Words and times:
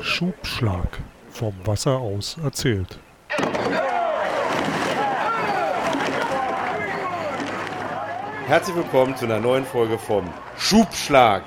Schubschlag. 0.00 0.98
Vom 1.28 1.54
Wasser 1.64 1.98
aus 1.98 2.36
erzählt. 2.42 2.98
Herzlich 8.46 8.74
willkommen 8.74 9.16
zu 9.16 9.26
einer 9.26 9.38
neuen 9.38 9.64
Folge 9.64 9.98
vom 9.98 10.28
Schubschlag, 10.58 11.44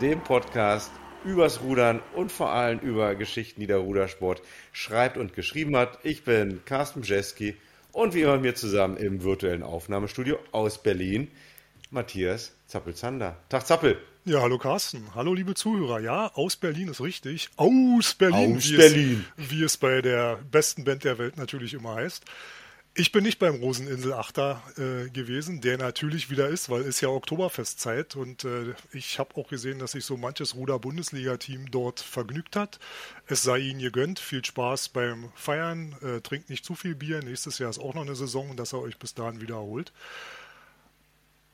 dem 0.00 0.20
Podcast 0.20 0.92
übers 1.24 1.62
Rudern 1.62 2.02
und 2.14 2.30
vor 2.30 2.50
allem 2.50 2.80
über 2.80 3.14
Geschichten, 3.14 3.60
die 3.60 3.66
der 3.66 3.78
Rudersport 3.78 4.42
schreibt 4.72 5.16
und 5.16 5.32
geschrieben 5.32 5.76
hat. 5.76 5.98
Ich 6.02 6.24
bin 6.24 6.62
Carsten 6.66 7.00
Bjeski 7.00 7.56
und 7.92 8.12
wie 8.14 8.22
immer 8.22 8.34
mit 8.34 8.42
mir 8.42 8.54
zusammen 8.54 8.98
im 8.98 9.22
virtuellen 9.22 9.62
Aufnahmestudio 9.62 10.38
aus 10.52 10.82
Berlin 10.82 11.30
Matthias 11.90 12.54
Zappel-Zander. 12.66 13.36
Tag 13.48 13.66
Zappel. 13.66 13.98
Ja, 14.26 14.40
hallo 14.40 14.56
Carsten. 14.56 15.04
Hallo 15.14 15.34
liebe 15.34 15.54
Zuhörer. 15.54 16.00
Ja, 16.00 16.28
aus 16.32 16.56
Berlin 16.56 16.88
ist 16.88 17.02
richtig. 17.02 17.50
Aus 17.56 18.14
Berlin. 18.14 18.56
Aus 18.56 18.70
wie 18.70 18.76
Berlin. 18.78 19.26
Es, 19.36 19.50
wie 19.50 19.62
es 19.62 19.76
bei 19.76 20.00
der 20.00 20.38
besten 20.50 20.84
Band 20.84 21.04
der 21.04 21.18
Welt 21.18 21.36
natürlich 21.36 21.74
immer 21.74 21.96
heißt. 21.96 22.24
Ich 22.94 23.12
bin 23.12 23.24
nicht 23.24 23.38
beim 23.38 23.56
Roseninsel-Achter 23.56 24.62
äh, 24.78 25.10
gewesen, 25.10 25.60
der 25.60 25.76
natürlich 25.76 26.30
wieder 26.30 26.48
ist, 26.48 26.70
weil 26.70 26.82
es 26.82 27.02
ja 27.02 27.10
Oktoberfestzeit 27.10 28.16
und 28.16 28.44
äh, 28.44 28.72
ich 28.92 29.18
habe 29.18 29.36
auch 29.36 29.48
gesehen, 29.48 29.78
dass 29.78 29.92
sich 29.92 30.06
so 30.06 30.16
manches 30.16 30.54
Ruder-Bundesliga-Team 30.54 31.70
dort 31.70 32.00
vergnügt 32.00 32.56
hat. 32.56 32.78
Es 33.26 33.42
sei 33.42 33.58
ihnen 33.58 33.80
gegönnt. 33.80 34.20
Viel 34.20 34.42
Spaß 34.42 34.88
beim 34.88 35.32
Feiern. 35.34 35.96
Äh, 36.00 36.22
trinkt 36.22 36.48
nicht 36.48 36.64
zu 36.64 36.74
viel 36.74 36.94
Bier. 36.94 37.22
Nächstes 37.22 37.58
Jahr 37.58 37.68
ist 37.68 37.78
auch 37.78 37.92
noch 37.92 38.06
eine 38.06 38.14
Saison, 38.14 38.56
dass 38.56 38.72
er 38.72 38.80
euch 38.80 38.96
bis 38.96 39.12
dahin 39.12 39.42
wiederholt. 39.42 39.92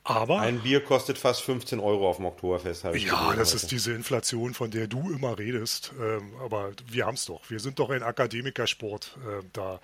Aber 0.03 0.39
ein 0.39 0.61
Bier 0.61 0.83
kostet 0.83 1.19
fast 1.19 1.41
15 1.41 1.79
Euro 1.79 2.09
auf 2.09 2.15
dem 2.15 2.25
Oktoberfest. 2.25 2.83
ja, 2.83 3.33
das 3.35 3.49
heute. 3.49 3.55
ist 3.57 3.71
diese 3.71 3.93
Inflation, 3.93 4.55
von 4.55 4.71
der 4.71 4.87
du 4.87 5.11
immer 5.11 5.37
redest. 5.37 5.93
Ähm, 6.01 6.33
aber 6.43 6.71
wir 6.87 7.05
haben 7.05 7.13
es 7.13 7.25
doch. 7.25 7.41
Wir 7.49 7.59
sind 7.59 7.77
doch 7.77 7.91
ein 7.91 8.01
Akademikersport. 8.01 9.17
Äh, 9.17 9.43
da, 9.53 9.79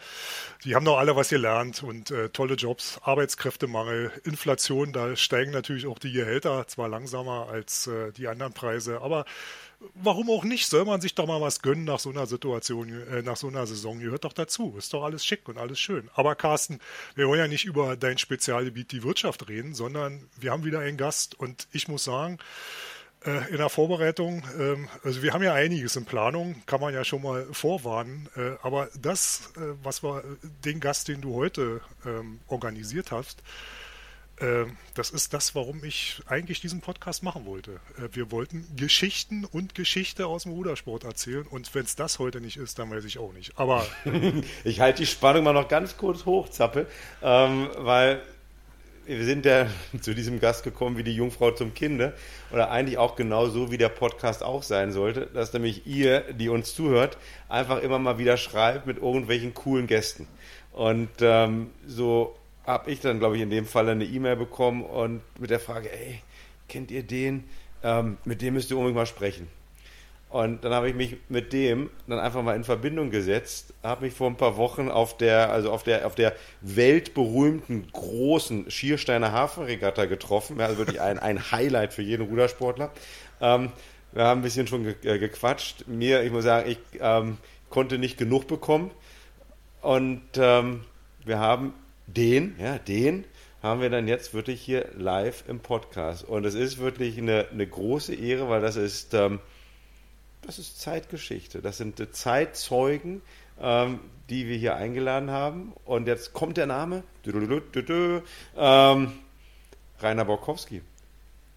die 0.64 0.75
haben 0.75 0.86
doch 0.86 0.97
alle 0.97 1.16
was 1.16 1.30
gelernt 1.30 1.83
und 1.83 2.09
äh, 2.09 2.30
tolle 2.30 2.55
Jobs, 2.55 3.00
Arbeitskräftemangel, 3.03 4.11
Inflation. 4.23 4.92
Da 4.92 5.16
steigen 5.16 5.52
natürlich 5.52 5.86
auch 5.86 6.00
die 6.00 6.11
Gehälter 6.11 6.67
zwar 6.67 6.89
langsamer 6.89 7.49
als 7.52 7.86
äh, 7.86 8.11
die 8.11 8.27
anderen 8.27 8.53
Preise, 8.53 9.02
aber 9.02 9.23
warum 9.95 10.30
auch 10.30 10.44
nicht? 10.44 10.67
Soll 10.67 10.86
man 10.86 11.02
sich 11.02 11.16
doch 11.16 11.28
mal 11.28 11.42
was 11.42 11.61
gönnen 11.61 11.83
nach 11.83 12.00
so 12.00 12.09
einer 12.09 12.25
Situation, 12.25 12.89
äh, 12.89 13.22
nach 13.22 13.38
so 13.38 13.47
einer 13.47 13.66
Saison? 13.67 14.00
Gehört 14.00 14.25
doch 14.25 14.33
dazu. 14.33 14.75
Ist 14.78 14.94
doch 14.94 15.03
alles 15.03 15.25
schick 15.25 15.47
und 15.47 15.58
alles 15.58 15.80
schön. 15.80 16.09
Aber 16.14 16.36
Carsten, 16.36 16.80
wir 17.16 17.28
wollen 17.28 17.39
ja 17.39 17.47
nicht 17.47 17.66
über 17.66 17.95
dein 17.95 18.17
Spezialgebiet, 18.17 18.92
die 18.92 19.03
Wirtschaft, 19.03 19.48
reden, 19.50 19.73
sondern 19.73 20.28
wir 20.39 20.52
haben 20.52 20.66
wieder 20.66 20.80
einen 20.80 20.98
Gast 20.98 21.39
und 21.39 21.67
ich 21.72 21.88
muss 21.88 22.03
sagen, 22.03 22.39
äh, 23.25 23.50
in 23.50 23.58
der 23.58 23.70
Vorbereitung, 23.70 24.44
ähm, 24.59 24.88
also 25.03 25.22
wir 25.22 25.33
haben 25.33 25.44
ja 25.44 25.53
einiges 25.53 25.95
in 25.95 26.05
Planung, 26.05 26.61
kann 26.66 26.81
man 26.81 26.94
ja 26.94 27.03
schon 27.03 27.22
mal 27.23 27.48
vorwarnen, 27.52 28.30
äh, 28.36 28.52
aber 28.61 28.89
das, 29.00 29.52
äh, 29.58 29.73
was 29.83 30.03
wir, 30.03 30.23
den 30.64 30.80
Gast, 30.80 31.08
den 31.08 31.22
du 31.22 31.33
heute 31.33 31.81
ähm, 32.05 32.39
organisiert 32.48 33.11
hast, 33.11 33.42
das 34.93 35.09
ist 35.09 35.33
das, 35.33 35.55
warum 35.55 35.83
ich 35.83 36.21
eigentlich 36.27 36.61
diesen 36.61 36.81
Podcast 36.81 37.23
machen 37.23 37.45
wollte. 37.45 37.80
Äh, 37.97 38.09
wir 38.13 38.31
wollten 38.31 38.67
Geschichten 38.75 39.45
und 39.45 39.73
Geschichte 39.73 40.27
aus 40.27 40.43
dem 40.43 40.52
Rudersport 40.52 41.03
erzählen 41.03 41.45
und 41.47 41.73
wenn 41.73 41.85
es 41.85 41.95
das 41.95 42.19
heute 42.19 42.39
nicht 42.39 42.58
ist, 42.58 42.77
dann 42.77 42.91
weiß 42.91 43.05
ich 43.05 43.17
auch 43.17 43.33
nicht. 43.33 43.58
Aber 43.58 43.85
ich 44.63 44.80
halte 44.80 45.02
die 45.02 45.08
Spannung 45.08 45.43
mal 45.43 45.53
noch 45.53 45.67
ganz 45.67 45.97
kurz 45.97 46.25
hoch, 46.25 46.49
Zappe, 46.49 46.88
ähm, 47.23 47.69
weil 47.77 48.21
wir 49.08 49.23
sind 49.23 49.45
ja 49.45 49.67
zu 50.02 50.13
diesem 50.13 50.39
Gast 50.39 50.63
gekommen 50.63 50.97
wie 50.97 51.03
die 51.03 51.15
Jungfrau 51.15 51.52
zum 51.52 51.73
Kinde 51.73 52.13
oder 52.52 52.69
eigentlich 52.69 52.97
auch 52.97 53.15
genau 53.15 53.47
so, 53.47 53.71
wie 53.71 53.77
der 53.77 53.89
Podcast 53.89 54.43
auch 54.43 54.61
sein 54.61 54.91
sollte, 54.91 55.27
dass 55.33 55.53
nämlich 55.53 55.88
ihr, 55.88 56.21
die 56.33 56.49
uns 56.49 56.75
zuhört, 56.75 57.17
einfach 57.49 57.81
immer 57.81 57.97
mal 57.97 58.19
wieder 58.19 58.38
schreibt 58.38 58.85
mit 58.85 58.97
irgendwelchen 58.97 59.53
coolen 59.53 59.88
Gästen. 59.88 60.27
Und 60.73 61.09
ähm, 61.21 61.71
so 61.88 62.35
habe 62.68 62.92
ich 62.92 63.00
dann, 63.00 63.18
glaube 63.18 63.38
ich, 63.38 63.42
in 63.42 63.50
dem 63.50 63.66
Fall 63.66 63.88
eine 63.89 64.04
E-Mail 64.04 64.36
bekommen 64.36 64.83
und 64.83 65.22
mit 65.39 65.50
der 65.50 65.60
Frage, 65.60 65.92
ey, 65.92 66.22
kennt 66.67 66.92
ihr 66.92 67.02
den? 67.02 67.45
Ähm, 67.82 68.17
mit 68.26 68.42
dem 68.42 68.55
müsst 68.55 68.70
ihr 68.70 68.78
unbedingt 68.78 68.98
mal 68.98 69.05
sprechen. 69.05 69.48
Und 70.30 70.66
dann 70.66 70.73
habe 70.73 70.89
ich 70.89 70.95
mich 70.95 71.16
mit 71.30 71.54
dem 71.54 71.89
dann 72.06 72.20
einfach 72.20 72.44
mal 72.44 72.58
in 72.58 72.66
Verbindung 72.66 73.11
gesetzt, 73.11 73.73
habe 73.82 74.04
mich 74.04 74.14
vor 74.14 74.30
ein 74.30 74.36
paar 74.36 74.58
Wochen 74.58 74.89
auf 74.89 75.16
der, 75.16 75.50
also 75.54 75.72
auf 75.72 75.83
der, 75.83 76.06
auf 76.06 76.16
der 76.16 76.33
weltberühmten 76.60 77.88
großen 77.94 78.70
Schiersteiner 78.70 79.32
Hafenregatta 79.32 80.04
getroffen. 80.06 80.60
Ja, 80.60 80.66
also 80.66 80.80
wirklich 80.80 81.00
ein, 81.00 81.17
ein 81.17 81.52
Highlight 81.54 81.94
für 81.94 82.02
jeden 82.02 82.27
Rudersportler. 82.27 82.92
Ähm, 83.39 83.72
wir 84.11 84.26
haben 84.26 84.42
ein 84.42 84.44
bisschen 84.44 84.67
schon 84.67 84.83
ge 84.83 84.95
äh, 85.04 85.17
gequatscht. 85.17 85.88
Mir, 85.88 86.23
ich 86.23 86.32
muss 86.33 86.44
sagen, 86.44 86.70
ich 86.70 86.80
ähm, 87.00 87.38
konnte 87.70 87.98
nicht 87.98 88.17
genug 88.17 88.48
bekommen. 88.48 88.92
Und 89.82 90.23
ähm, 90.36 90.83
wir 91.23 91.39
haben 91.39 91.73
den, 92.08 92.56
ja, 92.60 92.78
den 92.80 93.26
haben 93.62 93.82
wir 93.82 93.90
dann 93.90 94.08
jetzt 94.08 94.34
wirklich 94.34 94.62
hier 94.62 94.90
live 94.95 95.44
im 95.48 95.60
Podcast. 95.60 96.23
Und 96.23 96.45
es 96.45 96.56
ist 96.56 96.78
wirklich 96.78 97.18
eine, 97.18 97.48
eine 97.52 97.68
große 97.68 98.14
Ehre, 98.14 98.50
weil 98.50 98.62
das 98.62 98.76
ist, 98.76 99.14
ähm, 99.14 99.40
das 100.42 100.60
ist 100.60 100.80
Zeitgeschichte. 100.80 101.62
Das 101.62 101.78
sind 101.78 102.02
Zeitzeugen, 102.14 103.22
ähm, 103.60 104.00
die 104.30 104.48
wir 104.48 104.58
hier 104.58 104.76
eingeladen 104.76 105.32
haben. 105.32 105.73
Und 105.86 106.08
jetzt 106.08 106.34
kommt 106.34 106.58
der 106.58 106.68
Name. 106.68 107.04
Ähm, 108.56 109.14
Rainer 110.00 110.26
Borkowski. 110.26 110.82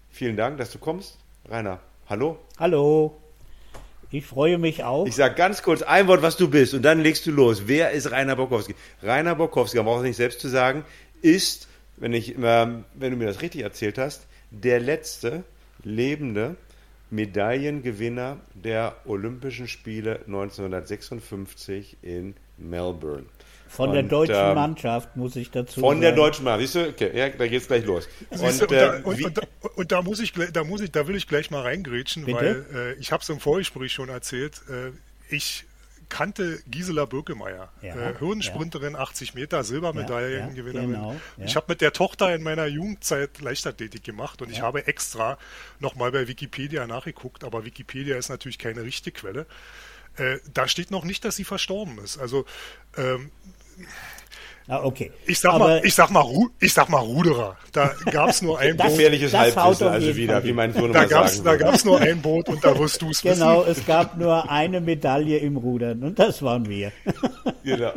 Vielen 0.09 0.35
Dank, 0.35 0.57
dass 0.57 0.71
du 0.71 0.79
kommst. 0.79 1.17
Rainer, 1.47 1.79
hallo. 2.09 2.39
Hallo. 2.57 3.20
Ich 4.11 4.25
freue 4.25 4.57
mich 4.57 4.83
auch. 4.83 5.07
Ich 5.07 5.15
sage 5.15 5.35
ganz 5.35 5.63
kurz 5.63 5.81
ein 5.81 6.07
Wort, 6.07 6.21
was 6.21 6.35
du 6.35 6.49
bist, 6.49 6.73
und 6.73 6.83
dann 6.83 6.99
legst 6.99 7.25
du 7.25 7.31
los. 7.31 7.63
Wer 7.67 7.91
ist 7.91 8.11
Rainer 8.11 8.35
Bokowski? 8.35 8.75
Rainer 9.01 9.35
Bokowski, 9.35 9.77
man 9.77 9.85
braucht 9.85 9.99
es 9.99 10.03
nicht 10.03 10.17
selbst 10.17 10.41
zu 10.41 10.49
sagen, 10.49 10.83
ist, 11.21 11.69
wenn, 11.95 12.13
ich, 12.13 12.35
wenn 12.37 12.83
du 12.99 13.11
mir 13.11 13.27
das 13.27 13.41
richtig 13.41 13.61
erzählt 13.61 13.97
hast, 13.97 14.27
der 14.49 14.79
letzte 14.81 15.43
lebende 15.83 16.57
Medaillengewinner 17.09 18.37
der 18.53 18.95
Olympischen 19.05 19.67
Spiele 19.67 20.19
1956 20.27 21.97
in 22.01 22.35
Melbourne. 22.57 23.25
Von 23.71 23.89
und, 23.89 23.95
der 23.95 24.03
deutschen 24.03 24.35
ähm, 24.35 24.55
Mannschaft, 24.55 25.15
muss 25.15 25.33
ich 25.37 25.49
dazu 25.49 25.79
von 25.79 25.81
sagen. 25.81 25.93
Von 25.93 26.01
der 26.01 26.11
deutschen 26.11 26.43
Mannschaft, 26.43 26.73
siehst 26.73 26.75
du? 26.75 26.89
Okay, 26.89 27.17
ja, 27.17 27.29
da 27.29 27.47
geht's 27.47 27.67
gleich 27.67 27.85
los. 27.85 28.09
Und, 28.29 28.41
und, 28.41 28.71
da, 28.71 28.95
äh, 28.97 29.01
und, 29.01 29.37
da, 29.37 29.41
und, 29.75 29.91
da, 29.93 30.01
muss 30.01 30.19
ich, 30.19 30.33
da 30.33 30.63
muss 30.65 30.81
ich, 30.81 30.91
da 30.91 31.07
will 31.07 31.15
ich 31.15 31.25
gleich 31.25 31.51
mal 31.51 31.61
reingrätschen, 31.61 32.25
Bitte? 32.25 32.65
weil 32.73 32.75
äh, 32.75 32.93
ich 32.95 33.13
habe 33.13 33.23
es 33.23 33.29
im 33.29 33.39
Vorgespräch 33.39 33.93
schon 33.93 34.09
erzählt. 34.09 34.61
Äh, 34.69 34.91
ich 35.33 35.63
kannte 36.09 36.59
Gisela 36.69 37.05
Birkemeyer, 37.05 37.71
ja, 37.81 37.95
äh, 37.95 38.19
Hürdensprinterin, 38.19 38.93
ja. 38.93 38.99
80 38.99 39.35
Meter, 39.35 39.63
Silbermedaillengewinnerin. 39.63 40.91
Ja, 40.91 40.97
genau, 40.97 41.21
ich 41.37 41.55
habe 41.55 41.67
mit 41.69 41.79
der 41.79 41.93
Tochter 41.93 42.35
in 42.35 42.43
meiner 42.43 42.65
Jugendzeit 42.65 43.39
Leichtathletik 43.39 44.03
gemacht 44.03 44.41
und 44.41 44.51
ich 44.51 44.61
habe 44.61 44.85
extra 44.85 45.37
nochmal 45.79 46.11
bei 46.11 46.27
Wikipedia 46.27 46.85
nachgeguckt, 46.87 47.45
aber 47.45 47.63
Wikipedia 47.63 48.17
ist 48.17 48.27
natürlich 48.27 48.59
keine 48.59 48.83
richtige 48.83 49.17
Quelle. 49.17 49.45
Äh, 50.17 50.39
da 50.53 50.67
steht 50.67 50.91
noch 50.91 51.05
nicht, 51.05 51.23
dass 51.23 51.37
sie 51.37 51.45
verstorben 51.45 51.97
ist. 51.99 52.17
Also 52.17 52.45
ähm, 52.97 53.31
Ah, 54.67 54.83
okay. 54.83 55.11
Ich 55.25 55.39
sag, 55.39 55.53
Aber 55.53 55.67
mal, 55.67 55.81
ich, 55.85 55.93
sag 55.93 56.11
mal, 56.11 56.25
ich 56.59 56.73
sag 56.73 56.87
mal 56.87 56.99
Ruderer. 56.99 57.57
Da 57.73 57.93
gab 58.09 58.29
es 58.29 58.41
nur 58.41 58.57
ein 58.57 58.77
Boot. 58.77 58.87
Gefährliches 58.87 59.33
Halbwissen, 59.33 59.87
also 59.87 60.15
wieder, 60.15 60.43
wie 60.43 60.53
mein 60.53 60.71
Sohn 60.73 60.93
da 60.93 61.03
gab's, 61.05 61.33
sagen 61.37 61.45
Da 61.45 61.55
gab 61.57 61.73
es 61.75 61.83
nur 61.83 61.99
ein 61.99 62.21
Boot 62.21 62.47
und 62.47 62.63
da 62.63 62.77
wirst 62.79 63.01
du 63.01 63.09
es 63.09 63.21
Genau, 63.21 63.65
wissen. 63.65 63.71
es 63.81 63.85
gab 63.85 64.17
nur 64.17 64.49
eine 64.49 64.79
Medaille 64.79 65.39
im 65.39 65.57
Rudern 65.57 66.03
und 66.03 66.17
das 66.19 66.41
waren 66.41 66.69
wir. 66.69 66.91
genau. 67.63 67.91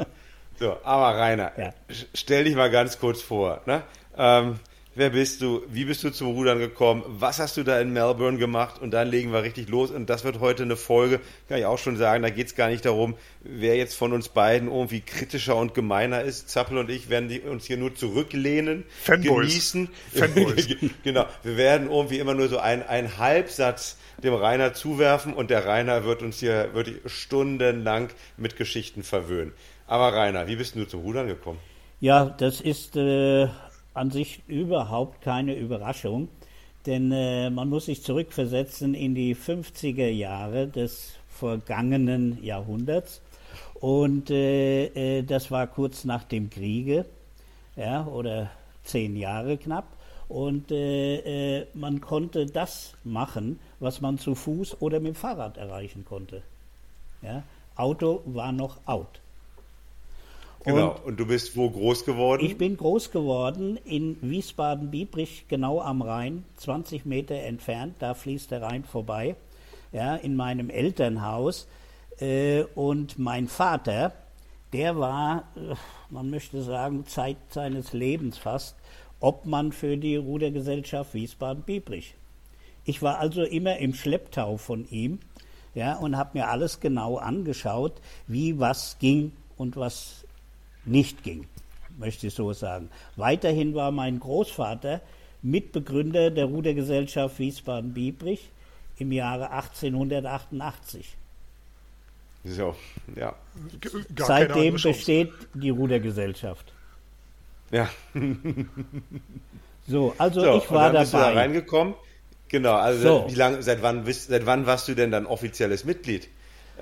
So, 0.59 0.77
aber 0.83 1.19
Rainer, 1.19 1.53
ja. 1.57 1.73
stell 2.15 2.45
dich 2.45 2.57
mal 2.57 2.71
ganz 2.71 2.99
kurz 2.99 3.21
vor. 3.23 3.61
Ne? 3.67 3.83
Ähm, 4.17 4.59
Wer 4.97 5.11
bist 5.11 5.43
du? 5.43 5.63
Wie 5.69 5.85
bist 5.85 6.05
du 6.05 6.11
zum 6.11 6.29
Rudern 6.29 6.61
gekommen? 6.61 7.03
Was 7.07 7.41
hast 7.41 7.57
du 7.57 7.65
da 7.65 7.81
in 7.81 7.93
Melbourne 7.93 8.39
gemacht? 8.39 8.81
Und 8.81 8.93
dann 8.93 9.09
legen 9.09 9.33
wir 9.33 9.43
richtig 9.43 9.69
los. 9.69 9.91
Und 9.91 10.09
das 10.09 10.23
wird 10.23 10.39
heute 10.39 10.63
eine 10.63 10.77
Folge, 10.77 11.21
kann 11.49 11.59
ich 11.59 11.65
auch 11.65 11.79
schon 11.79 11.97
sagen, 11.97 12.23
da 12.23 12.31
geht 12.31 12.47
es 12.47 12.55
gar 12.55 12.69
nicht 12.69 12.85
darum, 12.85 13.17
wer 13.41 13.77
jetzt 13.77 13.97
von 13.97 14.13
uns 14.13 14.29
beiden 14.29 14.69
irgendwie 14.71 15.01
kritischer 15.01 15.57
und 15.57 15.75
gemeiner 15.75 16.23
ist. 16.23 16.49
Zappel 16.49 16.79
und 16.79 16.91
ich 16.91 17.11
werden 17.11 17.29
uns 17.51 17.65
hier 17.65 17.77
nur 17.77 17.95
zurücklehnen, 17.95 18.85
Fanboys. 19.03 19.49
genießen. 19.49 19.89
Fanboys. 20.15 20.69
genau. 21.03 21.27
Wir 21.43 21.57
werden 21.57 21.91
irgendwie 21.91 22.19
immer 22.19 22.35
nur 22.35 22.49
so 22.49 22.59
einen 22.59 23.19
Halbsatz 23.19 23.97
dem 24.23 24.35
Rainer 24.35 24.75
zuwerfen 24.75 25.35
und 25.35 25.51
der 25.51 25.67
Rainer 25.67 26.05
wird 26.05 26.23
uns 26.23 26.39
hier 26.39 26.71
wirklich 26.73 26.99
stundenlang 27.07 28.11
mit 28.37 28.57
Geschichten 28.57 29.03
verwöhnen. 29.03 29.53
Aber 29.87 30.13
Rainer, 30.13 30.47
wie 30.47 30.57
bist 30.57 30.77
du 30.77 30.85
zum 30.85 31.01
Rudern 31.01 31.27
gekommen? 31.27 31.59
Ja, 32.01 32.27
das 32.27 32.61
ist 32.61 32.97
äh, 32.97 33.49
an 33.95 34.11
sich 34.11 34.43
überhaupt 34.47 35.23
keine 35.23 35.55
Überraschung, 35.55 36.29
denn 36.87 37.13
äh, 37.13 37.49
man 37.51 37.69
muss 37.69 37.87
sich 37.87 38.03
zurückversetzen 38.03 38.95
in 38.95 39.15
die 39.15 39.35
50er 39.35 40.09
Jahre 40.09 40.69
des 40.69 41.15
vergangenen 41.29 42.43
Jahrhunderts 42.45 43.23
und 43.75 44.31
äh, 44.31 45.19
äh, 45.19 45.23
das 45.23 45.51
war 45.51 45.67
kurz 45.67 46.05
nach 46.05 46.25
dem 46.25 46.51
Kriege, 46.51 47.05
ja, 47.77 48.07
oder 48.07 48.51
zehn 48.83 49.17
Jahre 49.17 49.59
knapp. 49.59 49.87
Und 50.29 50.71
äh, 50.71 51.59
äh, 51.59 51.67
man 51.75 52.01
konnte 52.01 52.47
das 52.47 52.95
machen, 53.05 53.61
was 53.81 54.01
man 54.01 54.19
zu 54.19 54.35
Fuß 54.35 54.81
oder 54.81 55.01
mit 55.01 55.09
dem 55.09 55.15
Fahrrad 55.15 55.59
erreichen 55.59 56.05
konnte. 56.05 56.43
Ja? 57.21 57.43
Auto 57.77 58.23
war 58.25 58.53
noch 58.53 58.79
out. 58.87 59.21
Genau. 60.65 60.93
Und, 60.93 61.05
und, 61.05 61.21
du 61.21 61.27
bist 61.27 61.57
wo 61.57 61.71
groß 61.71 62.05
geworden? 62.05 62.45
Ich 62.45 62.57
bin 62.57 62.77
groß 62.77 63.11
geworden 63.11 63.79
in 63.85 64.17
Wiesbaden-Biebrich, 64.23 65.45
genau 65.49 65.81
am 65.81 66.01
Rhein, 66.01 66.45
20 66.57 67.05
Meter 67.05 67.35
entfernt. 67.35 67.97
Da 67.99 68.15
fließt 68.15 68.51
der 68.51 68.63
Rhein 68.63 68.85
vorbei. 68.85 69.37
Ja, 69.93 70.17
in 70.17 70.35
meinem 70.37 70.71
Elternhaus. 70.71 71.69
Äh, 72.19 72.65
und 72.75 73.19
mein 73.19 73.47
Vater, 73.49 74.13
der 74.73 74.99
war, 74.99 75.45
äh, 75.57 75.75
man 76.11 76.31
möchte 76.31 76.63
sagen, 76.63 77.07
Zeit 77.07 77.37
seines 77.51 77.93
Lebens 77.93 78.39
fast, 78.39 78.77
Obmann 79.21 79.73
für 79.73 79.97
die 79.97 80.17
Rudergesellschaft 80.17 81.15
Wiesbaden-Biebrich. 81.15 82.15
Ich 82.85 83.03
war 83.03 83.19
also 83.19 83.43
immer 83.43 83.79
im 83.79 83.95
Schlepptau 83.95 84.57
von 84.57 84.87
ihm 84.91 85.19
ja, 85.75 85.97
und 85.97 86.17
habe 86.17 86.39
mir 86.39 86.49
alles 86.49 86.81
genau 86.81 87.17
angeschaut, 87.17 88.01
wie 88.27 88.59
was 88.59 88.99
ging 88.99 89.33
und 89.57 89.77
was 89.77 90.25
nicht 90.87 91.23
ging, 91.23 91.47
möchte 91.99 92.27
ich 92.27 92.35
so 92.35 92.53
sagen. 92.53 92.91
Weiterhin 93.17 93.75
war 93.75 93.91
mein 93.91 94.21
Großvater 94.21 95.01
Mitbegründer 95.43 96.31
der 96.31 96.47
Rudergesellschaft 96.47 97.39
Wiesbaden-Biebrich 97.39 98.51
im 98.99 99.13
Jahre 99.13 99.51
1888. 99.51 101.17
So, 102.45 102.75
ja. 103.17 103.35
Gar 104.15 104.27
Seitdem 104.27 104.75
besteht 104.75 105.33
die 105.55 105.71
Rudergesellschaft. 105.71 106.73
Ja. 107.71 107.89
so, 109.87 110.15
also 110.19 110.41
so, 110.41 110.59
ich 110.59 110.71
war 110.71 110.89
und 110.89 110.95
dann 110.95 110.95
dabei. 110.95 111.01
Bist 111.01 111.13
du 111.13 111.19
da 111.19 111.33
reingekommen? 111.33 111.95
Genau, 112.49 112.75
also 112.75 113.23
so. 113.23 113.31
wie 113.31 113.35
lange, 113.35 113.63
seit 113.63 113.83
wann, 113.83 114.05
seit 114.13 114.47
wann 114.47 114.67
warst 114.67 114.87
du 114.89 114.95
denn 114.95 115.11
dann 115.11 115.27
offizielles 115.27 115.85
Mitglied? 115.85 116.29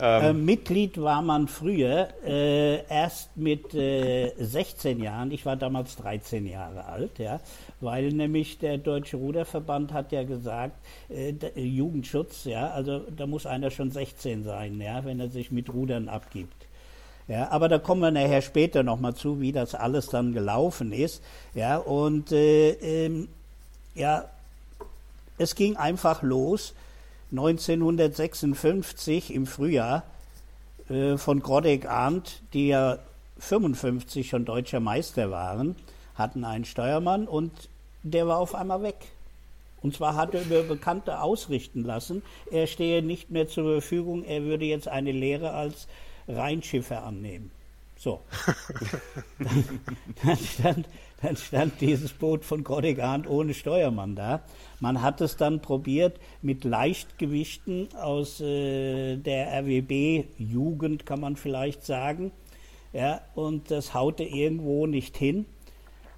Ähm, 0.01 0.25
äh, 0.25 0.33
Mitglied 0.33 1.01
war 1.01 1.21
man 1.21 1.49
früher 1.49 2.09
äh, 2.27 2.85
erst 2.87 3.37
mit 3.37 3.75
äh, 3.75 4.33
16 4.39 5.03
Jahren. 5.03 5.31
Ich 5.31 5.45
war 5.45 5.57
damals 5.57 5.97
13 5.97 6.47
Jahre 6.47 6.87
alt, 6.87 7.19
ja, 7.19 7.41
weil 7.81 8.09
nämlich 8.09 8.59
der 8.59 8.79
Deutsche 8.79 9.19
Ruderverband 9.19 9.93
hat 9.93 10.13
ja 10.13 10.23
gesagt, 10.25 10.77
äh, 11.11 11.35
Jugendschutz, 11.61 12.45
ja, 12.45 12.71
also 12.71 13.01
da 13.01 13.27
muss 13.27 13.45
einer 13.45 13.71
schon 13.71 13.91
16 13.91 14.45
sein, 14.45 14.81
ja, 14.81 15.05
wenn 15.05 15.21
er 15.21 15.29
sich 15.29 15.51
mit 15.51 15.73
Rudern 15.73 16.09
abgibt. 16.09 16.67
Ja, 17.29 17.51
aber 17.51 17.69
da 17.69 17.79
kommen 17.79 18.01
wir 18.01 18.11
nachher 18.11 18.43
später 18.43 18.83
nochmal 18.83 19.15
zu, 19.15 19.41
wie 19.41 19.53
das 19.53 19.75
alles 19.75 20.07
dann 20.07 20.33
gelaufen 20.33 20.93
ist. 20.93 21.23
Ja, 21.55 21.77
und 21.77 22.33
äh, 22.33 22.71
ähm, 22.71 23.29
ja, 23.95 24.25
es 25.39 25.55
ging 25.55 25.77
einfach 25.77 26.23
los 26.23 26.75
1956 27.33 29.35
im 29.35 29.47
Frühjahr 29.47 30.05
äh, 30.89 31.17
von 31.17 31.41
Grodek 31.41 31.89
Arndt, 31.89 32.43
die 32.53 32.69
ja 32.69 32.99
55 33.39 34.29
schon 34.29 34.45
deutscher 34.45 34.81
Meister 34.81 35.31
waren, 35.31 35.77
hatten 36.15 36.45
einen 36.45 36.65
Steuermann 36.65 37.27
und 37.27 37.53
der 38.03 38.27
war 38.27 38.39
auf 38.39 38.55
einmal 38.55 38.83
weg. 38.83 38.97
Und 39.81 39.97
zwar 39.97 40.15
hat 40.15 40.35
er 40.35 40.43
über 40.43 40.63
Bekannte 40.63 41.21
ausrichten 41.21 41.83
lassen, 41.83 42.23
er 42.51 42.67
stehe 42.67 43.03
nicht 43.03 43.31
mehr 43.31 43.49
zur 43.49 43.65
Verfügung, 43.65 44.25
er 44.25 44.43
würde 44.43 44.67
jetzt 44.67 44.87
eine 44.87 45.11
Lehre 45.11 45.53
als 45.53 45.89
Rheinschiffer 46.29 47.03
annehmen. 47.03 47.51
So. 47.99 48.21
dann, 50.23 50.39
dann, 50.63 50.85
dann 51.23 51.37
stand 51.37 51.81
dieses 51.81 52.13
Boot 52.13 52.45
von 52.45 52.65
Grodegand 52.65 53.29
ohne 53.29 53.55
Steuermann 53.55 54.17
da. 54.17 54.43
Man 54.81 55.03
hat 55.03 55.21
es 55.21 55.37
dann 55.37 55.61
probiert 55.61 56.19
mit 56.43 56.65
Leichtgewichten 56.65 57.89
aus 57.95 58.41
äh, 58.41 59.17
der 59.17 59.53
RWB-Jugend, 59.61 61.07
kann 61.07 61.21
man 61.21 61.37
vielleicht 61.37 61.85
sagen. 61.85 62.33
Ja, 62.93 63.23
und 63.35 63.71
das 63.71 63.95
haute 63.95 64.25
irgendwo 64.25 64.87
nicht 64.87 65.17
hin. 65.17 65.47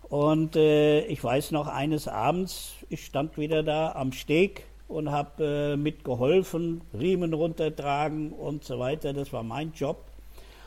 Und 0.09 0.57
äh, 0.57 1.01
ich 1.07 1.23
weiß 1.23 1.51
noch, 1.53 1.67
eines 1.67 2.09
Abends, 2.09 2.75
ich 2.89 3.05
stand 3.05 3.39
wieder 3.39 3.63
da 3.63 3.93
am 3.93 4.13
Steg 4.13 4.67
und 4.89 5.11
habe 5.11 5.73
äh, 5.73 5.77
mitgeholfen, 5.77 6.83
Riemen 6.93 7.33
runtertragen 7.33 8.33
und 8.33 8.65
so 8.65 8.79
weiter. 8.79 9.13
Das 9.13 9.33
war 9.33 9.43
mein 9.43 9.73
Job. 9.73 10.05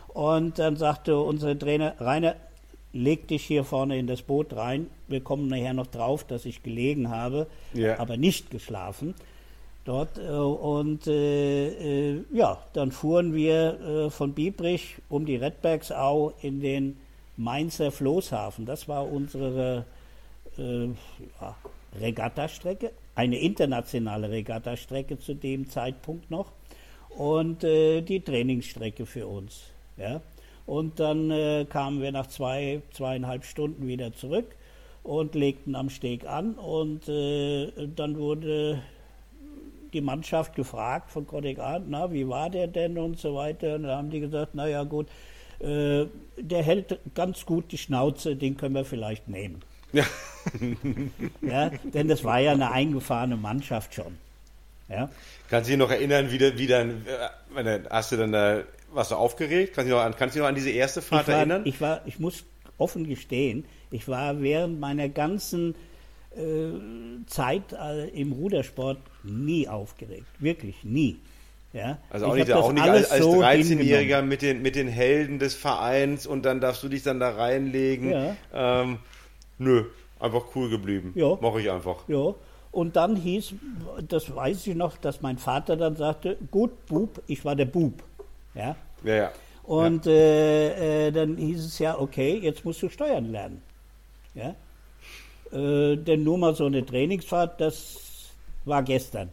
Und 0.07 0.59
dann 0.59 0.77
sagte 0.77 1.17
unser 1.19 1.57
Trainer, 1.57 1.95
Rainer, 1.99 2.35
leg 2.97 3.27
dich 3.27 3.45
hier 3.45 3.63
vorne 3.63 3.97
in 3.97 4.07
das 4.07 4.21
Boot 4.21 4.55
rein. 4.55 4.87
Wir 5.07 5.21
kommen 5.21 5.47
nachher 5.47 5.73
noch 5.73 5.87
drauf, 5.87 6.23
dass 6.23 6.45
ich 6.45 6.63
gelegen 6.63 7.09
habe, 7.09 7.47
yeah. 7.75 7.99
aber 7.99 8.17
nicht 8.17 8.49
geschlafen 8.49 9.13
dort. 9.85 10.17
Äh, 10.17 10.31
und 10.31 11.07
äh, 11.07 12.13
äh, 12.15 12.23
ja, 12.33 12.57
dann 12.73 12.91
fuhren 12.91 13.33
wir 13.33 13.79
äh, 13.79 14.09
von 14.09 14.33
Biebrich 14.33 14.95
um 15.09 15.25
die 15.25 15.35
Redbergsau 15.35 16.33
in 16.41 16.59
den 16.59 16.97
Mainzer 17.37 17.91
Floßhafen. 17.91 18.65
Das 18.65 18.87
war 18.87 19.09
unsere 19.09 19.85
äh, 20.57 20.85
ja, 20.85 21.55
Regattastrecke, 21.99 22.91
eine 23.15 23.39
internationale 23.39 24.29
Regattastrecke 24.29 25.19
zu 25.19 25.35
dem 25.35 25.69
Zeitpunkt 25.69 26.31
noch 26.31 26.51
und 27.09 27.63
äh, 27.63 28.01
die 28.01 28.21
Trainingsstrecke 28.21 29.05
für 29.05 29.27
uns. 29.27 29.61
Ja? 29.97 30.21
Und 30.67 30.99
dann 30.99 31.31
äh, 31.31 31.65
kamen 31.67 32.01
wir 32.01 32.11
nach 32.11 32.27
zwei, 32.27 32.81
zweieinhalb 32.91 33.45
Stunden 33.45 33.87
wieder 33.87 34.13
zurück 34.13 34.45
und 35.01 35.33
legten 35.33 35.75
am 35.75 35.89
Steg 35.89 36.27
an. 36.27 36.55
Und 36.55 37.07
äh, 37.07 37.71
dann 37.95 38.17
wurde 38.17 38.83
die 39.93 40.01
Mannschaft 40.01 40.55
gefragt 40.55 41.09
von 41.09 41.25
Kodik 41.25 41.57
na, 41.87 42.11
wie 42.11 42.27
war 42.27 42.49
der 42.49 42.67
denn 42.67 42.97
und 42.97 43.17
so 43.17 43.33
weiter. 43.33 43.75
Und 43.75 43.83
da 43.83 43.95
haben 43.95 44.09
die 44.09 44.19
gesagt, 44.19 44.55
naja 44.55 44.83
gut, 44.83 45.07
äh, 45.59 46.05
der 46.37 46.63
hält 46.63 46.99
ganz 47.15 47.45
gut 47.45 47.71
die 47.71 47.77
Schnauze, 47.77 48.35
den 48.35 48.57
können 48.57 48.75
wir 48.75 48.83
vielleicht 48.83 49.29
nehmen. 49.29 49.61
Ja. 49.93 50.03
ja, 51.41 51.69
denn 51.93 52.09
das 52.09 52.25
war 52.25 52.39
ja 52.39 52.51
eine 52.51 52.71
eingefahrene 52.71 53.37
Mannschaft 53.37 53.93
schon. 53.93 54.17
Ja. 54.89 55.09
Kannst 55.49 55.69
du 55.69 55.71
dich 55.71 55.79
noch 55.79 55.91
erinnern, 55.91 56.29
wie, 56.29 56.57
wie 56.57 56.67
dann, 56.67 57.05
äh, 57.55 57.79
hast 57.89 58.11
du 58.11 58.17
dann 58.17 58.33
da 58.33 58.63
warst 58.97 59.11
du 59.11 59.15
aufgeregt? 59.15 59.73
Kannst 59.75 59.89
du 59.89 59.93
dich 59.93 59.97
noch 59.97 60.05
an, 60.05 60.15
kannst 60.17 60.35
du 60.35 60.39
noch 60.39 60.47
an 60.47 60.55
diese 60.55 60.71
erste 60.71 61.01
Fahrt 61.01 61.23
ich 61.23 61.27
war, 61.29 61.35
erinnern? 61.37 61.61
Ich 61.63 61.79
war, 61.79 62.01
ich 62.05 62.19
muss 62.19 62.43
offen 62.77 63.07
gestehen, 63.07 63.63
ich 63.91 64.07
war 64.07 64.41
während 64.41 64.79
meiner 64.79 65.07
ganzen 65.07 65.75
äh, 66.35 67.25
Zeit 67.27 67.73
äh, 67.73 68.09
im 68.09 68.33
Rudersport 68.33 68.97
nie 69.23 69.67
aufgeregt. 69.67 70.25
Wirklich 70.39 70.83
nie. 70.83 71.19
Ja? 71.73 71.99
Also 72.09 72.25
auch 72.25 72.35
nicht, 72.35 72.51
auch 72.51 72.71
nicht 72.73 72.83
als, 72.83 73.11
als 73.11 73.23
so 73.23 73.41
13-Jähriger 73.41 74.21
mit 74.23 74.41
den, 74.41 74.61
mit 74.61 74.75
den 74.75 74.87
Helden 74.87 75.39
des 75.39 75.53
Vereins 75.53 76.25
und 76.25 76.43
dann 76.43 76.59
darfst 76.59 76.83
du 76.83 76.89
dich 76.89 77.03
dann 77.03 77.19
da 77.19 77.29
reinlegen. 77.29 78.11
Ja. 78.11 78.35
Ähm, 78.53 78.97
nö, 79.59 79.85
einfach 80.19 80.43
cool 80.55 80.69
geblieben. 80.69 81.13
Ja. 81.15 81.37
Mache 81.39 81.61
ich 81.61 81.69
einfach. 81.69 82.07
Ja. 82.07 82.33
Und 82.71 82.95
dann 82.95 83.15
hieß, 83.15 83.53
das 84.07 84.35
weiß 84.35 84.67
ich 84.67 84.75
noch, 84.75 84.97
dass 84.97 85.21
mein 85.21 85.37
Vater 85.37 85.77
dann 85.77 85.95
sagte, 85.95 86.37
gut, 86.51 86.85
Bub, 86.87 87.21
ich 87.27 87.45
war 87.45 87.55
der 87.55 87.65
Bub. 87.65 88.03
Ja, 88.53 88.75
ja. 89.03 89.15
ja. 89.15 89.31
Und 89.67 90.05
ja. 90.05 90.13
Äh, 90.13 91.07
äh, 91.07 91.11
dann 91.11 91.35
hieß 91.35 91.65
es 91.65 91.79
ja, 91.79 91.99
okay, 91.99 92.39
jetzt 92.41 92.63
musst 92.63 92.81
du 92.81 92.89
steuern 92.89 93.31
lernen. 93.31 93.61
Ja? 94.33 94.55
Äh, 95.51 95.97
denn 95.97 96.23
nur 96.23 96.37
mal 96.37 96.55
so 96.55 96.65
eine 96.65 96.85
Trainingsfahrt, 96.85 97.59
das 97.59 98.31
war 98.63 98.81
gestern. 98.83 99.29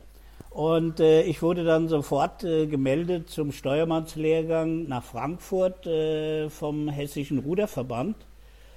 Und 0.50 0.98
äh, 1.00 1.22
ich 1.22 1.40
wurde 1.40 1.64
dann 1.64 1.88
sofort 1.88 2.42
äh, 2.44 2.66
gemeldet 2.66 3.30
zum 3.30 3.52
Steuermannslehrgang 3.52 4.88
nach 4.88 5.04
Frankfurt 5.04 5.86
äh, 5.86 6.50
vom 6.50 6.88
Hessischen 6.88 7.38
Ruderverband. 7.38 8.16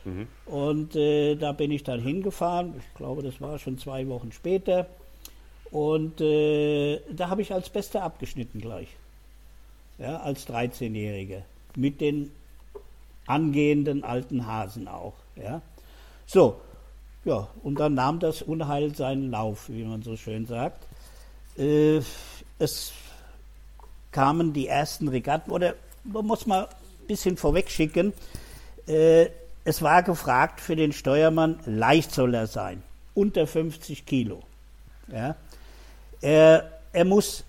Mhm. 0.05 0.27
Und 0.45 0.95
da 0.95 1.51
bin 1.51 1.71
ich 1.71 1.83
dann 1.83 1.99
hingefahren. 1.99 2.75
Ich 2.77 2.93
glaube, 2.95 3.23
das 3.23 3.41
war 3.41 3.59
schon 3.59 3.77
zwei 3.77 4.07
Wochen 4.07 4.31
später. 4.31 4.87
Und 5.69 6.21
da 6.21 7.29
habe 7.29 7.41
ich 7.41 7.53
als 7.53 7.69
Bester 7.69 8.03
abgeschnitten 8.03 8.61
gleich 8.61 8.87
ja, 9.97 10.17
als 10.17 10.47
13-Jährige, 10.47 11.43
mit 11.75 12.01
den 12.01 12.31
angehenden 13.25 14.03
alten 14.03 14.47
Hasen 14.47 14.87
auch. 14.87 15.13
Ja. 15.35 15.61
So, 16.25 16.59
ja, 17.25 17.47
und 17.63 17.79
dann 17.79 17.93
nahm 17.93 18.19
das 18.19 18.41
Unheil 18.41 18.95
seinen 18.95 19.31
Lauf, 19.31 19.69
wie 19.69 19.83
man 19.83 20.01
so 20.01 20.15
schön 20.15 20.45
sagt. 20.45 20.87
Äh, 21.57 22.01
es 22.59 22.93
kamen 24.11 24.53
die 24.53 24.67
ersten 24.67 25.07
Regatten, 25.07 25.51
oder 25.51 25.75
man 26.03 26.25
muss 26.25 26.45
mal 26.45 26.63
ein 26.65 27.07
bisschen 27.07 27.37
vorweg 27.37 27.69
schicken, 27.69 28.13
äh, 28.87 29.27
es 29.65 29.81
war 29.81 30.01
gefragt 30.03 30.61
für 30.61 30.77
den 30.77 30.93
Steuermann, 30.93 31.59
leicht 31.65 32.13
soll 32.13 32.33
er 32.33 32.47
sein, 32.47 32.81
unter 33.13 33.45
50 33.45 34.05
Kilo. 34.05 34.41
Ja. 35.11 35.35
Er, 36.21 36.71
er 36.93 37.05
muss 37.05 37.43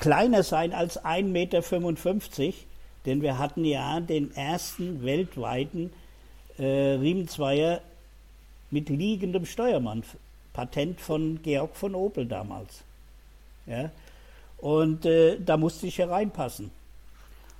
kleiner 0.00 0.42
sein 0.42 0.72
als 0.72 1.02
1,55 1.02 1.22
Meter, 1.22 2.54
denn 3.06 3.22
wir 3.22 3.38
hatten 3.38 3.64
ja 3.64 4.00
den 4.00 4.34
ersten 4.34 5.04
weltweiten 5.04 5.92
äh, 6.58 6.64
Riemenzweier 6.64 7.80
mit 8.70 8.88
liegendem 8.88 9.46
Steuermann. 9.46 10.02
Patent 10.52 11.00
von 11.00 11.40
Georg 11.42 11.76
von 11.76 11.94
Opel 11.94 12.26
damals. 12.26 12.82
Ja? 13.66 13.90
Und 14.58 15.06
äh, 15.06 15.38
da 15.38 15.56
musste 15.56 15.86
ich 15.86 15.98
hereinpassen. 15.98 16.70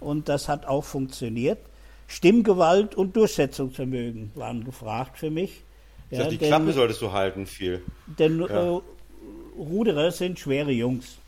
Und 0.01 0.29
das 0.29 0.49
hat 0.49 0.67
auch 0.67 0.85
funktioniert. 0.85 1.59
Stimmgewalt 2.09 2.95
und 2.95 3.15
Durchsetzungsvermögen 3.15 4.33
waren 4.35 4.65
gefragt 4.65 5.19
für 5.19 5.31
mich. 5.31 5.63
Ja, 6.11 6.25
die 6.25 6.39
denn, 6.39 6.49
Klappe 6.49 6.73
solltest 6.73 7.01
du 7.01 7.13
halten, 7.13 7.47
viel. 7.47 7.83
Denn 8.19 8.41
ja. 8.41 8.77
äh, 8.77 8.81
Ruderer 9.57 10.11
sind 10.11 10.39
schwere 10.39 10.73
Jungs. 10.73 11.20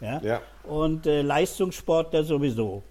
Ja? 0.00 0.20
ja. 0.22 0.42
Und 0.64 1.06
äh, 1.06 1.22
Leistungssportler 1.22 2.24
sowieso. 2.24 2.82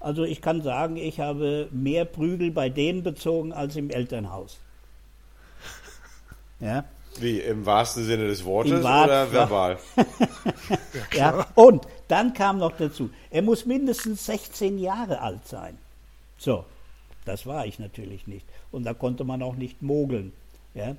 Also 0.00 0.24
ich 0.24 0.40
kann 0.40 0.62
sagen, 0.62 0.96
ich 0.96 1.20
habe 1.20 1.68
mehr 1.70 2.04
Prügel 2.04 2.50
bei 2.50 2.68
denen 2.68 3.02
bezogen 3.02 3.52
als 3.52 3.76
im 3.76 3.90
Elternhaus. 3.90 4.58
Ja. 6.60 6.84
Wie, 7.18 7.40
im 7.40 7.64
wahrsten 7.64 8.04
Sinne 8.04 8.26
des 8.26 8.44
Wortes 8.44 8.80
oder 8.80 9.32
verbal? 9.32 9.78
ja, 11.14 11.46
und 11.54 11.86
dann 12.08 12.34
kam 12.34 12.58
noch 12.58 12.76
dazu, 12.76 13.10
er 13.30 13.42
muss 13.42 13.64
mindestens 13.64 14.26
16 14.26 14.78
Jahre 14.78 15.20
alt 15.20 15.46
sein. 15.46 15.78
So, 16.36 16.64
das 17.24 17.46
war 17.46 17.66
ich 17.66 17.78
natürlich 17.78 18.26
nicht. 18.26 18.46
Und 18.70 18.84
da 18.84 18.92
konnte 18.92 19.24
man 19.24 19.42
auch 19.42 19.56
nicht 19.56 19.82
mogeln. 19.82 20.32
Ja? 20.74 20.94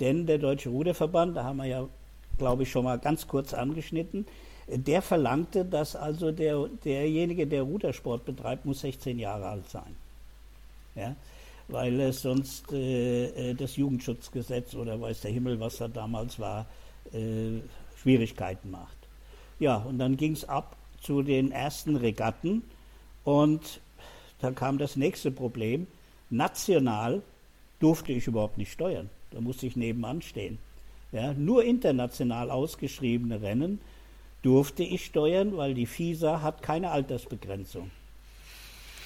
Denn 0.00 0.26
der 0.26 0.38
Deutsche 0.38 0.68
Ruderverband, 0.68 1.36
da 1.36 1.44
haben 1.44 1.56
wir 1.56 1.66
ja, 1.66 1.88
glaube 2.38 2.64
ich, 2.64 2.70
schon 2.70 2.84
mal 2.84 2.98
ganz 2.98 3.26
kurz 3.26 3.54
angeschnitten, 3.54 4.26
der 4.66 5.02
verlangte, 5.02 5.64
dass 5.64 5.94
also 5.94 6.32
der, 6.32 6.68
derjenige, 6.84 7.46
der 7.46 7.62
Rudersport 7.62 8.24
betreibt, 8.24 8.64
muss 8.64 8.80
16 8.80 9.18
Jahre 9.18 9.48
alt 9.48 9.68
sein. 9.68 9.96
Ja? 10.94 11.14
Weil 11.68 12.00
es 12.00 12.22
sonst 12.22 12.72
äh, 12.72 13.50
äh, 13.50 13.54
das 13.54 13.76
Jugendschutzgesetz 13.76 14.74
oder 14.74 15.00
weiß 15.00 15.22
der 15.22 15.32
Himmel, 15.32 15.60
was 15.60 15.78
da 15.78 15.88
damals 15.88 16.38
war, 16.38 16.66
äh, 17.12 17.60
Schwierigkeiten 17.96 18.70
macht. 18.70 18.96
Ja, 19.58 19.76
und 19.76 19.98
dann 19.98 20.16
ging 20.16 20.32
es 20.32 20.48
ab 20.48 20.76
zu 21.00 21.22
den 21.22 21.52
ersten 21.52 21.96
Regatten 21.96 22.62
und 23.24 23.80
da 24.40 24.50
kam 24.50 24.78
das 24.78 24.96
nächste 24.96 25.30
Problem. 25.30 25.86
National 26.28 27.22
durfte 27.80 28.12
ich 28.12 28.26
überhaupt 28.26 28.58
nicht 28.58 28.72
steuern. 28.72 29.08
Da 29.30 29.40
musste 29.40 29.66
ich 29.66 29.76
nebenan 29.76 30.22
stehen. 30.22 30.58
Ja, 31.12 31.32
nur 31.34 31.64
international 31.64 32.50
ausgeschriebene 32.50 33.40
Rennen 33.40 33.80
durfte 34.44 34.82
ich 34.82 35.06
steuern, 35.06 35.56
weil 35.56 35.74
die 35.74 35.86
FISA 35.86 36.42
hat 36.42 36.62
keine 36.62 36.90
Altersbegrenzung. 36.90 37.90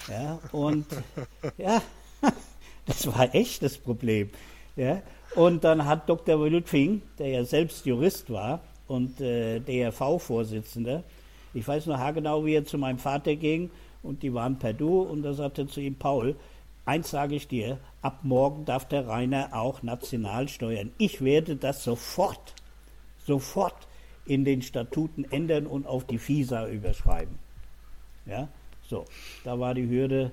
Ja, 0.09 0.41
und 0.53 0.87
ja, 1.59 1.81
das 2.87 3.07
war 3.07 3.35
echt 3.35 3.63
das 3.63 3.79
Problem. 3.79 4.31
Ja, 4.77 5.03
und 5.35 5.65
dann 5.65 5.85
hat 5.85 6.09
Dr. 6.09 6.49
Lütfing, 6.49 7.03
der 7.19 7.29
ja 7.29 7.45
selbst 7.45 7.87
Jurist 7.87 8.31
war 8.31 8.61
und 8.89 9.21
äh, 9.21 9.61
DRV-Vorsitzender, 9.61 11.05
ich 11.55 11.67
weiß 11.67 11.87
noch 11.87 11.99
haargenau, 11.99 12.45
wie 12.45 12.55
er 12.55 12.65
zu 12.65 12.79
meinem 12.79 12.99
Vater 12.99 13.35
ging 13.37 13.71
und 14.03 14.23
die 14.23 14.35
waren 14.35 14.59
per 14.59 14.73
Du 14.73 15.03
und 15.03 15.23
da 15.23 15.33
sagte 15.33 15.67
zu 15.67 15.81
ihm 15.81 15.95
Paul, 15.95 16.37
eins 16.85 17.11
sage 17.11 17.35
ich 17.35 17.49
dir, 17.49 17.79
ab 18.03 18.21
morgen 18.23 18.65
darf 18.65 18.87
der 18.87 19.07
Rainer 19.07 19.51
auch 19.53 19.83
national 19.83 20.49
steuern. 20.49 20.93
Ich 20.99 21.23
werde 21.23 21.57
das 21.57 21.85
sofort, 21.85 22.55
sofort 23.27 23.88
in 24.29 24.45
den 24.45 24.63
Statuten 24.63 25.25
ändern 25.31 25.67
und 25.67 25.87
auf 25.87 26.07
die 26.07 26.19
FISA 26.19 26.69
überschreiben. 26.69 27.39
Ja, 28.27 28.49
so, 28.89 29.05
da 29.45 29.59
war 29.59 29.75
die 29.75 29.89
Hürde 29.89 30.31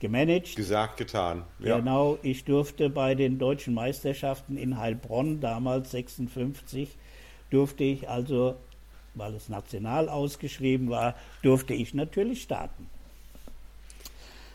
gemanagt. 0.00 0.56
Gesagt, 0.56 0.96
getan. 0.96 1.44
Ja. 1.58 1.78
Genau, 1.78 2.18
ich 2.22 2.44
durfte 2.44 2.90
bei 2.90 3.14
den 3.14 3.38
deutschen 3.38 3.74
Meisterschaften 3.74 4.56
in 4.56 4.78
Heilbronn, 4.78 5.40
damals 5.40 5.90
56, 5.90 6.88
durfte 7.50 7.84
ich 7.84 8.08
also, 8.08 8.56
weil 9.14 9.34
es 9.34 9.48
national 9.48 10.08
ausgeschrieben 10.08 10.90
war, 10.90 11.14
durfte 11.42 11.74
ich 11.74 11.94
natürlich 11.94 12.42
starten. 12.42 12.88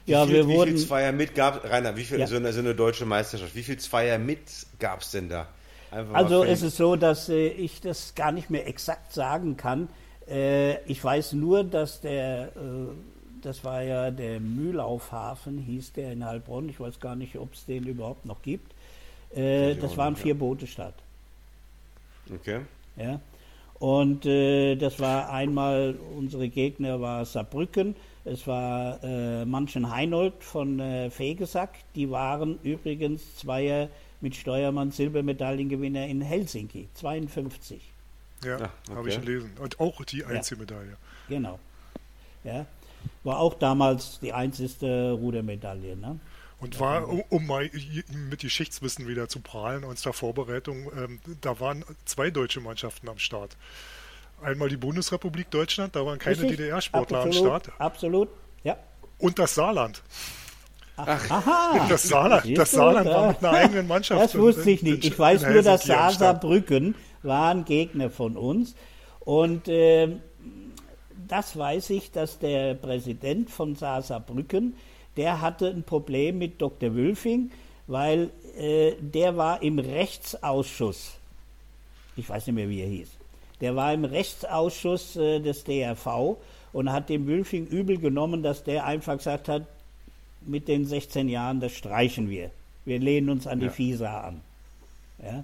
Ja, 0.05 0.27
wie 0.27 0.31
viel, 0.31 0.35
wir 0.35 0.47
wie 0.47 0.53
wurden. 0.53 0.73
Wie 0.73 0.77
viel 0.77 0.87
Zweier 0.87 1.11
mit 1.11 1.35
gab 1.35 1.63
Rainer, 1.63 1.95
wie 1.95 2.03
viel 2.03 2.19
ja. 2.19 2.27
so, 2.27 2.35
eine, 2.35 2.51
so 2.51 2.59
eine 2.59 2.75
deutsche 2.75 3.05
Meisterschaft? 3.05 3.55
Wie 3.55 3.63
viel 3.63 3.77
Zweier 3.77 4.17
mit 4.17 4.39
gab 4.79 5.01
es 5.01 5.11
denn 5.11 5.29
da? 5.29 5.47
Also 5.91 6.43
es 6.43 6.61
ist 6.61 6.77
so, 6.77 6.95
dass 6.95 7.29
äh, 7.29 7.47
ich 7.47 7.81
das 7.81 8.13
gar 8.15 8.31
nicht 8.31 8.49
mehr 8.49 8.67
exakt 8.67 9.13
sagen 9.13 9.57
kann. 9.57 9.89
Äh, 10.27 10.81
ich 10.83 11.03
weiß 11.03 11.33
nur, 11.33 11.63
dass 11.63 12.01
der, 12.01 12.47
äh, 12.47 12.49
das 13.41 13.63
war 13.63 13.81
ja 13.81 14.11
der 14.11 14.39
Mühlaufhafen, 14.39 15.57
hieß 15.57 15.93
der 15.93 16.13
in 16.13 16.25
Heilbronn. 16.25 16.69
Ich 16.69 16.79
weiß 16.79 16.99
gar 16.99 17.15
nicht, 17.15 17.37
ob 17.37 17.53
es 17.53 17.65
den 17.65 17.85
überhaupt 17.85 18.25
noch 18.25 18.41
gibt. 18.41 18.71
Äh, 19.35 19.75
das 19.75 19.97
waren 19.97 20.15
vier. 20.15 20.37
Boote 20.37 20.67
statt. 20.67 20.95
Okay. 22.33 22.59
Ja. 22.95 23.19
Und 23.79 24.25
äh, 24.25 24.75
das 24.75 24.99
war 24.99 25.31
einmal, 25.31 25.95
unsere 26.17 26.49
Gegner 26.49 26.99
war 26.99 27.25
Saarbrücken, 27.25 27.95
es 28.25 28.45
war 28.45 29.01
äh, 29.03 29.45
Manchen-Heinold 29.45 30.43
von 30.43 30.79
äh, 30.79 31.09
Fegesack. 31.09 31.69
Die 31.95 32.11
waren 32.11 32.59
übrigens 32.63 33.37
Zweier 33.37 33.87
mit 34.21 34.35
Steuermann 34.35 34.91
Silbermedaillengewinner 34.91 36.05
in 36.07 36.21
Helsinki, 36.21 36.89
52. 36.95 37.81
Ja, 38.43 38.49
ja 38.49 38.55
okay. 38.57 38.95
habe 38.95 39.09
ich 39.09 39.19
gelesen. 39.19 39.51
Und 39.59 39.79
auch 39.79 40.03
die 40.05 40.25
Einzelmedaille. 40.25 40.91
Ja, 40.91 40.97
genau. 41.27 41.59
Ja. 42.43 42.65
War 43.23 43.39
auch 43.39 43.53
damals 43.53 44.19
die 44.19 44.33
einzigste 44.33 45.11
Rudermedaille. 45.11 45.95
Ne? 45.95 46.19
Und 46.59 46.79
war, 46.79 47.07
um, 47.07 47.23
um, 47.29 47.47
mal 47.47 47.69
mit 48.29 48.41
Geschichtswissen 48.41 49.07
wieder 49.07 49.29
zu 49.29 49.39
prahlen, 49.39 49.85
uns 49.85 50.01
der 50.01 50.11
Vorbereitung, 50.11 50.91
ähm, 50.97 51.19
da 51.39 51.59
waren 51.61 51.85
zwei 52.03 52.29
deutsche 52.29 52.59
Mannschaften 52.59 53.07
am 53.07 53.17
Start 53.17 53.55
einmal 54.41 54.69
die 54.69 54.77
Bundesrepublik 54.77 55.49
Deutschland, 55.49 55.95
da 55.95 56.05
waren 56.05 56.19
keine 56.19 56.37
DDR-Sportler 56.37 57.21
am 57.21 57.33
Start. 57.33 57.71
Absolut, 57.79 58.29
ja. 58.63 58.77
Und 59.17 59.39
das 59.39 59.55
Saarland. 59.55 60.01
Ach, 61.05 61.31
aha. 61.31 61.85
Das 61.89 62.03
Saarland, 62.03 62.57
das 62.57 62.71
Saarland 62.71 63.07
war 63.07 63.27
mit 63.29 63.43
einer 63.43 63.51
eigenen 63.51 63.87
Mannschaft. 63.87 64.21
Das 64.21 64.37
wusste 64.37 64.69
ich 64.71 64.83
nicht. 64.83 65.05
Ich 65.05 65.17
weiß 65.17 65.43
nur, 65.43 65.61
dass 65.61 65.83
Saarbrücken 65.83 66.95
waren 67.23 67.65
Gegner 67.65 68.09
von 68.09 68.37
uns. 68.37 68.75
Und 69.19 69.67
äh, 69.67 70.09
das 71.27 71.57
weiß 71.57 71.91
ich, 71.91 72.11
dass 72.11 72.39
der 72.39 72.73
Präsident 72.73 73.49
von 73.49 73.75
Saarbrücken, 73.75 74.75
der 75.17 75.41
hatte 75.41 75.67
ein 75.67 75.83
Problem 75.83 76.37
mit 76.37 76.61
Dr. 76.61 76.95
Wülfing, 76.95 77.51
weil 77.87 78.29
äh, 78.57 78.93
der 78.99 79.37
war 79.37 79.61
im 79.61 79.79
Rechtsausschuss. 79.79 81.13
Ich 82.15 82.29
weiß 82.29 82.47
nicht 82.47 82.55
mehr, 82.55 82.69
wie 82.69 82.81
er 82.81 82.87
hieß. 82.87 83.09
Der 83.61 83.75
war 83.75 83.93
im 83.93 84.05
Rechtsausschuss 84.05 85.15
äh, 85.17 85.39
des 85.39 85.63
DRV 85.63 86.37
und 86.71 86.91
hat 86.91 87.09
dem 87.09 87.27
Wülfing 87.27 87.65
übel 87.67 87.97
genommen, 87.97 88.43
dass 88.43 88.63
der 88.63 88.85
einfach 88.85 89.17
gesagt 89.17 89.49
hat, 89.49 89.63
mit 90.41 90.67
den 90.67 90.85
16 90.85 91.29
Jahren, 91.29 91.59
das 91.59 91.73
streichen 91.73 92.29
wir. 92.29 92.51
Wir 92.85 92.99
lehnen 92.99 93.29
uns 93.29 93.47
an 93.47 93.59
die 93.59 93.67
ja. 93.67 93.71
FISA 93.71 94.21
an. 94.21 94.41
Ja? 95.23 95.43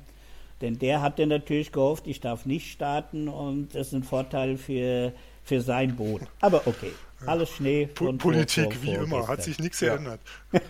Denn 0.62 0.80
der 0.80 1.02
hatte 1.02 1.28
natürlich 1.28 1.72
gehofft, 1.72 2.08
ich 2.08 2.22
darf 2.22 2.46
nicht 2.46 2.72
starten 2.72 3.28
und 3.28 3.76
das 3.76 3.88
ist 3.88 3.94
ein 3.94 4.04
Vorteil 4.04 4.58
für, 4.58 5.12
für 5.44 5.62
sein 5.62 5.96
Boot. 5.96 6.22
Aber 6.40 6.66
okay, 6.66 6.92
alles 7.26 7.50
Schnee. 7.50 7.88
Po 7.88 8.14
Politik 8.14 8.74
vor, 8.74 8.74
vor, 8.74 8.84
wie 8.84 8.94
immer, 8.94 9.28
hat 9.28 9.44
sich 9.44 9.60
nichts 9.60 9.82
ja. 9.82 9.96
geändert. 9.96 10.22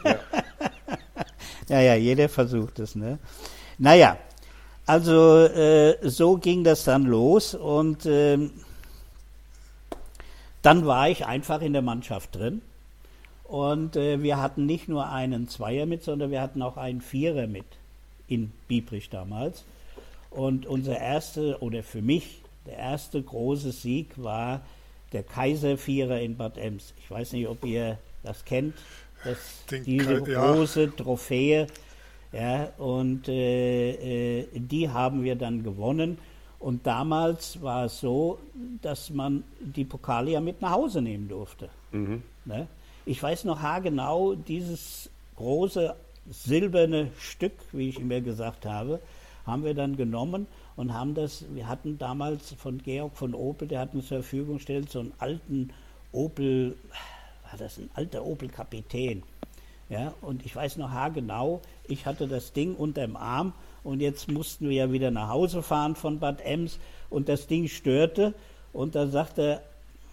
Ja. 0.03 0.19
ja, 1.69 1.81
ja, 1.81 1.95
jeder 1.95 2.29
versucht 2.29 2.79
es. 2.79 2.95
Ne? 2.95 3.19
Naja, 3.77 4.17
also 4.87 5.45
äh, 5.45 5.97
so 6.01 6.37
ging 6.37 6.63
das 6.63 6.83
dann 6.83 7.03
los 7.03 7.53
und 7.53 8.05
äh, 8.05 8.37
dann 10.61 10.85
war 10.85 11.09
ich 11.09 11.25
einfach 11.25 11.61
in 11.61 11.73
der 11.73 11.81
Mannschaft 11.83 12.35
drin. 12.35 12.61
Und 13.47 13.95
äh, 13.95 14.21
wir 14.21 14.41
hatten 14.41 14.65
nicht 14.65 14.87
nur 14.87 15.09
einen 15.09 15.47
Zweier 15.47 15.85
mit, 15.85 16.03
sondern 16.03 16.31
wir 16.31 16.41
hatten 16.41 16.61
auch 16.61 16.77
einen 16.77 17.01
Vierer 17.01 17.47
mit 17.47 17.65
in 18.27 18.51
Biebrich 18.67 19.09
damals. 19.09 19.63
Und 20.31 20.65
unser 20.65 20.97
erster, 20.99 21.61
oder 21.61 21.83
für 21.83 22.01
mich, 22.01 22.41
der 22.65 22.77
erste 22.77 23.21
große 23.21 23.71
Sieg 23.71 24.11
war 24.15 24.61
der 25.13 25.23
Kaiservierer 25.23 26.19
in 26.19 26.35
Bad 26.35 26.57
Ems. 26.57 26.93
Ich 26.99 27.09
weiß 27.09 27.33
nicht, 27.33 27.47
ob 27.47 27.63
ihr 27.63 27.99
das 28.23 28.43
kennt, 28.43 28.73
das, 29.23 29.37
diese 29.85 30.21
große 30.21 30.95
Trophäe 30.95 31.67
ja, 32.35 32.69
und 32.77 33.29
äh, 33.29 34.39
äh, 34.41 34.47
die 34.53 34.89
haben 34.89 35.23
wir 35.23 35.35
dann 35.35 35.63
gewonnen. 35.63 36.17
Und 36.59 36.85
damals 36.85 37.61
war 37.61 37.85
es 37.85 37.99
so, 37.99 38.39
dass 38.81 39.09
man 39.09 39.43
die 39.59 39.85
Pokale 39.85 40.31
ja 40.31 40.41
mit 40.41 40.61
nach 40.61 40.71
Hause 40.71 41.01
nehmen 41.01 41.29
durfte. 41.29 41.69
Mhm. 41.91 42.23
Ne? 42.43 42.67
Ich 43.07 43.21
weiß 43.21 43.43
noch 43.43 43.61
haargenau, 43.61 44.33
dieses 44.33 45.11
große 45.35 45.95
silberne 46.27 47.11
Stück, 47.19 47.53
wie 47.71 47.89
ich 47.89 47.99
immer 47.99 48.19
gesagt 48.19 48.65
habe, 48.65 48.99
haben 49.45 49.63
wir 49.63 49.75
dann 49.75 49.95
genommen 49.95 50.47
und 50.75 50.91
haben 50.91 51.13
das, 51.13 51.45
wir 51.53 51.67
hatten 51.67 51.99
damals 51.99 52.53
von 52.53 52.79
Georg 52.79 53.15
von 53.15 53.35
Opel, 53.35 53.67
der 53.67 53.81
hat 53.81 53.93
uns 53.93 54.07
zur 54.07 54.23
Verfügung 54.23 54.55
gestellt, 54.55 54.89
so 54.89 55.01
einen 55.01 55.13
alten 55.19 55.69
Opel, 56.13 56.75
war 57.47 57.59
das 57.59 57.77
ein 57.77 57.91
alter 57.93 58.25
Opel-Kapitän, 58.25 59.21
Ja, 59.87 60.15
und 60.21 60.43
ich 60.43 60.55
weiß 60.55 60.77
noch 60.77 60.89
haargenau, 60.89 61.61
ich 61.87 62.07
hatte 62.07 62.27
das 62.27 62.53
Ding 62.53 62.73
unterm 62.73 63.15
Arm 63.17 63.53
und 63.83 64.01
jetzt 64.01 64.31
mussten 64.31 64.67
wir 64.67 64.77
ja 64.77 64.91
wieder 64.91 65.11
nach 65.11 65.29
Hause 65.29 65.61
fahren 65.61 65.95
von 65.95 66.17
Bad 66.17 66.41
Ems 66.41 66.79
und 67.11 67.29
das 67.29 67.45
Ding 67.45 67.67
störte 67.67 68.33
und 68.73 68.95
da 68.95 69.05
sagte, 69.05 69.61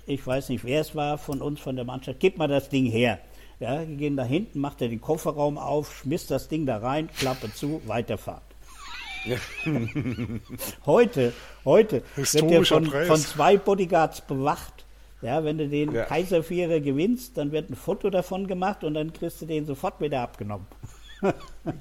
ich 0.06 0.26
weiß 0.26 0.48
nicht, 0.48 0.64
wer 0.64 0.80
es 0.80 0.94
war 0.94 1.18
von 1.18 1.40
uns, 1.40 1.60
von 1.60 1.76
der 1.76 1.84
Mannschaft, 1.84 2.20
gib 2.20 2.38
mal 2.38 2.48
das 2.48 2.68
Ding 2.68 2.86
her. 2.86 3.18
Ja, 3.60 3.86
wir 3.86 3.96
gehen 3.96 4.16
da 4.16 4.24
hinten, 4.24 4.58
macht 4.60 4.82
er 4.82 4.88
den 4.88 5.00
Kofferraum 5.00 5.56
auf, 5.56 5.96
schmiss 5.98 6.26
das 6.26 6.48
Ding 6.48 6.66
da 6.66 6.78
rein, 6.78 7.08
Klappe 7.16 7.52
zu, 7.52 7.80
weiterfahrt. 7.86 8.42
heute, 10.86 11.32
heute 11.64 12.02
wird 12.16 12.50
der 12.50 12.64
von, 12.64 12.86
von, 12.86 13.16
zwei 13.18 13.56
Bodyguards 13.56 14.22
bewacht. 14.22 14.84
Ja, 15.20 15.44
wenn 15.44 15.58
du 15.58 15.68
den 15.68 15.92
ja. 15.92 16.04
Kaiservierer 16.04 16.80
gewinnst, 16.80 17.38
dann 17.38 17.52
wird 17.52 17.70
ein 17.70 17.76
Foto 17.76 18.10
davon 18.10 18.48
gemacht 18.48 18.82
und 18.82 18.94
dann 18.94 19.12
kriegst 19.12 19.40
du 19.40 19.46
den 19.46 19.64
sofort 19.64 20.00
wieder 20.00 20.22
abgenommen. 20.22 20.66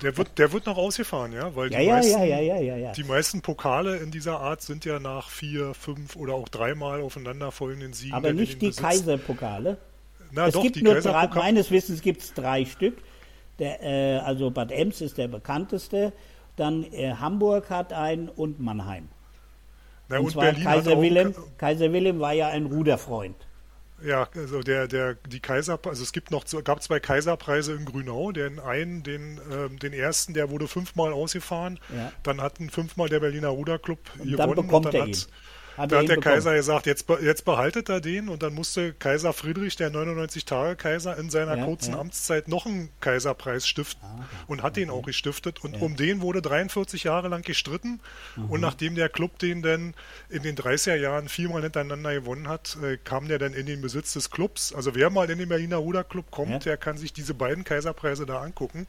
Der 0.02 0.16
wird, 0.16 0.38
der 0.38 0.52
wird 0.54 0.68
noch 0.68 0.78
ausgefahren, 0.78 1.34
ja? 1.34 1.56
Weil 1.56 1.72
ja, 1.72 1.80
die, 1.80 1.86
ja, 1.86 1.94
meisten, 1.94 2.20
ja, 2.20 2.40
ja, 2.40 2.58
ja, 2.60 2.76
ja, 2.76 2.92
die 2.92 3.04
meisten 3.04 3.42
Pokale 3.42 3.98
in 3.98 4.12
dieser 4.12 4.40
Art 4.40 4.62
sind 4.62 4.86
ja 4.86 5.00
nach 5.00 5.30
vier, 5.30 5.74
fünf 5.74 6.16
oder 6.16 6.36
auch 6.36 6.50
dreimal 6.50 7.02
aufeinanderfolgenden 7.02 7.94
Siegen. 7.94 8.14
Aber 8.14 8.34
nicht 8.34 8.62
die. 8.62 8.72
Kaiserpokale. 8.72 9.78
Na 10.32 10.48
es 10.48 10.54
doch, 10.54 10.62
gibt 10.62 10.82
nur 10.82 10.96
drei, 11.02 11.28
meines 11.28 11.72
Wissens 11.72 12.02
gibt 12.02 12.22
es 12.22 12.34
drei 12.34 12.66
Stück. 12.66 12.98
Der, 13.60 13.82
äh, 13.84 14.18
also 14.20 14.52
Bad 14.52 14.72
Ems 14.72 15.02
ist 15.02 15.18
der 15.18 15.28
bekannteste. 15.28 16.14
Dann 16.56 16.84
äh, 16.94 17.14
Hamburg 17.14 17.70
hat 17.70 17.94
einen 17.94 18.30
und 18.30 18.60
Mannheim. 18.60 19.10
Na, 20.08 20.18
und, 20.18 20.26
und 20.26 20.32
zwar 20.32 20.44
Berlin 20.46 20.64
Kaiser 20.64 21.02
Wilhelm. 21.02 21.36
Kaiser 21.58 21.92
Wilhelm 21.92 22.20
war 22.20 22.34
ja 22.34 22.50
ein 22.50 22.68
Ruderfreund. 22.68 23.36
Ja, 24.04 24.28
also 24.36 24.62
der, 24.62 24.88
der, 24.88 25.16
die 25.16 25.40
Kaiser, 25.40 25.80
also 25.86 26.04
es 26.04 26.12
gibt 26.12 26.32
noch, 26.32 26.46
gab 26.64 26.82
zwei 26.82 27.00
Kaiserpreise 27.00 27.74
in 27.74 27.86
Grünau. 27.86 28.32
Den 28.32 28.60
einen, 28.60 29.04
den, 29.04 29.40
ähm, 29.52 29.80
den 29.80 29.94
ersten, 29.94 30.34
der 30.34 30.50
wurde 30.50 30.68
fünfmal 30.68 31.14
ausgefahren. 31.14 31.80
Ja. 31.96 32.12
Dann 32.24 32.42
hatten 32.42 32.70
fünfmal 32.70 33.10
der 33.10 33.20
Berliner 33.20 33.50
Ruderclub 33.50 34.00
und 34.18 34.32
gewonnen. 34.32 34.38
Dann 34.38 34.68
bekommt 34.68 34.86
und 34.88 34.94
dann 34.94 35.02
er 35.02 35.08
ihn. 35.08 35.16
Hat 35.78 35.92
da 35.92 35.98
hat 35.98 36.10
der 36.10 36.16
bekommen. 36.16 36.36
Kaiser 36.36 36.56
gesagt, 36.56 36.86
jetzt, 36.86 37.06
jetzt 37.22 37.46
behaltet 37.46 37.90
er 37.90 38.02
den 38.02 38.30
und 38.30 38.44
dann 38.44 38.54
musste 38.54 38.94
Kaiser 38.94 39.34
Friedrich, 39.34 39.76
der 39.76 39.92
99-Tage-Kaiser, 39.92 41.18
in 41.18 41.30
seiner 41.30 41.58
ja, 41.58 41.66
kurzen 41.66 41.94
ja. 41.94 42.00
Amtszeit 42.00 42.48
noch 42.48 42.66
einen 42.66 42.90
Kaiserpreis 43.00 43.68
stiften 43.68 44.08
ah, 44.08 44.26
und 44.48 44.64
hat 44.64 44.74
okay. 44.74 44.82
den 44.82 44.90
auch 44.90 45.04
gestiftet. 45.04 45.64
Und 45.64 45.76
ja. 45.76 45.82
um 45.82 45.96
den 45.96 46.22
wurde 46.22 46.42
43 46.42 47.04
Jahre 47.04 47.28
lang 47.30 47.42
gestritten. 47.44 48.00
Mhm. 48.36 48.50
Und 48.50 48.62
nachdem 48.62 48.96
der 48.96 49.10
Club 49.10 49.40
den 49.40 49.62
dann 49.62 49.94
in 50.30 50.44
den 50.44 50.56
30er 50.56 50.96
Jahren 50.96 51.30
viermal 51.30 51.64
hintereinander 51.64 52.14
gewonnen 52.14 52.48
hat, 52.48 52.78
äh, 52.84 52.98
kam 53.04 53.28
der 53.28 53.40
dann 53.40 53.54
in 53.54 53.66
den 53.66 53.82
Besitz 53.82 54.14
des 54.14 54.30
Clubs. 54.30 54.74
Also 54.74 54.96
wer 54.96 55.10
mal 55.10 55.30
in 55.30 55.40
den 55.40 55.50
Berliner 55.50 55.78
Ruderclub 55.78 56.32
kommt, 56.32 56.66
der 56.66 56.78
kann 56.78 56.98
sich 56.98 57.14
diese 57.14 57.34
beiden 57.34 57.64
Kaiserpreise 57.64 58.26
da 58.26 58.42
angucken. 58.42 58.88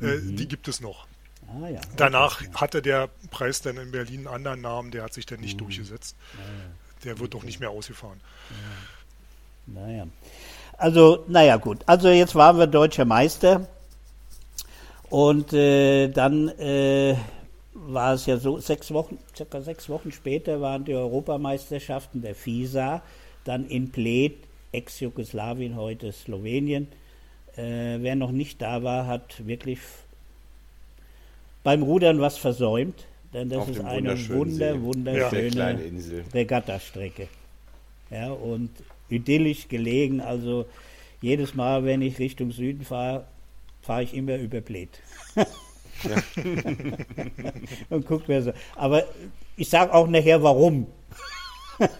Äh, 0.00 0.16
mhm. 0.16 0.36
Die 0.36 0.48
gibt 0.48 0.68
es 0.68 0.80
noch. 0.80 1.06
Ah, 1.48 1.68
ja. 1.68 1.80
Danach 1.96 2.42
hatte 2.54 2.82
der 2.82 3.08
Preis 3.30 3.60
dann 3.62 3.76
in 3.76 3.90
Berlin 3.90 4.26
einen 4.26 4.34
anderen 4.34 4.60
Namen, 4.60 4.90
der 4.90 5.02
hat 5.02 5.12
sich 5.12 5.26
dann 5.26 5.40
nicht 5.40 5.54
mhm. 5.54 5.64
durchgesetzt. 5.64 6.16
Der 7.04 7.18
wird 7.18 7.34
doch 7.34 7.42
nicht 7.42 7.60
mehr 7.60 7.70
ausgefahren. 7.70 8.20
Naja. 9.66 10.06
Also, 10.76 11.24
naja, 11.28 11.56
gut. 11.56 11.80
Also, 11.86 12.08
jetzt 12.08 12.34
waren 12.34 12.58
wir 12.58 12.66
deutscher 12.66 13.04
Meister. 13.04 13.68
Und 15.10 15.52
äh, 15.52 16.08
dann 16.08 16.48
äh, 16.48 17.16
war 17.74 18.14
es 18.14 18.26
ja 18.26 18.36
so, 18.38 18.58
sechs 18.58 18.92
Wochen, 18.92 19.18
circa 19.36 19.60
sechs 19.60 19.88
Wochen 19.88 20.10
später 20.10 20.60
waren 20.60 20.84
die 20.84 20.94
Europameisterschaften 20.94 22.22
der 22.22 22.34
FISA, 22.34 23.02
dann 23.44 23.66
in 23.66 23.90
Bled, 23.90 24.36
Ex-Jugoslawien, 24.72 25.76
heute 25.76 26.10
Slowenien. 26.10 26.88
Äh, 27.56 27.98
wer 28.00 28.16
noch 28.16 28.32
nicht 28.32 28.60
da 28.60 28.82
war, 28.82 29.06
hat 29.06 29.46
wirklich 29.46 29.78
beim 31.64 31.82
Rudern 31.82 32.20
was 32.20 32.38
versäumt, 32.38 33.06
denn 33.32 33.48
das 33.48 33.58
Auf 33.58 33.70
ist 33.70 33.80
eine 33.80 34.28
wunder, 34.28 34.80
wunderschöne 34.80 35.56
ja. 35.56 36.22
Regattastrecke. 36.32 37.26
Ja, 38.10 38.30
und 38.30 38.70
idyllisch 39.08 39.66
gelegen, 39.66 40.20
also 40.20 40.66
jedes 41.20 41.54
Mal, 41.54 41.84
wenn 41.84 42.02
ich 42.02 42.20
Richtung 42.20 42.52
Süden 42.52 42.84
fahre, 42.84 43.24
fahre 43.82 44.04
ich 44.04 44.14
immer 44.14 44.36
über 44.36 44.60
Bled. 44.60 44.90
Ja. 45.34 45.46
und 47.90 48.06
guck 48.06 48.28
mir 48.28 48.42
so. 48.42 48.52
Aber 48.76 49.04
ich 49.56 49.68
sage 49.68 49.92
auch 49.92 50.06
nachher, 50.06 50.42
warum. 50.42 50.86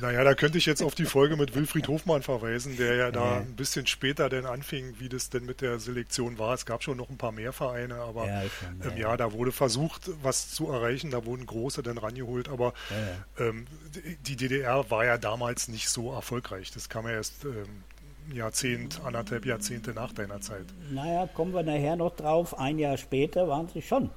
Naja, 0.00 0.22
da 0.24 0.34
könnte 0.34 0.58
ich 0.58 0.66
jetzt 0.66 0.82
auf 0.82 0.94
die 0.94 1.04
Folge 1.04 1.36
mit 1.36 1.54
Wilfried 1.54 1.88
Hofmann 1.88 2.22
verweisen, 2.22 2.76
der 2.76 2.94
ja 2.94 3.10
da 3.10 3.24
ja. 3.24 3.36
ein 3.38 3.56
bisschen 3.56 3.86
später 3.86 4.28
denn 4.28 4.46
anfing, 4.46 4.94
wie 4.98 5.08
das 5.08 5.30
denn 5.30 5.44
mit 5.44 5.60
der 5.60 5.78
Selektion 5.78 6.38
war. 6.38 6.54
Es 6.54 6.64
gab 6.64 6.82
schon 6.82 6.96
noch 6.96 7.10
ein 7.10 7.18
paar 7.18 7.32
mehr 7.32 7.52
Vereine, 7.52 7.96
aber 7.96 8.26
ja, 8.26 8.42
schon, 8.42 8.96
ja, 8.96 9.10
ja 9.10 9.16
da 9.16 9.32
wurde 9.32 9.52
versucht, 9.52 10.10
was 10.22 10.50
zu 10.52 10.70
erreichen. 10.70 11.10
Da 11.10 11.24
wurden 11.24 11.44
große 11.44 11.82
dann 11.82 11.98
rangeholt, 11.98 12.48
aber 12.48 12.72
ähm, 13.38 13.66
die 14.26 14.36
DDR 14.36 14.90
war 14.90 15.04
ja 15.04 15.18
damals 15.18 15.68
nicht 15.68 15.88
so 15.88 16.12
erfolgreich. 16.12 16.70
Das 16.70 16.88
kam 16.88 17.06
ja 17.06 17.12
erst 17.12 17.44
ähm, 17.44 17.82
Jahrzehnt, 18.32 19.00
anderthalb 19.04 19.46
Jahrzehnte 19.46 19.92
nach 19.92 20.12
deiner 20.12 20.40
Zeit. 20.40 20.66
Naja, 20.90 21.26
kommen 21.26 21.52
wir 21.52 21.62
nachher 21.62 21.96
noch 21.96 22.14
drauf. 22.14 22.58
Ein 22.58 22.78
Jahr 22.78 22.96
später 22.96 23.48
waren 23.48 23.68
sie 23.68 23.82
schon. 23.82 24.10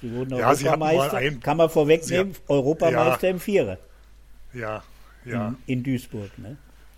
Sie 0.00 0.14
wurden 0.14 0.36
ja, 0.36 0.48
Europameister, 0.48 1.16
ein, 1.18 1.40
kann 1.40 1.56
man 1.56 1.68
vorwegnehmen, 1.68 2.34
sie, 2.34 2.40
Europameister 2.48 3.26
ja, 3.26 3.32
im 3.34 3.40
Vierer. 3.40 3.78
Ja, 4.54 4.82
ja. 5.24 5.48
In, 5.66 5.78
in 5.78 5.82
Duisburg, 5.82 6.30
ne? 6.38 6.56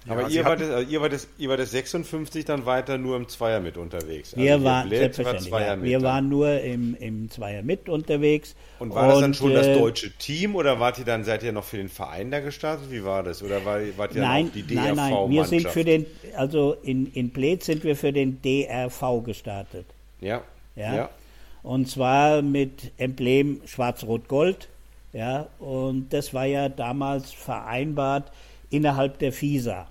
Aber 0.09 0.29
ihr, 0.29 0.45
wart 0.45 0.61
das, 0.61 0.88
ihr, 0.88 1.01
wart 1.01 1.12
das, 1.12 1.29
ihr 1.38 1.49
wart 1.49 1.61
das 1.61 1.71
56 1.71 2.45
dann 2.45 2.67
weiter 2.67 2.99
nur 2.99 3.17
im 3.17 3.29
Zweier 3.29 3.61
mit 3.61 3.77
unterwegs. 3.77 4.35
Also 4.35 4.45
wir 4.45 4.65
waren, 4.65 4.88
selbstverständlich, 4.88 5.53
war 5.53 5.61
ja, 5.61 5.81
wir 5.81 6.03
waren 6.03 6.29
nur 6.29 6.61
im, 6.61 6.97
im 6.97 7.31
Zweier 7.31 7.62
mit 7.62 7.88
unterwegs. 7.88 8.57
Und 8.81 8.93
war 8.95 9.05
und, 9.05 9.11
das 9.11 9.21
dann 9.21 9.35
schon 9.35 9.55
das 9.55 9.67
äh, 9.69 9.79
deutsche 9.79 10.11
Team 10.11 10.57
oder 10.57 10.81
wart 10.81 10.99
ihr 10.99 11.05
dann, 11.05 11.23
seid 11.23 11.45
ihr 11.45 11.53
noch 11.53 11.65
für 11.65 11.77
den 11.77 11.88
Verein 11.88 12.33
da 12.33 12.41
gestartet? 12.41 12.91
Wie 12.91 13.05
war 13.05 13.23
das? 13.23 13.45
Oder 13.45 13.65
war, 13.65 13.81
wart 13.97 14.15
ihr 14.17 14.23
nein, 14.23 14.47
noch 14.47 14.53
die 14.53 14.62
DRV? 14.67 14.75
Nein, 14.75 14.97
nein, 14.97 15.31
wir 15.31 15.45
sind 15.45 15.69
für 15.69 15.85
den, 15.85 16.07
also 16.37 16.77
in, 16.83 17.12
in 17.12 17.31
Bled 17.31 17.62
sind 17.62 17.85
wir 17.85 17.95
für 17.95 18.12
den 18.12 18.43
DRV 18.43 19.23
gestartet. 19.25 19.87
Ja. 20.21 20.43
Ja. 20.75 20.95
ja. 20.97 21.11
Und 21.62 21.88
zwar 21.88 22.42
mit 22.42 22.90
Emblem 22.98 23.61
Schwarz-Rot-Gold. 23.66 24.68
Ja, 25.12 25.46
und 25.59 26.09
das 26.11 26.33
war 26.33 26.46
ja 26.46 26.68
damals 26.70 27.33
vereinbart 27.33 28.33
innerhalb 28.70 29.18
der 29.18 29.33
FISA. 29.33 29.87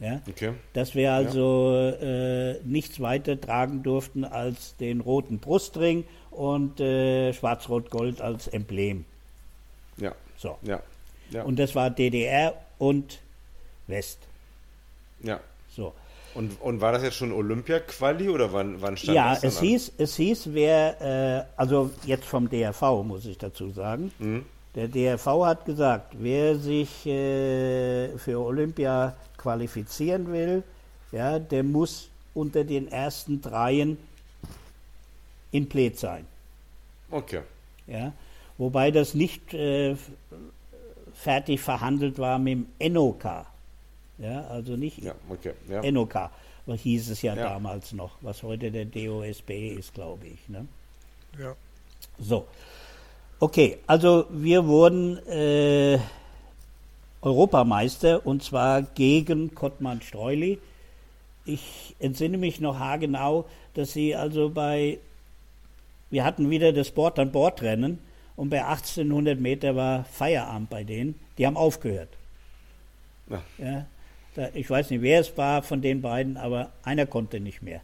Ja, 0.00 0.20
Okay. 0.28 0.52
dass 0.74 0.94
wir 0.94 1.12
also 1.12 1.74
äh, 2.00 2.54
nichts 2.64 3.00
weiter 3.00 3.38
tragen 3.40 3.82
durften 3.82 4.24
als 4.24 4.76
den 4.76 5.00
roten 5.00 5.38
Brustring 5.40 6.04
und 6.30 6.78
äh, 6.80 7.32
Schwarz-Rot-Gold 7.32 8.20
als 8.22 8.46
Emblem. 8.46 9.04
Ja. 9.96 10.14
So. 10.36 10.56
Ja. 10.62 10.80
Ja. 11.30 11.42
Und 11.42 11.58
das 11.58 11.74
war 11.74 11.90
DDR 11.90 12.54
und 12.78 13.18
West. 13.86 14.18
ja. 15.22 15.40
So. 15.76 15.92
Und, 16.34 16.60
und 16.60 16.80
war 16.80 16.92
das 16.92 17.02
jetzt 17.02 17.16
schon 17.16 17.32
Olympia-Quali 17.32 18.28
oder 18.28 18.52
wann, 18.52 18.80
wann 18.80 18.96
stand 18.96 19.16
Ja, 19.16 19.30
das 19.30 19.40
dann 19.40 19.48
es 19.48 19.58
an? 19.58 19.64
hieß, 19.66 19.92
es 19.98 20.16
hieß, 20.16 20.48
wer, 20.52 21.00
äh, 21.00 21.44
also 21.60 21.90
jetzt 22.04 22.24
vom 22.26 22.48
DRV 22.48 23.02
muss 23.04 23.24
ich 23.26 23.38
dazu 23.38 23.70
sagen, 23.70 24.12
Mhm. 24.18 24.44
der 24.74 24.88
DRV 24.88 25.26
hat 25.46 25.64
gesagt, 25.64 26.14
wer 26.18 26.56
sich 26.56 27.06
äh, 27.06 28.16
für 28.18 28.38
Olympia 28.40 29.16
qualifizieren 29.36 30.30
will, 30.32 30.62
ja, 31.12 31.38
der 31.38 31.62
muss 31.64 32.08
unter 32.34 32.62
den 32.64 32.88
ersten 32.88 33.40
dreien 33.40 33.96
in 35.50 35.68
Pled 35.68 35.98
sein. 35.98 36.26
Okay. 37.10 37.40
Ja, 37.86 38.12
wobei 38.58 38.90
das 38.90 39.14
nicht 39.14 39.54
äh, 39.54 39.96
fertig 41.14 41.60
verhandelt 41.60 42.18
war 42.18 42.38
mit 42.38 42.66
dem 42.80 42.92
NOK. 42.92 43.24
Ja, 44.18 44.46
also 44.48 44.76
nicht 44.76 44.98
Ja, 44.98 45.14
okay. 45.28 45.52
Ja. 45.68 45.88
NOK, 45.90 46.30
was 46.66 46.80
hieß 46.80 47.10
es 47.10 47.22
ja, 47.22 47.34
Ja. 47.34 47.50
damals 47.50 47.92
noch, 47.92 48.12
was 48.20 48.42
heute 48.42 48.70
der 48.70 48.84
DOSB 48.84 49.50
ist, 49.78 49.94
glaube 49.94 50.26
ich. 50.26 50.48
Ne? 50.48 50.66
Ja. 51.38 51.54
So. 52.18 52.46
Okay, 53.40 53.78
also 53.86 54.26
wir 54.30 54.66
wurden 54.66 55.18
äh, 55.28 55.98
Europameister 57.22 58.26
und 58.26 58.42
zwar 58.42 58.82
gegen 58.82 59.54
Kottmann 59.54 60.02
Streuli. 60.02 60.58
Ich 61.44 61.94
entsinne 62.00 62.36
mich 62.38 62.60
noch 62.60 62.78
haargenau, 62.78 63.46
dass 63.74 63.92
sie 63.92 64.14
also 64.14 64.50
bei, 64.50 64.98
wir 66.10 66.24
hatten 66.24 66.50
wieder 66.50 66.72
das 66.72 66.90
Bord-an-Bord-Rennen 66.90 67.98
und 68.36 68.50
bei 68.50 68.64
1800 68.64 69.38
Meter 69.40 69.74
war 69.76 70.04
Feierabend 70.04 70.68
bei 70.70 70.84
denen. 70.84 71.14
Die 71.38 71.46
haben 71.46 71.56
aufgehört. 71.56 72.08
Ja. 73.30 73.42
Ja, 73.58 73.86
da, 74.38 74.48
ich 74.54 74.70
weiß 74.70 74.90
nicht, 74.90 75.02
wer 75.02 75.20
es 75.20 75.36
war 75.36 75.62
von 75.62 75.82
den 75.82 76.00
beiden, 76.00 76.36
aber 76.36 76.70
einer 76.84 77.06
konnte 77.06 77.40
nicht 77.40 77.60
mehr. 77.60 77.80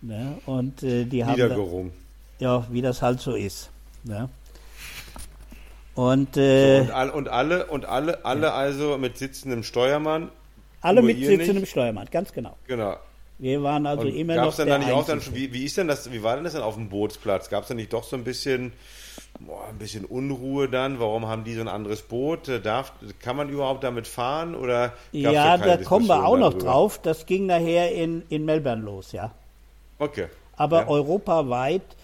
Ne? 0.00 0.38
Und 0.46 0.82
äh, 0.82 1.04
die 1.04 1.24
haben. 1.24 1.32
Niedergerungen. 1.32 1.92
ja, 2.38 2.66
wie 2.70 2.80
das 2.80 3.02
halt 3.02 3.20
so 3.20 3.34
ist. 3.34 3.68
Ne? 4.04 4.30
Und 5.94 6.36
äh, 6.36 6.80
Und, 6.80 6.90
all, 6.92 7.10
und 7.10 7.28
alle, 7.28 7.66
und 7.66 7.84
alle, 7.84 8.24
alle 8.24 8.52
also 8.52 8.96
mit 8.96 9.18
sitzendem 9.18 9.64
Steuermann. 9.64 10.30
alle 10.80 11.02
mit 11.02 11.18
sitzendem 11.18 11.56
nicht? 11.56 11.70
Steuermann, 11.70 12.08
ganz 12.10 12.32
genau. 12.32 12.56
Genau. 12.66 12.96
Wir 13.38 13.62
waren 13.62 13.86
also 13.86 14.06
Und 14.06 14.14
immer 14.14 14.34
gab 14.34 14.44
noch 14.46 14.58
es 14.58 14.64
dann 14.64 14.80
nicht 14.80 14.92
auch 14.92 15.04
dann 15.04 15.20
schon, 15.20 15.34
wie, 15.34 15.52
wie 15.52 15.64
ist 15.64 15.76
denn 15.76 15.88
das, 15.88 16.10
wie 16.10 16.22
war 16.22 16.36
denn 16.36 16.44
das 16.44 16.54
denn 16.54 16.62
auf 16.62 16.74
dem 16.74 16.88
Bootsplatz? 16.88 17.50
Gab 17.50 17.64
es 17.64 17.68
da 17.68 17.74
nicht 17.74 17.92
doch 17.92 18.04
so 18.04 18.16
ein 18.16 18.24
bisschen, 18.24 18.72
boah, 19.40 19.66
ein 19.68 19.78
bisschen 19.78 20.04
Unruhe 20.04 20.68
dann? 20.68 21.00
Warum 21.00 21.26
haben 21.26 21.44
die 21.44 21.54
so 21.54 21.60
ein 21.60 21.68
anderes 21.68 22.02
Boot? 22.02 22.48
Äh, 22.48 22.60
Darf, 22.60 22.92
kann 23.20 23.36
man 23.36 23.48
überhaupt 23.48 23.84
damit 23.84 24.06
fahren 24.06 24.54
oder 24.54 24.94
Ja, 25.12 25.58
keine 25.58 25.76
da 25.76 25.76
kommen 25.84 26.06
wir 26.06 26.24
auch 26.24 26.36
noch 26.38 26.54
darüber? 26.54 26.64
drauf. 26.64 26.98
Das 27.02 27.26
ging 27.26 27.44
nachher 27.46 27.92
in, 27.92 28.22
in 28.30 28.44
Melbourne 28.46 28.82
los, 28.82 29.12
ja. 29.12 29.32
Okay. 30.00 30.28
Aber 30.56 30.76
Ja. 30.76 30.88
europaweit, 30.88 31.96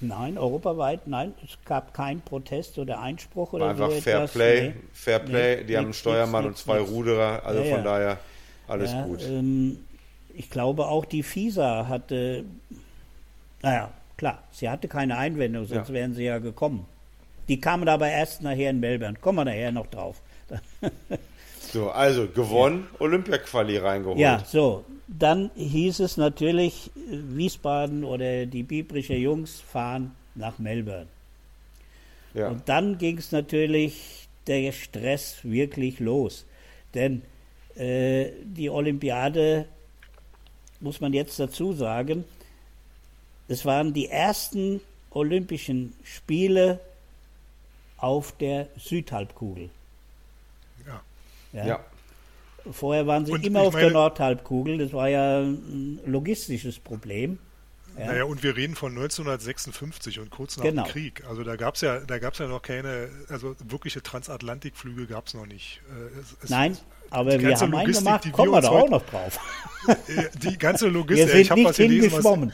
nein, 0.00 0.36
europaweit, 0.38 1.06
nein, 1.06 1.34
es 1.44 1.56
gab 1.64 1.94
keinen 1.94 2.20
Protest 2.22 2.78
oder 2.78 3.00
Einspruch 3.00 3.52
oder 3.52 3.66
War 3.66 3.70
einfach 3.70 3.90
so 3.90 3.90
Fair 3.90 4.20
etwas. 4.20 4.32
Play, 4.32 4.72
Nee. 4.72 4.74
Fair 4.92 5.18
Play, 5.18 5.56
Nee, 5.56 5.64
die 5.64 5.76
haben 5.76 5.86
einen 5.86 5.94
nix, 5.94 6.00
Steuermann 6.00 6.44
nix, 6.44 6.46
und 6.46 6.58
zwei 6.58 6.78
nix. 6.78 6.90
Ruderer, 6.90 7.44
also 7.46 7.60
Ja, 7.60 7.64
von 7.64 7.78
ja. 7.78 7.84
daher 7.84 8.18
alles 8.66 8.98
gut. 8.98 9.20
Ähm, 9.20 9.84
ich 10.34 10.50
glaube 10.50 10.86
auch 10.86 11.04
die 11.04 11.22
FISA 11.22 11.86
hatte, 11.88 12.44
naja, 13.62 13.90
klar, 14.22 14.44
sie 14.52 14.68
hatte 14.70 14.86
keine 14.86 15.18
Einwendung, 15.18 15.66
sonst 15.66 15.88
Ja. 15.88 15.94
wären 15.94 16.14
sie 16.14 16.22
ja 16.24 16.38
gekommen. 16.38 16.86
Die 17.48 17.60
kamen 17.60 17.88
aber 17.88 18.08
erst 18.08 18.40
nachher 18.40 18.70
in 18.70 18.78
Melbourne. 18.78 19.18
Kommen 19.20 19.38
wir 19.38 19.44
nachher 19.46 19.72
noch 19.72 19.88
drauf. 19.88 20.22
So, 21.72 21.90
also 21.90 22.28
gewonnen, 22.28 22.86
Olympia-Quali 23.00 23.78
reingeholt. 23.78 24.18
Ja, 24.20 24.44
so. 24.46 24.84
Dann 25.08 25.50
hieß 25.56 25.98
es 26.00 26.16
natürlich, 26.16 26.90
Wiesbaden 27.10 28.04
oder 28.04 28.46
die 28.46 28.62
Bibrische 28.62 29.14
Jungs 29.14 29.60
fahren 29.60 30.12
nach 30.36 30.58
Melbourne. 30.60 31.06
ja. 32.34 32.48
Und 32.48 32.68
dann 32.68 32.98
ging 32.98 33.18
es 33.18 33.32
natürlich 33.32 34.28
der 34.46 34.70
Stress 34.72 35.38
wirklich 35.42 35.98
los. 35.98 36.46
Denn 36.94 37.22
äh, 37.74 38.30
die 38.44 38.70
Olympiade, 38.70 39.66
muss 40.80 41.00
man 41.00 41.12
jetzt 41.12 41.40
dazu 41.40 41.72
sagen, 41.72 42.24
es 43.48 43.64
waren 43.64 43.92
die 43.92 44.08
ersten 44.08 44.80
Olympischen 45.10 45.92
Spiele 46.04 46.80
auf 47.98 48.32
der 48.38 48.68
Südhalbkugel. 48.78 49.70
Ja. 50.86 51.02
Ja. 51.52 51.66
ja. 51.66 51.80
Vorher 52.70 53.06
waren 53.06 53.26
sie 53.26 53.32
Und 53.32 53.44
immer 53.44 53.60
auf 53.62 53.74
der 53.74 53.82
meine- 53.84 53.92
Nordhalbkugel. 53.94 54.78
Das 54.78 54.92
war 54.92 55.08
ja 55.08 55.40
ein 55.40 55.98
logistisches 56.06 56.78
Problem. 56.78 57.38
Ja. 57.98 58.06
Naja, 58.06 58.24
und 58.24 58.42
wir 58.42 58.56
reden 58.56 58.74
von 58.74 58.92
1956 58.92 60.18
und 60.20 60.30
kurz 60.30 60.56
nach 60.56 60.64
Genau. 60.64 60.84
dem 60.84 60.90
Krieg. 60.92 61.24
Also 61.28 61.42
da 61.44 61.56
gab 61.56 61.74
es 61.74 61.82
ja, 61.82 62.00
da 62.00 62.18
gab's 62.18 62.38
ja 62.38 62.46
noch 62.46 62.62
keine, 62.62 63.10
also 63.28 63.54
wirkliche 63.62 64.02
Transatlantikflüge 64.02 65.06
gab 65.06 65.26
es 65.26 65.34
noch 65.34 65.44
nicht. 65.44 65.82
Äh, 65.90 66.18
es- 66.20 66.36
es- 66.44 66.50
Nein, 66.50 66.78
aber 67.10 67.32
die 67.32 67.40
wir 67.42 67.48
ganze 67.50 67.64
haben 67.64 67.74
einen 67.74 67.80
Logistik, 67.82 68.04
gemacht, 68.06 68.24
die 68.24 68.28
wir 68.28 68.32
kommen 68.32 68.52
wir 68.52 68.60
da 68.62 68.68
auch 68.70 68.88
noch 68.88 69.04
drauf. 69.04 69.38
äh, 70.08 70.24
Die 70.38 70.56
ganze 70.56 70.86
Wir 70.86 70.92
Logistik, 70.92 71.28
sind 71.30 71.40
ich 71.40 71.50
habe 71.50 71.60
nicht 71.60 71.68
was 71.68 71.76
gelesen, 71.76 72.04
was, 72.06 72.10
hingeschwommen. 72.12 72.52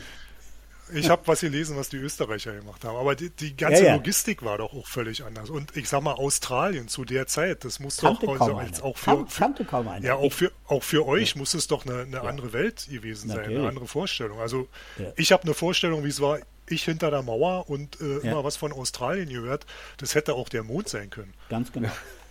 Ich 0.94 1.10
habe 1.10 1.22
was 1.26 1.40
gelesen, 1.40 1.76
was 1.76 1.88
die 1.88 1.96
Österreicher 1.96 2.54
gemacht 2.54 2.84
haben. 2.84 2.96
Aber 2.96 3.14
die, 3.14 3.30
die 3.30 3.56
ganze 3.56 3.82
Ja, 3.82 3.88
ja. 3.90 3.94
Logistik 3.96 4.42
war 4.44 4.58
doch 4.58 4.72
auch 4.74 4.86
völlig 4.86 5.24
anders. 5.24 5.50
Und 5.50 5.76
ich 5.76 5.88
sag 5.88 6.02
mal, 6.02 6.12
Australien 6.14 6.88
zu 6.88 7.04
der 7.04 7.26
Zeit, 7.26 7.64
das 7.64 7.80
muss 7.80 7.98
Kannte 7.98 8.26
doch 8.26 8.40
also 8.40 8.56
als 8.56 8.82
auch 8.82 8.96
für, 8.96 9.26
für 9.26 9.40
kannte 9.42 9.64
kaum 9.64 9.88
einer. 9.88 10.04
ja, 10.04 10.14
auch 10.16 10.32
für, 10.32 10.50
auch 10.66 10.82
für 10.82 11.06
euch 11.06 11.36
muss 11.36 11.54
es 11.54 11.66
doch 11.66 11.86
eine, 11.86 12.02
eine 12.02 12.22
andere 12.22 12.52
Welt 12.52 12.86
gewesen 12.90 13.28
sein, 13.28 13.38
Natürlich. 13.38 13.58
eine 13.58 13.68
andere 13.68 13.86
Vorstellung. 13.86 14.40
Also 14.40 14.68
Ja. 14.98 15.06
ich 15.16 15.32
habe 15.32 15.42
eine 15.44 15.54
Vorstellung, 15.54 16.04
wie 16.04 16.08
es 16.08 16.20
war, 16.20 16.38
ich 16.68 16.84
hinter 16.84 17.10
der 17.10 17.22
Mauer 17.22 17.68
und 17.70 18.00
äh, 18.00 18.18
Ja. 18.24 18.32
immer 18.32 18.44
was 18.44 18.56
von 18.56 18.72
Australien 18.72 19.28
gehört. 19.28 19.66
Das 19.98 20.14
hätte 20.14 20.34
auch 20.34 20.48
der 20.48 20.62
Mond 20.64 20.88
sein 20.88 21.10
können. 21.10 21.32
Ganz 21.48 21.72
genau. 21.72 21.88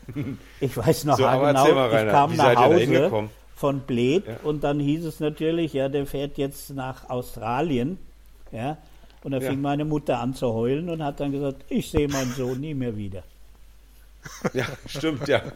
Ich 0.62 0.78
weiß 0.78 1.04
noch 1.04 1.18
So, 1.18 1.24
genau, 1.24 1.74
mal, 1.74 2.06
ich 2.06 2.12
kam 2.12 2.32
wie 2.32 2.38
nach 2.38 2.56
Hause 2.56 3.30
von 3.56 3.80
Bled 3.82 4.24
und 4.44 4.64
dann 4.64 4.80
hieß 4.80 5.04
es 5.04 5.20
natürlich, 5.20 5.74
ja, 5.74 5.90
der 5.90 6.06
fährt 6.06 6.38
jetzt 6.38 6.70
nach 6.70 7.10
Australien. 7.10 7.98
Ja, 8.52 8.78
und 9.24 9.32
da 9.32 9.38
Ja. 9.40 9.50
fing 9.50 9.62
meine 9.62 9.86
Mutter 9.86 10.20
an 10.20 10.34
zu 10.34 10.54
heulen 10.54 10.90
und 10.90 11.04
hat 11.04 11.20
dann 11.20 11.32
gesagt, 11.32 11.66
ich 11.70 11.90
sehe 11.92 12.08
meinen 12.08 12.32
Sohn 12.34 12.60
nie 12.60 12.74
mehr 12.74 12.96
wieder. 12.96 13.24
Ja, 14.54 14.66
stimmt, 14.88 15.28
ja. 15.28 15.42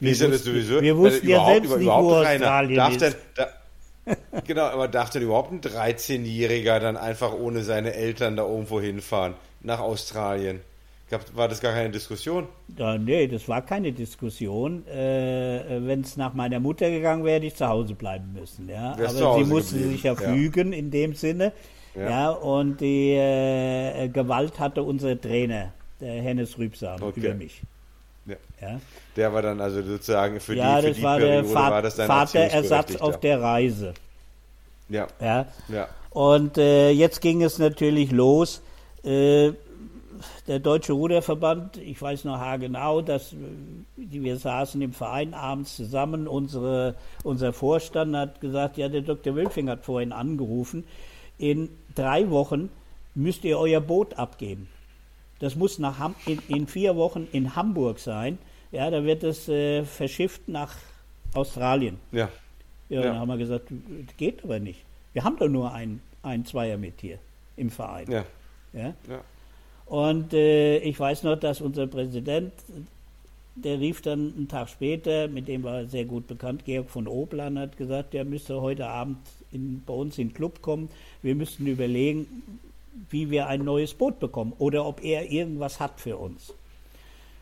Wir 0.00 0.10
ist 0.12 0.20
das 0.22 0.30
wussten- 0.30 0.44
sowieso. 0.50 0.80
wir 0.80 0.96
wussten 0.96 1.28
ja 1.28 1.44
selbst 1.46 1.66
über- 1.66 1.76
nicht, 1.76 1.84
überhaupt 1.84 2.04
wo. 2.04 2.14
Australien 2.16 2.74
darf 2.76 2.92
ist. 2.92 3.00
Denn, 3.02 3.14
da, 3.36 3.48
genau, 4.46 4.62
aber 4.64 4.88
darf 4.88 5.10
denn 5.10 5.22
überhaupt 5.22 5.52
ein 5.52 5.60
13-Jähriger 5.60 6.80
dann 6.80 6.96
einfach 6.96 7.32
ohne 7.32 7.62
seine 7.62 7.94
Eltern 7.94 8.36
da 8.36 8.44
irgendwo 8.46 8.80
hinfahren? 8.80 9.34
Nach 9.60 9.80
Australien? 9.80 10.60
Gab, 11.10 11.36
war 11.36 11.48
das 11.48 11.60
gar 11.60 11.72
keine 11.74 11.90
Diskussion? 11.90 12.48
Ja, 12.78 12.96
nee, 12.96 13.26
das 13.26 13.46
war 13.46 13.60
keine 13.62 13.92
Diskussion. 13.92 14.86
Äh, 14.88 15.80
Wenn 15.86 16.00
es 16.00 16.16
nach 16.16 16.32
meiner 16.32 16.60
Mutter 16.60 16.90
gegangen 16.90 17.24
wäre, 17.24 17.36
hätte 17.36 17.46
ich 17.46 17.54
zu 17.54 17.68
Hause 17.68 17.94
bleiben 17.94 18.32
müssen. 18.32 18.68
Ja? 18.68 18.96
Wärst 18.96 19.10
Aber 19.10 19.18
sie 19.18 19.24
Hause 19.24 19.50
musste 19.50 19.74
geblieben, 19.74 19.92
sich 19.92 20.02
ja 20.02 20.12
ja. 20.14 20.18
fügen 20.18 20.72
in 20.72 20.90
dem 20.90 21.14
Sinne. 21.14 21.52
Ja. 21.94 22.10
Ja, 22.10 22.30
und 22.30 22.80
die 22.80 23.12
äh, 23.12 24.08
Gewalt 24.08 24.58
hatte 24.58 24.82
unser 24.82 25.20
Trainer, 25.20 25.72
der 26.00 26.22
Hennes 26.22 26.58
Rübsam, 26.58 27.00
Okay. 27.02 27.20
über 27.20 27.34
mich. 27.34 27.62
Ja. 28.26 28.36
Ja, 28.62 28.80
Der 29.16 29.32
war 29.34 29.42
dann 29.42 29.60
also 29.60 29.82
sozusagen 29.82 30.40
für 30.40 30.54
ja 30.54 30.76
die, 30.80 30.82
für 30.82 30.88
das 30.88 30.96
die 30.96 31.02
war 31.02 31.18
der 31.20 31.26
Periode 31.26 31.48
Vater, 31.48 31.70
war 31.74 31.82
das 31.82 31.96
dein 31.96 32.08
Vaterersatz 32.08 32.96
auf 32.96 33.20
der 33.20 33.42
Reise. 33.42 33.92
Ja, 34.88 35.06
Ja. 35.20 35.46
ja. 35.68 35.88
Und 36.10 36.56
äh, 36.58 36.90
jetzt 36.90 37.20
ging 37.20 37.42
es 37.42 37.58
natürlich 37.58 38.10
los. 38.10 38.62
Äh, 39.04 39.52
der 40.46 40.58
Deutsche 40.58 40.92
Ruderverband, 40.92 41.76
ich 41.76 42.00
weiß 42.00 42.24
noch 42.24 42.38
haargenau, 42.38 43.02
dass 43.02 43.32
äh, 43.32 43.36
wir 43.96 44.36
saßen 44.36 44.80
im 44.82 44.92
Verein 44.92 45.34
abends 45.34 45.76
zusammen. 45.76 46.28
Unsere, 46.28 46.94
unser 47.22 47.52
Vorstand 47.52 48.16
hat 48.16 48.40
gesagt, 48.40 48.76
ja, 48.76 48.88
der 48.88 49.02
Dr. 49.02 49.34
Wülfing 49.34 49.68
hat 49.68 49.84
vorhin 49.84 50.12
angerufen, 50.12 50.84
in 51.38 51.68
drei 51.94 52.30
Wochen 52.30 52.70
müsst 53.14 53.44
ihr 53.44 53.58
euer 53.58 53.80
Boot 53.80 54.14
abgeben. 54.14 54.68
Das 55.38 55.56
muss 55.56 55.78
nach 55.78 55.98
Ham 55.98 56.14
in, 56.26 56.40
in 56.48 56.66
vier 56.66 56.96
Wochen 56.96 57.26
in 57.32 57.56
Hamburg 57.56 57.98
sein. 57.98 58.38
Ja, 58.72 58.90
da 58.90 59.04
wird 59.04 59.22
es 59.22 59.48
äh, 59.48 59.84
verschifft 59.84 60.48
nach 60.48 60.74
Australien. 61.34 61.98
Ja. 62.12 62.28
Ja, 62.88 63.02
dann 63.02 63.18
haben 63.18 63.28
wir 63.28 63.38
gesagt, 63.38 63.70
das 63.70 64.16
geht 64.16 64.44
aber 64.44 64.58
nicht. 64.58 64.80
Wir 65.12 65.24
haben 65.24 65.36
doch 65.38 65.48
nur 65.48 65.72
einen, 65.72 66.02
einen 66.22 66.44
Zweier 66.44 66.76
mit 66.76 67.00
hier 67.00 67.18
im 67.56 67.70
Verein. 67.70 68.10
Ja. 68.10 68.24
Ja? 68.72 68.94
Ja. 69.08 69.20
Und 69.86 70.32
äh, 70.32 70.78
ich 70.78 70.98
weiß 70.98 71.24
noch, 71.24 71.36
dass 71.36 71.60
unser 71.60 71.86
Präsident, 71.86 72.52
der 73.54 73.78
rief 73.78 74.00
dann 74.00 74.32
einen 74.36 74.48
Tag 74.48 74.68
später, 74.68 75.28
mit 75.28 75.46
dem 75.46 75.62
war 75.62 75.80
er 75.80 75.86
sehr 75.86 76.04
gut 76.04 76.26
bekannt, 76.26 76.64
Georg 76.64 76.90
von 76.90 77.06
Oplan, 77.06 77.58
hat 77.58 77.76
gesagt, 77.76 78.14
der 78.14 78.24
müsste 78.24 78.60
heute 78.60 78.86
Abend 78.88 79.18
in, 79.52 79.82
bei 79.86 79.94
uns 79.94 80.18
in 80.18 80.28
den 80.28 80.34
Club 80.34 80.62
kommen. 80.62 80.88
Wir 81.22 81.34
müssten 81.34 81.66
überlegen, 81.66 82.26
wie 83.10 83.30
wir 83.30 83.46
ein 83.46 83.64
neues 83.64 83.94
Boot 83.94 84.18
bekommen 84.18 84.52
oder 84.58 84.86
ob 84.86 85.02
er 85.04 85.30
irgendwas 85.30 85.80
hat 85.80 86.00
für 86.00 86.16
uns. 86.16 86.54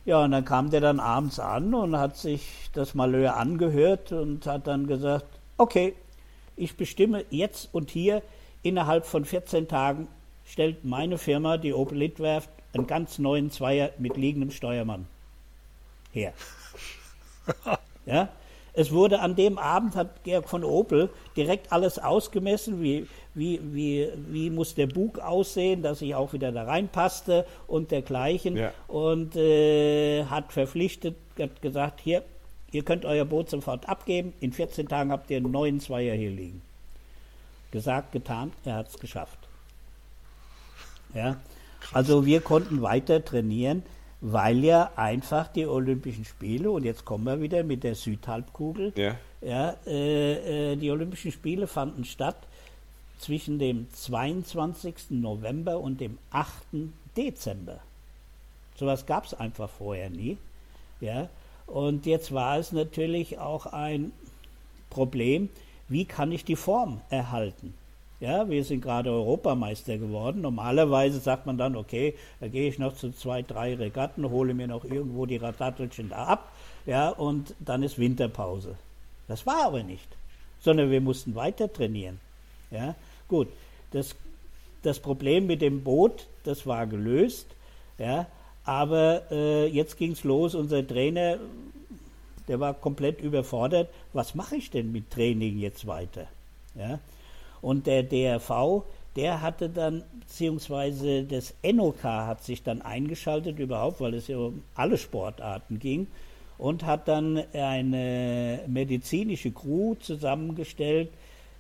Ja, 0.05 0.24
und 0.24 0.33
dann 0.33 0.44
kam 0.44 0.70
der 0.70 0.81
dann 0.81 0.98
abends 0.98 1.38
an 1.38 1.74
und 1.74 1.96
hat 1.96 2.16
sich 2.16 2.42
das 2.72 2.94
Malheur 2.94 3.37
angehört 3.37 4.11
und 4.11 4.46
hat 4.46 4.66
dann 4.66 4.88
gesagt, 4.88 5.26
okay, 5.59 5.94
ich 6.57 6.76
bestimme 6.76 7.24
jetzt 7.31 7.68
und 7.72 7.90
hier, 7.90 8.22
innerhalb 8.62 9.07
von 9.07 9.24
14 9.24 9.68
Tagen 9.68 10.09
stellt 10.44 10.85
meine 10.85 11.18
Firma, 11.18 11.57
die 11.57 11.72
Opel 11.72 11.98
Litwerft, 11.98 12.50
einen 12.74 12.87
ganz 12.87 13.18
neuen 13.18 13.50
Zweier 13.50 13.90
mit 13.98 14.16
liegendem 14.16 14.50
Steuermann 14.50 15.07
her. 16.12 16.33
Ja, 18.05 18.31
es 18.74 18.90
wurde 18.90 19.20
an 19.20 19.37
dem 19.37 19.59
Abend, 19.59 19.94
hat 19.96 20.24
Georg 20.24 20.48
von 20.48 20.64
Opel 20.64 21.11
direkt 21.37 21.72
alles 21.72 21.98
ausgemessen, 21.98 22.83
wie, 22.83 23.07
wie, 23.35 23.61
wie, 23.62 24.09
wie 24.28 24.50
muss 24.50 24.74
der 24.74 24.87
Bug 24.87 25.18
aussehen, 25.18 25.83
dass 25.83 26.00
ich 26.00 26.14
auch 26.14 26.33
wieder 26.33 26.52
da 26.52 26.64
reinpasste 26.64 27.46
und 27.66 27.90
dergleichen. 27.90 28.57
Ja. 28.57 28.72
Und 28.88 29.37
äh, 29.37 30.24
hat 30.24 30.52
verpflichtet, 30.52 31.16
hat 31.38 31.61
gesagt, 31.61 32.00
hier, 32.00 32.24
ihr 32.70 32.83
könnt 32.83 33.05
euer 33.05 33.26
Boot 33.26 33.50
sofort 33.50 33.88
abgeben, 33.88 34.33
in 34.40 34.52
14 34.52 34.88
Tagen 34.88 35.12
habt 35.12 35.31
ihr 35.31 35.37
einen 35.37 35.50
neuen 35.50 35.78
Zweier 35.78 36.14
hier 36.14 36.31
liegen. 36.31 36.62
Gesagt, 37.72 38.12
getan, 38.12 38.52
er 38.64 38.76
hat 38.76 38.88
es 38.88 38.98
geschafft. 38.98 39.38
Ja, 41.14 41.37
also 41.92 42.25
wir 42.25 42.40
konnten 42.40 42.83
weiter 42.83 43.25
trainieren, 43.25 43.83
weil 44.20 44.64
ja 44.64 44.92
einfach 44.96 45.48
die 45.48 45.66
Olympischen 45.66 46.25
Spiele, 46.25 46.70
und 46.70 46.85
jetzt 46.85 47.05
kommen 47.05 47.25
wir 47.25 47.40
wieder 47.40 47.64
mit 47.64 47.83
der 47.83 47.94
Südhalbkugel, 47.94 48.92
Ja. 48.96 49.16
ja, 49.40 49.77
äh, 49.87 50.72
äh, 50.72 50.77
die 50.77 50.90
Olympischen 50.90 51.33
Spiele 51.33 51.66
fanden 51.66 52.05
statt 52.05 52.37
zwischen 53.18 53.59
dem 53.59 53.88
22. 53.92 54.94
November 55.11 55.81
und 55.81 56.01
dem 56.01 56.18
8. 56.31 56.92
Dezember. 57.16 57.81
Sowas 58.77 59.07
gab 59.07 59.27
es 59.27 59.35
einfach 59.35 59.68
vorher 59.68 60.11
nie. 60.11 60.38
Ja? 61.01 61.29
Und 61.66 62.07
jetzt 62.07 62.33
war 62.33 62.59
es 62.59 62.72
natürlich 62.72 63.38
auch 63.38 63.66
ein 63.66 64.12
Problem, 64.90 65.48
wie 65.88 66.05
kann 66.05 66.33
ich 66.33 66.44
die 66.44 66.57
Form 66.57 67.01
erhalten? 67.11 67.75
Ja, 68.22 68.48
wir 68.48 68.62
sind 68.62 68.82
gerade 68.82 69.11
Europameister 69.11 69.98
geworden. 69.98 70.42
Normalerweise 70.42 71.18
sagt 71.18 71.44
man 71.44 71.58
dann, 71.58 71.74
okay, 71.74 72.14
da 72.38 72.46
gehe 72.46 72.68
ich 72.68 72.78
noch 72.78 72.94
zu 72.94 73.11
zwei, 73.11 73.42
drei 73.42 73.74
Regatten, 73.74 74.30
hole 74.30 74.54
mir 74.54 74.68
noch 74.68 74.85
irgendwo 74.85 75.26
die 75.26 75.38
Radattelchen 75.38 76.11
da 76.11 76.26
ab, 76.26 76.52
ja, 76.87 77.08
und 77.08 77.52
dann 77.58 77.82
ist 77.82 77.98
Winterpause. 77.98 78.76
Das 79.26 79.44
war 79.44 79.64
aber 79.66 79.82
nicht, 79.82 80.06
sondern 80.61 80.92
wir 80.92 81.00
mussten 81.00 81.35
weiter 81.35 81.72
trainieren. 81.72 82.20
Ja, 82.70 82.94
gut. 83.26 83.48
Das, 83.90 84.14
das 84.85 85.00
Problem 85.00 85.48
mit 85.48 85.61
dem 85.61 85.82
Boot, 85.82 86.28
das 86.44 86.64
war 86.64 86.87
gelöst, 86.87 87.48
ja, 87.98 88.28
aber 88.62 89.22
äh, 89.32 89.66
jetzt 89.66 89.98
ging 89.98 90.12
es 90.12 90.22
los. 90.22 90.54
Unser 90.54 90.87
Trainer, 90.87 91.38
der 92.46 92.61
war 92.61 92.74
komplett 92.74 93.20
überfordert. 93.20 93.88
Was 94.12 94.37
mache 94.37 94.54
ich 94.54 94.70
denn 94.70 94.92
mit 94.92 95.11
Training 95.11 95.58
jetzt 95.58 95.88
weiter? 95.88 96.28
Ja, 96.76 97.00
und 97.62 97.87
der 97.87 98.03
DRV, 98.03 98.83
der 99.16 99.40
hatte 99.40 99.68
dann, 99.70 100.03
beziehungsweise 100.20 101.25
das 101.25 101.55
NOK 101.62 102.03
hat 102.05 102.44
sich 102.44 102.62
dann 102.62 102.83
eingeschaltet 102.83 103.59
überhaupt, 103.59 104.01
weil 104.01 104.14
es 104.14 104.29
ja 104.29 104.37
um 104.37 104.62
alle 104.75 104.98
Sportarten 104.98 105.79
ging 105.79 106.07
und 106.59 106.85
hat 106.85 107.09
dann 107.09 107.42
eine 107.55 108.61
medizinische 108.66 109.51
Crew 109.53 109.94
zusammengestellt. 109.96 111.09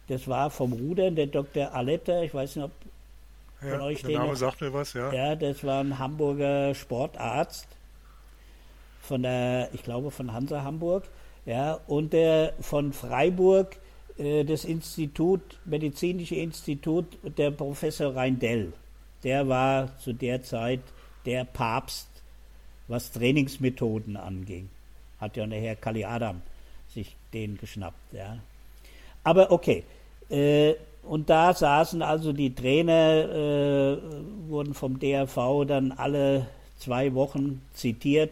Das 0.08 0.26
war 0.28 0.50
vom 0.50 0.72
Rudern 0.72 1.14
der 1.14 1.26
Dr. 1.28 1.72
Aletta, 1.74 2.22
ich 2.22 2.34
weiß 2.34 2.56
nicht, 2.56 2.64
ob 2.64 2.70
Ja, 3.62 3.70
von 3.70 3.80
euch 3.82 4.02
der 4.02 4.18
Name 4.18 4.30
noch- 4.30 4.36
sagt 4.36 4.60
mir 4.60 4.72
was, 4.72 4.92
ja. 4.94 5.12
ja, 5.12 5.36
das 5.36 5.62
war 5.64 5.80
ein 5.80 5.98
Hamburger 5.98 6.74
Sportarzt 6.74 7.68
von 9.00 9.22
der, 9.22 9.68
ich 9.72 9.82
glaube, 9.82 10.10
von 10.10 10.32
Hansa 10.32 10.62
Hamburg. 10.62 11.04
Ja, 11.44 11.80
und 11.88 12.12
der 12.12 12.52
von 12.60 12.92
Freiburg, 12.92 13.76
das 14.18 14.64
Institut, 14.64 15.40
medizinische 15.64 16.34
Institut, 16.34 17.06
der 17.38 17.50
Professor 17.50 18.14
Reindell. 18.14 18.72
Der 19.24 19.48
war 19.48 19.96
zu 19.98 20.12
der 20.12 20.42
Zeit 20.42 20.80
der 21.24 21.44
Papst, 21.44 22.08
was 22.88 23.12
Trainingsmethoden 23.12 24.16
anging. 24.16 24.68
Hat 25.20 25.36
ja 25.36 25.46
nachher 25.46 25.76
Kali 25.76 26.04
Adam 26.04 26.42
sich 26.88 27.16
den 27.32 27.56
geschnappt. 27.56 28.12
Ja. 28.12 28.38
Aber 29.24 29.50
okay. 29.50 29.84
Äh, 30.28 30.74
und 31.04 31.30
da 31.30 31.52
saßen 31.52 32.02
also 32.02 32.32
die 32.32 32.54
Trainer, 32.54 33.28
äh, 33.28 33.98
wurden 34.48 34.74
vom 34.74 34.98
DRV 34.98 35.64
dann 35.66 35.92
alle 35.92 36.46
zwei 36.78 37.14
Wochen 37.14 37.62
zitiert, 37.74 38.30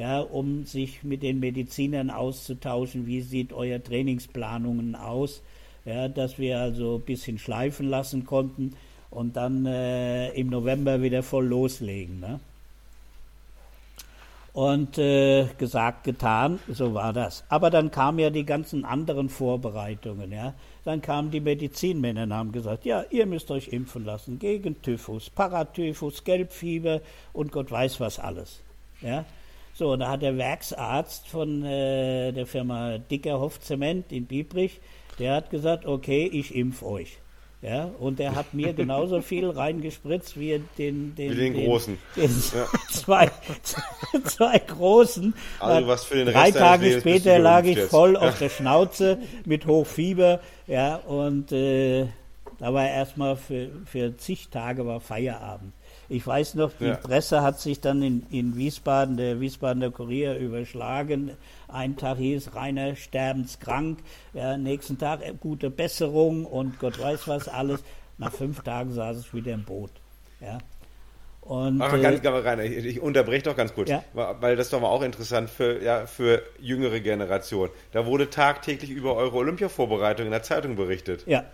ja, 0.00 0.20
um 0.20 0.64
sich 0.64 1.04
mit 1.04 1.22
den 1.22 1.40
Medizinern 1.40 2.08
auszutauschen, 2.08 3.06
wie 3.06 3.20
sieht 3.20 3.52
euer 3.52 3.84
Trainingsplanungen 3.84 4.94
aus, 4.94 5.42
ja, 5.84 6.08
dass 6.08 6.38
wir 6.38 6.58
also 6.58 6.96
ein 6.96 7.02
bisschen 7.02 7.38
schleifen 7.38 7.86
lassen 7.90 8.24
konnten 8.24 8.72
und 9.10 9.36
dann 9.36 9.66
äh, 9.66 10.30
im 10.30 10.48
November 10.48 11.02
wieder 11.02 11.22
voll 11.22 11.44
loslegen. 11.44 12.18
Ne? 12.18 12.40
Und 14.54 14.96
äh, 14.96 15.48
gesagt, 15.58 16.04
getan, 16.04 16.60
so 16.66 16.94
war 16.94 17.12
das. 17.12 17.44
Aber 17.50 17.68
dann 17.68 17.90
kamen 17.90 18.20
ja 18.20 18.30
die 18.30 18.46
ganzen 18.46 18.86
anderen 18.86 19.28
Vorbereitungen. 19.28 20.32
Ja? 20.32 20.54
Dann 20.86 21.02
kamen 21.02 21.30
die 21.30 21.40
Medizinmänner 21.40 22.22
und 22.22 22.32
haben 22.32 22.52
gesagt, 22.52 22.86
ja, 22.86 23.04
ihr 23.10 23.26
müsst 23.26 23.50
euch 23.50 23.68
impfen 23.68 24.06
lassen 24.06 24.38
gegen 24.38 24.80
Typhus, 24.80 25.28
Paratyphus, 25.28 26.24
Gelbfieber 26.24 27.02
und 27.34 27.52
Gott 27.52 27.70
weiß 27.70 28.00
was 28.00 28.18
alles. 28.18 28.60
Ja? 29.02 29.26
So, 29.74 29.92
und 29.92 30.00
da 30.00 30.10
hat 30.10 30.22
der 30.22 30.36
Werksarzt 30.36 31.28
von 31.28 31.64
äh, 31.64 32.32
der 32.32 32.46
Firma 32.46 32.98
Dickerhoff 32.98 33.60
Zement 33.60 34.12
in 34.12 34.26
Biebrich, 34.26 34.80
der 35.18 35.34
hat 35.34 35.50
gesagt, 35.50 35.86
okay, 35.86 36.26
ich 36.32 36.54
impf 36.54 36.82
euch. 36.82 37.18
Ja, 37.62 37.90
und 37.98 38.18
der 38.18 38.34
hat 38.34 38.54
mir 38.54 38.72
genauso 38.72 39.20
viel 39.22 39.48
reingespritzt 39.50 40.40
wie 40.40 40.62
den, 40.78 41.14
den, 41.14 41.30
Wie 41.32 41.34
den 41.36 41.54
Großen. 41.66 41.98
Den 42.16 42.30
zwei, 42.90 43.30
zwei 44.24 44.58
Großen. 44.58 45.34
Also 45.58 45.86
was 45.86 46.04
für 46.04 46.14
den 46.16 46.26
Drei 46.32 46.44
Rest 46.44 46.56
deines 46.56 46.68
Tage 46.70 46.84
Lebens 46.86 47.00
später 47.02 47.38
lag 47.38 47.64
ich 47.64 47.78
voll 47.80 48.14
Ja. 48.14 48.20
auf 48.20 48.38
der 48.38 48.48
Schnauze 48.48 49.18
mit 49.44 49.66
Hochfieber. 49.66 50.40
Ja, 50.66 50.96
und 50.96 51.52
äh, 51.52 52.06
da 52.58 52.72
war 52.72 52.88
erstmal 52.88 53.36
für, 53.36 53.70
für 53.84 54.16
zig 54.16 54.48
Tage 54.48 54.86
war 54.86 55.00
Feierabend. 55.00 55.74
Ich 56.10 56.26
weiß 56.26 56.56
noch, 56.56 56.72
die 56.78 56.86
Ja. 56.86 56.96
Presse 56.96 57.40
hat 57.40 57.60
sich 57.60 57.80
dann 57.80 58.02
in, 58.02 58.26
in 58.30 58.56
Wiesbaden, 58.56 59.16
der 59.16 59.40
Wiesbadener 59.40 59.90
Kurier, 59.92 60.36
überschlagen. 60.36 61.30
Ein 61.68 61.96
Tag 61.96 62.18
hieß 62.18 62.54
Rainer 62.56 62.96
sterbenskrank, 62.96 64.00
ja, 64.34 64.56
nächsten 64.58 64.98
Tag 64.98 65.22
äh, 65.22 65.32
gute 65.38 65.70
Besserung 65.70 66.44
und 66.46 66.80
Gott 66.80 67.00
weiß 67.00 67.28
was 67.28 67.48
alles. 67.48 67.82
Nach 68.18 68.32
fünf 68.32 68.60
Tagen 68.62 68.92
saß 68.92 69.20
ich 69.20 69.32
wieder 69.32 69.52
im 69.52 69.62
Boot. 69.64 69.92
Ja. 70.40 70.58
Und, 71.42 71.80
Aber 71.80 71.96
äh, 71.98 72.02
ganz, 72.02 72.26
aber 72.26 72.44
Rainer, 72.44 72.64
ich, 72.64 72.84
ich 72.84 73.00
unterbreche 73.00 73.44
doch 73.44 73.56
ganz 73.56 73.72
kurz, 73.72 73.88
Ja. 73.88 74.02
weil 74.12 74.56
das 74.56 74.68
doch 74.68 74.80
mal 74.80 74.88
auch 74.88 75.02
interessant 75.02 75.48
für, 75.48 75.80
ja, 75.82 76.06
für 76.06 76.42
jüngere 76.60 76.98
Generationen. 77.00 77.70
Da 77.92 78.04
wurde 78.04 78.28
tagtäglich 78.30 78.90
über 78.90 79.14
eure 79.14 79.36
Olympia-Vorbereitung 79.36 80.26
in 80.26 80.32
der 80.32 80.42
Zeitung 80.42 80.74
berichtet. 80.76 81.24
ja, 81.26 81.44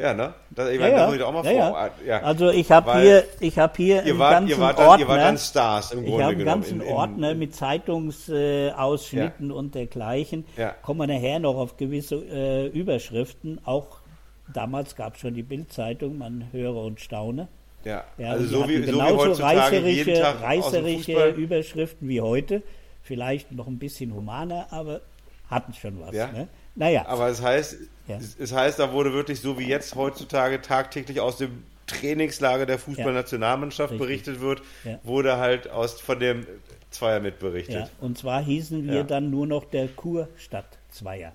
Ja, 0.00 0.14
ne? 0.14 0.32
Das, 0.50 0.68
ich 0.70 0.76
Ja, 0.76 0.80
meine, 0.80 0.96
ja. 0.96 1.06
muss 1.06 1.16
ich 1.16 1.22
auch 1.22 1.32
mal 1.32 1.44
ja, 1.54 1.68
vor. 1.70 1.78
ja. 1.78 1.90
Ja. 2.06 2.22
Also 2.22 2.50
ich 2.50 2.70
habe 2.72 2.98
hier, 3.00 3.24
ich 3.40 3.58
habe 3.58 3.72
hier 3.76 4.02
ihr 4.04 4.18
wart, 4.18 4.32
ganzen 4.32 4.48
ihr 4.50 4.58
wart, 4.60 4.78
Ordner. 4.78 4.98
ihr 4.98 5.08
wart 5.08 5.20
dann 5.20 5.38
Stars 5.38 5.92
im 5.92 5.98
ich 6.04 6.06
Grunde 6.06 6.24
habe 6.24 6.30
einen 6.32 6.38
genommen. 6.38 6.60
ganzen 6.62 6.80
in- 6.80 6.86
in- 6.86 6.92
Ordner 6.94 7.34
mit 7.34 7.54
Zeitungsausschnitten 7.54 9.50
und 9.52 9.74
dergleichen. 9.74 10.44
Ja. 10.56 10.70
Kommen 10.82 11.00
wir 11.00 11.06
nachher 11.06 11.38
noch 11.38 11.56
auf 11.56 11.76
gewisse 11.76 12.16
äh, 12.16 12.66
Überschriften. 12.68 13.60
Auch 13.64 13.98
damals 14.52 14.96
gab 14.96 15.14
es 15.14 15.20
schon 15.20 15.34
die 15.34 15.42
Bildzeitung, 15.42 16.18
man 16.18 16.46
höre 16.52 16.76
und 16.76 17.00
staune. 17.00 17.48
Ja, 17.84 18.04
Ja, 18.18 18.32
also 18.32 18.44
so 18.46 18.68
wie, 18.68 18.82
so 18.84 18.92
wie 18.94 19.02
heutzutage 19.02 19.76
jeden 19.76 20.00
reißerische, 20.10 20.20
Tag 20.22 20.34
aus 20.34 20.70
dem 20.70 20.84
reißerische. 20.84 21.28
Überschriften 21.30 22.08
wie 22.08 22.20
heute. 22.20 22.62
Vielleicht 23.02 23.52
noch 23.52 23.66
ein 23.66 23.78
bisschen 23.78 24.14
humaner, 24.14 24.66
aber 24.70 25.00
hatten 25.48 25.72
schon 25.72 25.98
was. 26.00 26.14
Ja. 26.14 26.26
Ne? 26.28 26.48
Naja. 26.80 27.04
Aber 27.06 27.28
es 27.28 27.42
heißt, 27.42 27.76
Ja. 28.08 28.18
es, 28.38 28.52
heißt, 28.52 28.78
da 28.78 28.90
wurde 28.90 29.12
wirklich 29.12 29.38
so 29.42 29.58
wie 29.58 29.66
jetzt 29.66 29.94
heutzutage 29.96 30.62
tagtäglich 30.62 31.20
aus 31.20 31.36
dem 31.36 31.62
Trainingslager 31.86 32.64
der 32.64 32.78
Fußballnationalmannschaft 32.78 33.92
ja. 33.92 33.98
berichtet 33.98 34.40
wird, 34.40 34.62
ja. 34.84 34.98
wurde 35.02 35.36
halt 35.36 35.68
aus, 35.68 36.00
von 36.00 36.18
dem 36.18 36.46
Zweier 36.90 37.20
mit 37.20 37.38
berichtet. 37.38 37.74
Ja, 37.74 37.90
und 38.00 38.16
zwar 38.16 38.42
hießen 38.42 38.88
wir 38.88 39.04
dann 39.04 39.28
nur 39.28 39.46
noch 39.46 39.66
der 39.66 39.88
Kurstadt 39.88 40.78
Zweier. 40.90 41.32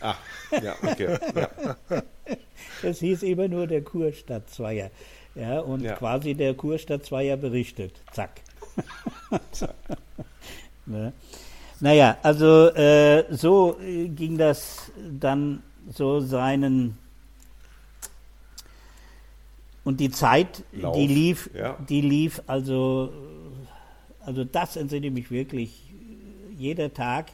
Ach, 0.00 0.18
ja, 0.62 0.74
okay. 0.82 1.16
Das 2.82 2.98
hieß 3.00 3.22
immer 3.22 3.48
nur 3.48 3.66
der 3.66 3.82
Kurstadt 3.82 4.48
Zweier. 4.50 4.90
Ja, 5.34 5.60
und 5.60 5.86
quasi 5.96 6.34
der 6.34 6.52
Kurstadt 6.54 7.04
Zweier 7.04 7.36
berichtet. 7.36 7.92
Zack. 8.12 8.40
Zack. 9.52 9.74
ne? 10.86 11.12
Naja, 11.80 12.18
also 12.22 12.68
äh, 12.68 13.24
so 13.30 13.78
äh, 13.80 14.08
ging 14.08 14.36
das 14.36 14.92
dann 15.18 15.62
so 15.90 16.20
seinen 16.20 16.98
und 19.82 19.98
die 19.98 20.10
Zeit, 20.10 20.62
Lauf, 20.72 20.94
die 20.94 21.06
lief, 21.06 21.50
ja. 21.54 21.76
die 21.88 22.02
lief 22.02 22.42
also, 22.46 23.12
also 24.20 24.44
das 24.44 24.76
entsinne 24.76 25.10
mich 25.10 25.30
wirklich. 25.30 25.82
Jeder 26.58 26.92
Tag 26.92 27.32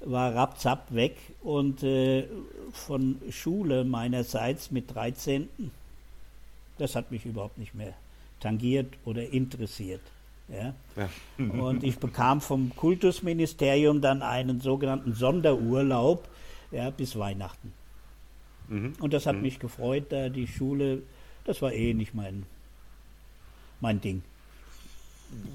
war 0.00 0.34
rapzapp 0.34 0.94
weg 0.94 1.16
und 1.42 1.82
äh, 1.82 2.26
von 2.72 3.20
Schule 3.30 3.84
meinerseits 3.84 4.70
mit 4.70 4.94
13, 4.94 5.48
das 6.76 6.94
hat 6.94 7.10
mich 7.10 7.24
überhaupt 7.24 7.56
nicht 7.56 7.74
mehr 7.74 7.94
tangiert 8.40 8.92
oder 9.06 9.26
interessiert. 9.30 10.02
Ja? 10.48 10.74
ja. 10.96 11.08
Und 11.38 11.82
ich 11.84 11.98
bekam 11.98 12.40
vom 12.40 12.74
Kultusministerium 12.76 14.00
dann 14.00 14.22
einen 14.22 14.60
sogenannten 14.60 15.14
Sonderurlaub 15.14 16.28
ja, 16.70 16.90
bis 16.90 17.16
Weihnachten. 17.16 17.72
Mhm. 18.68 18.94
Und 19.00 19.12
das 19.12 19.26
hat 19.26 19.36
mhm. 19.36 19.42
mich 19.42 19.58
gefreut, 19.58 20.06
da 20.10 20.28
die 20.28 20.46
Schule, 20.46 21.02
das 21.44 21.62
war 21.62 21.72
eh 21.72 21.94
nicht 21.94 22.14
mein, 22.14 22.44
mein 23.80 24.00
Ding. 24.00 24.22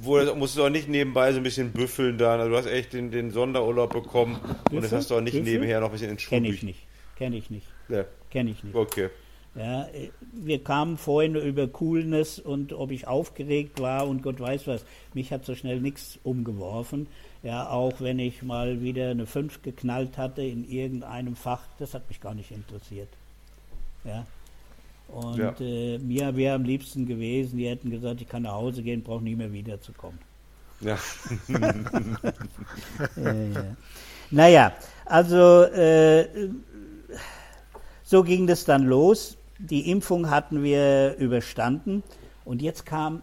Wo 0.02 0.18
musst 0.36 0.58
du 0.58 0.66
auch 0.66 0.70
nicht 0.70 0.90
nebenbei 0.90 1.32
so 1.32 1.38
ein 1.38 1.44
bisschen 1.44 1.72
büffeln 1.72 2.18
dann. 2.18 2.40
Also 2.40 2.52
du 2.52 2.58
hast 2.58 2.66
echt 2.66 2.94
den, 2.94 3.12
den 3.12 3.32
Sonderurlaub 3.32 3.94
bekommen 3.94 4.36
Büffel? 4.36 4.58
und 4.72 4.84
das 4.84 4.92
hast 4.92 5.12
du 5.12 5.16
auch 5.16 5.22
nicht 5.22 5.34
Büffel? 5.34 5.54
nebenher 5.54 5.80
noch 5.80 5.88
ein 5.88 5.92
bisschen 5.94 6.12
in 6.12 6.20
Schule. 6.20 6.42
Kenn 6.42 6.52
ich 6.52 6.64
nicht. 6.64 6.80
Kenn 7.16 7.34
ich 7.34 7.50
nicht. 7.50 7.68
Ja. 7.88 8.06
Kenn 8.30 8.48
ich 8.48 8.64
nicht. 8.64 8.76
Okay. 8.76 9.10
Ja, 9.56 9.88
wir 10.32 10.64
kamen 10.64 10.98
vorhin 10.98 11.36
über 11.36 11.68
Coolness 11.68 12.40
und 12.40 12.72
ob 12.72 12.92
ich 12.92 13.08
aufgeregt 13.08 13.80
war 13.82 14.08
und 14.08 14.22
Gott 14.22 14.40
weiß 14.40 14.68
was. 14.68 14.86
Mich 15.14 15.32
hat 15.34 15.44
so 15.44 15.56
schnell 15.56 15.82
nichts 15.82 16.20
umgeworfen. 16.24 17.08
Ja, 17.42 17.70
auch 17.70 18.00
wenn 18.00 18.20
ich 18.20 18.44
mal 18.44 18.82
wieder 18.82 19.10
eine 19.10 19.26
5 19.26 19.62
geknallt 19.62 20.18
hatte 20.18 20.44
in 20.44 20.70
irgendeinem 20.70 21.36
Fach, 21.36 21.62
das 21.80 21.94
hat 21.94 22.08
mich 22.10 22.22
gar 22.22 22.36
nicht 22.36 22.52
interessiert. 22.52 23.10
Ja. 24.04 24.26
Und 25.08 25.38
ja. 25.38 25.56
äh, 25.60 25.98
mir 25.98 26.36
wäre 26.36 26.56
am 26.56 26.64
liebsten 26.64 27.08
gewesen, 27.08 27.58
die 27.58 27.68
hätten 27.68 27.90
gesagt, 27.90 28.22
ich 28.22 28.30
kann 28.30 28.44
nach 28.44 28.54
Hause 28.54 28.84
gehen, 28.84 29.02
brauche 29.02 29.24
nie 29.24 29.36
mehr 29.36 29.52
wiederzukommen. 29.52 30.20
Ja. 30.82 30.98
äh, 33.18 33.52
ja. 33.54 33.76
Naja, 34.32 34.74
also 35.06 35.64
äh, 35.64 36.50
so 38.04 38.24
ging 38.24 38.46
das 38.46 38.66
dann 38.66 38.84
los 38.84 39.39
die 39.60 39.92
Impfung 39.92 40.30
hatten 40.30 40.64
wir 40.64 41.16
überstanden 41.18 42.04
und 42.46 42.62
jetzt 42.62 42.86
kam, 42.86 43.22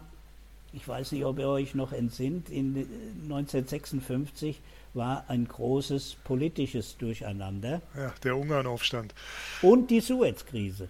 ich 0.71 0.87
weiß 0.87 1.11
nicht, 1.11 1.25
ob 1.25 1.39
ihr 1.39 1.49
euch 1.49 1.75
noch 1.75 1.91
entsinnt, 1.91 2.49
in 2.49 2.87
1956 3.23 4.61
war 4.93 5.25
ein 5.27 5.47
großes 5.47 6.17
politisches 6.23 6.97
Durcheinander. 6.97 7.81
Ja, 7.95 8.13
der 8.23 8.37
Ungarnaufstand. 8.37 9.13
Und 9.61 9.89
die 9.89 9.99
Suezkrise. 9.99 10.89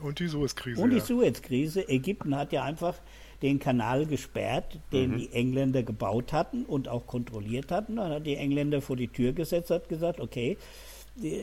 Und 0.00 0.18
die 0.18 0.28
Suezkrise. 0.28 0.80
Und 0.80 0.90
die 0.90 0.98
ja. 0.98 1.04
Suezkrise. 1.04 1.88
Ägypten 1.88 2.36
hat 2.36 2.52
ja 2.52 2.62
einfach 2.64 2.94
den 3.42 3.58
Kanal 3.58 4.06
gesperrt, 4.06 4.78
den 4.92 5.12
mhm. 5.12 5.18
die 5.18 5.32
Engländer 5.32 5.82
gebaut 5.82 6.32
hatten 6.32 6.64
und 6.64 6.88
auch 6.88 7.06
kontrolliert 7.06 7.70
hatten. 7.70 7.96
Dann 7.96 8.10
hat 8.10 8.26
die 8.26 8.36
Engländer 8.36 8.82
vor 8.82 8.96
die 8.96 9.08
Tür 9.08 9.32
gesetzt, 9.32 9.70
hat 9.70 9.88
gesagt, 9.88 10.20
okay, 10.20 10.56
die, 11.16 11.40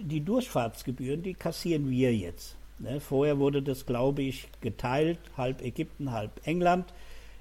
die 0.00 0.20
Durchfahrtsgebühren, 0.20 1.22
die 1.22 1.34
kassieren 1.34 1.90
wir 1.90 2.14
jetzt. 2.14 2.56
Ne, 2.78 3.00
vorher 3.00 3.38
wurde 3.38 3.62
das, 3.62 3.86
glaube 3.86 4.22
ich, 4.22 4.48
geteilt, 4.60 5.18
halb 5.36 5.62
Ägypten, 5.62 6.10
halb 6.10 6.40
England. 6.44 6.92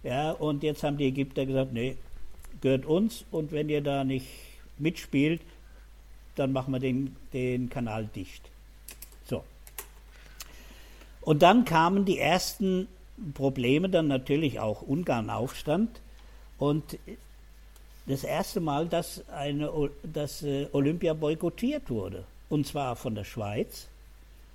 Ja, 0.04 0.32
und 0.32 0.64
jetzt 0.64 0.84
haben 0.84 0.98
die 0.98 1.08
Ägypter 1.08 1.46
gesagt, 1.46 1.74
nee, 1.74 1.98
gehört 2.62 2.86
uns 2.86 3.26
und 3.32 3.52
wenn 3.52 3.70
ihr 3.70 3.82
da 3.82 4.04
nicht 4.04 4.28
mitspielt, 4.78 5.42
dann 6.36 6.52
machen 6.52 6.74
wir 6.74 6.80
den, 6.80 7.16
den 7.34 7.70
Kanal 7.70 8.10
dicht. 8.16 8.50
So. 9.26 9.44
Und 11.22 11.42
dann 11.42 11.66
kamen 11.66 12.06
die 12.06 12.20
ersten 12.20 12.88
Probleme, 13.34 13.90
dann 13.90 14.08
natürlich 14.08 14.60
auch 14.60 14.82
Ungarn-Aufstand. 14.82 16.02
Und 16.58 16.98
das 18.06 18.24
erste 18.24 18.60
Mal, 18.60 18.88
dass, 18.88 19.28
eine, 19.30 19.72
dass 20.04 20.44
äh, 20.44 20.68
Olympia 20.74 21.14
boykottiert 21.14 21.90
wurde. 21.90 22.26
Und 22.54 22.68
zwar 22.68 22.96
von 22.96 23.16
der 23.16 23.24
Schweiz, 23.24 23.88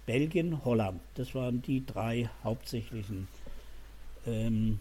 Belgien, 0.07 0.65
Holland. 0.65 1.01
Das 1.17 1.35
waren 1.35 1.63
die 1.63 1.85
drei 1.85 2.31
hauptsächlichen 2.45 3.27
ähm, 4.25 4.79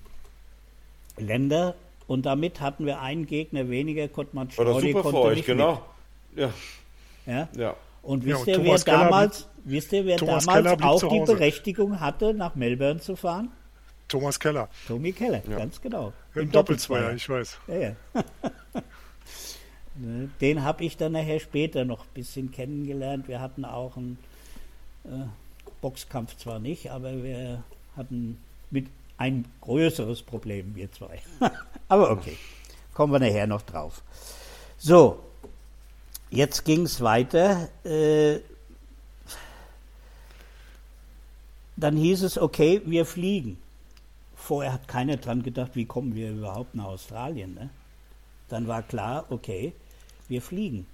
Länder. 1.18 1.74
Und 2.06 2.28
damit 2.28 2.62
hatten 2.62 2.86
wir 2.86 3.02
einen 3.02 3.26
Gegner 3.26 3.72
weniger, 3.72 4.08
konnte 4.08 4.36
man 4.36 4.56
War 4.56 4.66
das 4.66 4.84
super 4.84 5.04
für 5.04 5.18
euch, 5.18 5.44
genau. 5.44 5.84
Ja. 6.36 6.54
ja. 7.26 7.50
ja. 7.58 7.76
Und 8.04 8.24
wisst 8.24 8.46
ja, 8.46 8.56
und 8.56 8.66
ihr, 8.66 8.72
wer 8.72 8.78
damals, 8.78 9.48
wisst 9.64 9.94
ihr, 9.94 10.06
wer 10.06 10.18
damals 10.18 10.84
auch 10.84 11.10
die 11.10 11.22
Berechtigung 11.22 12.00
hatte, 12.00 12.36
nach 12.36 12.54
Melbourne 12.54 13.00
zu 13.00 13.16
fahren? 13.16 13.52
Thomas 14.08 14.40
Keller. 14.40 14.70
Tommy 14.88 15.12
Keller, 15.12 15.42
ja. 15.50 15.58
ganz 15.58 15.82
genau. 15.82 16.14
Im, 16.36 16.52
Doppelzweier, 16.52 17.16
ich 17.16 17.28
weiß. 17.28 17.58
Ja, 17.68 17.78
ja. 17.78 17.96
Ne, 20.00 20.30
den 20.42 20.64
habe 20.64 20.84
ich 20.84 20.98
dann 20.98 21.14
nachher 21.14 21.40
später 21.40 21.86
noch 21.86 22.02
ein 22.02 22.14
bisschen 22.14 22.52
kennengelernt. 22.52 23.28
Wir 23.28 23.40
hatten 23.40 23.66
auch 23.66 23.98
einen 23.98 24.18
äh, 25.06 25.26
Boxkampf 25.82 26.38
zwar 26.38 26.60
nicht, 26.60 26.92
aber 26.92 27.24
wir 27.24 27.64
hatten 27.96 28.38
mit 28.70 28.88
ein 29.18 29.46
größeres 29.62 30.22
Problem, 30.22 30.76
wir 30.76 30.92
zwei. 30.92 31.20
aber 31.88 32.12
okay, 32.12 32.38
kommen 32.94 33.14
wir 33.14 33.20
nachher 33.20 33.48
noch 33.48 33.64
drauf. 33.64 34.04
So, 34.78 35.20
jetzt 36.30 36.66
ging 36.66 36.84
es 36.84 37.02
weiter. 37.02 37.70
Äh, 37.84 38.40
dann 41.76 41.96
hieß 41.96 42.24
es, 42.24 42.38
okay, 42.38 42.82
wir 42.86 43.06
fliegen 43.06 43.58
vorher 44.48 44.72
hat 44.72 44.88
keiner 44.88 45.18
dran 45.18 45.44
gedacht, 45.44 45.72
wie 45.74 45.86
kommen 45.86 46.16
wir 46.16 46.32
überhaupt 46.32 46.74
nach 46.74 46.86
Australien. 46.86 47.54
Ne? 47.54 47.70
Dann 48.48 48.68
war 48.68 48.82
klar, 48.82 49.26
okay, 49.30 49.74
wir 50.28 50.42
fliegen. 50.42 50.86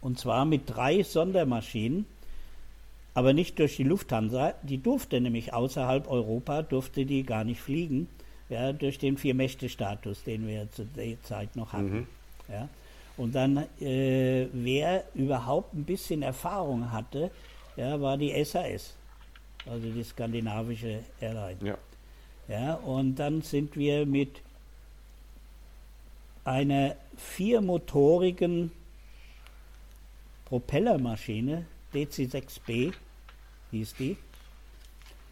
Und 0.00 0.18
zwar 0.18 0.44
mit 0.44 0.62
drei 0.66 1.02
Sondermaschinen, 1.02 2.06
aber 3.14 3.32
nicht 3.32 3.58
durch 3.58 3.76
die 3.76 3.84
Lufthansa. 3.84 4.54
Die 4.62 4.78
durfte 4.78 5.20
nämlich 5.20 5.52
außerhalb 5.52 6.08
Europa, 6.08 6.62
durfte 6.62 7.04
die 7.04 7.22
gar 7.22 7.44
nicht 7.44 7.60
fliegen, 7.60 8.08
ja, 8.48 8.72
durch 8.72 8.98
den 8.98 9.16
Vier-Mächte-Status, 9.16 10.24
den 10.24 10.46
wir 10.46 10.70
zu 10.70 10.84
der 10.84 11.22
Zeit 11.22 11.56
noch 11.56 11.72
hatten. 11.72 12.00
Mhm. 12.00 12.06
Ja. 12.48 12.68
Und 13.16 13.34
dann, 13.34 13.58
äh, 13.80 14.46
wer 14.52 15.04
überhaupt 15.14 15.74
ein 15.74 15.84
bisschen 15.84 16.22
Erfahrung 16.22 16.90
hatte, 16.90 17.30
ja, 17.76 18.00
war 18.00 18.16
die 18.16 18.32
SAS, 18.44 18.94
also 19.66 19.88
die 19.88 20.02
skandinavische 20.02 21.00
Airline. 21.20 21.58
Ja. 21.62 21.78
Ja, 22.48 22.74
und 22.74 23.14
dann 23.16 23.42
sind 23.42 23.76
wir 23.76 24.04
mit 24.04 24.42
einer 26.44 26.96
viermotorigen 27.16 28.72
Propellermaschine, 30.46 31.66
DC-6B 31.94 32.92
hieß 33.70 33.94
die, 33.94 34.16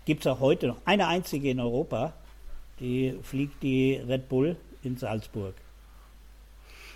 gibt 0.04 0.22
es 0.22 0.26
auch 0.26 0.40
heute 0.40 0.68
noch, 0.68 0.78
eine 0.84 1.06
einzige 1.06 1.50
in 1.50 1.60
Europa, 1.60 2.14
die 2.80 3.18
fliegt 3.22 3.62
die 3.62 3.94
Red 3.96 4.28
Bull 4.28 4.56
in 4.82 4.96
Salzburg. 4.96 5.54